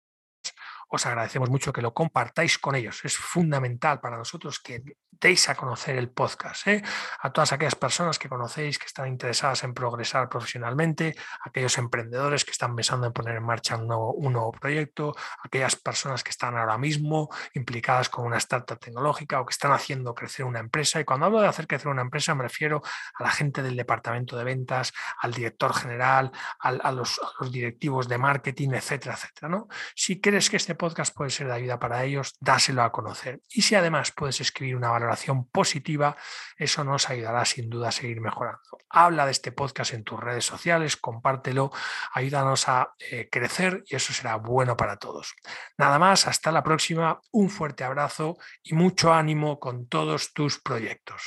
os 0.92 1.06
agradecemos 1.06 1.50
mucho 1.50 1.72
que 1.72 1.82
lo 1.82 1.94
compartáis 1.94 2.58
con 2.58 2.76
ellos. 2.76 3.00
Es 3.04 3.16
fundamental 3.16 4.02
para 4.02 4.18
nosotros 4.18 4.60
que 4.60 4.84
deis 5.22 5.48
a 5.50 5.56
conocer 5.56 5.96
el 5.98 6.10
podcast. 6.10 6.68
¿eh? 6.68 6.82
A 7.22 7.32
todas 7.32 7.54
aquellas 7.54 7.76
personas 7.76 8.18
que 8.18 8.28
conocéis 8.28 8.80
que 8.80 8.88
están 8.88 9.08
interesadas 9.08 9.64
en 9.64 9.74
progresar 9.74 10.28
profesionalmente, 10.28 11.16
aquellos 11.46 11.78
emprendedores 11.78 12.44
que 12.44 12.52
están 12.52 12.76
pensando 12.76 13.06
en 13.06 13.14
poner 13.14 13.36
en 13.36 13.44
marcha 13.44 13.78
un 13.78 13.88
nuevo, 13.88 14.52
proyecto, 14.52 15.16
aquellas 15.44 15.76
personas 15.76 16.24
que 16.24 16.32
están 16.32 16.58
ahora 16.58 16.78
mismo 16.78 17.30
implicadas 17.54 18.10
con 18.10 18.26
una 18.26 18.38
startup 18.38 18.80
tecnológica 18.80 19.40
o 19.40 19.46
que 19.46 19.52
están 19.52 19.72
haciendo 19.72 20.16
crecer 20.16 20.46
una 20.46 20.60
empresa. 20.60 21.00
Y 21.00 21.06
cuando 21.06 21.28
hablo 21.28 21.42
de 21.42 21.48
hacer 21.48 21.68
crecer 21.68 21.90
una 21.90 22.02
empresa 22.02 22.34
me 22.34 22.44
refiero 22.44 22.82
a 23.16 23.24
la 23.24 23.30
gente 23.30 23.62
del 23.62 23.76
departamento 23.78 24.36
de 24.36 24.44
ventas, 24.44 24.92
al 25.20 25.34
director 25.34 25.74
general, 25.74 26.32
a, 26.60 26.92
los, 26.92 27.22
directivos 27.52 28.08
de 28.08 28.18
marketing, 28.18 28.70
etcétera, 28.72 29.14
etcétera. 29.14 29.50
¿no? 29.50 29.68
Si 29.96 30.20
crees 30.20 30.50
que 30.50 30.58
este 30.58 30.74
podcast 30.82 31.16
puede 31.16 31.30
ser 31.30 31.46
de 31.46 31.54
ayuda 31.54 31.80
para 31.80 32.04
ellos, 32.04 32.34
dáselo 32.40 32.82
a 32.82 32.92
conocer. 32.92 33.40
Y 33.50 33.62
si 33.62 33.76
además 33.76 34.12
puedes 34.12 34.42
escribir 34.42 34.76
una 34.76 34.90
valoración 34.90 35.48
positiva, 35.48 36.18
eso 36.58 36.84
nos 36.84 37.08
ayudará 37.08 37.46
sin 37.46 37.70
duda 37.70 37.90
a 37.90 37.92
seguir 37.92 38.20
mejorando. 38.20 38.80
Habla 38.90 39.26
de 39.26 39.32
este 39.32 39.52
podcast 39.52 39.94
en 39.94 40.04
tus 40.04 40.20
redes 40.20 40.44
sociales, 40.44 40.98
compártelo, 40.98 41.72
ayúdanos 42.14 42.68
a 42.68 42.96
eh, 42.98 43.30
crecer 43.32 43.84
y 43.86 43.96
eso 43.96 44.12
será 44.12 44.38
bueno 44.38 44.76
para 44.76 44.98
todos. 44.98 45.36
Nada 45.78 46.00
más, 46.00 46.26
hasta 46.26 46.52
la 46.52 46.64
próxima, 46.64 47.22
un 47.32 47.52
fuerte 47.52 47.84
abrazo 47.84 48.38
y 48.64 48.74
mucho 48.74 49.14
ánimo 49.14 49.60
con 49.60 49.88
todos 49.88 50.34
tus 50.34 50.60
proyectos. 50.60 51.22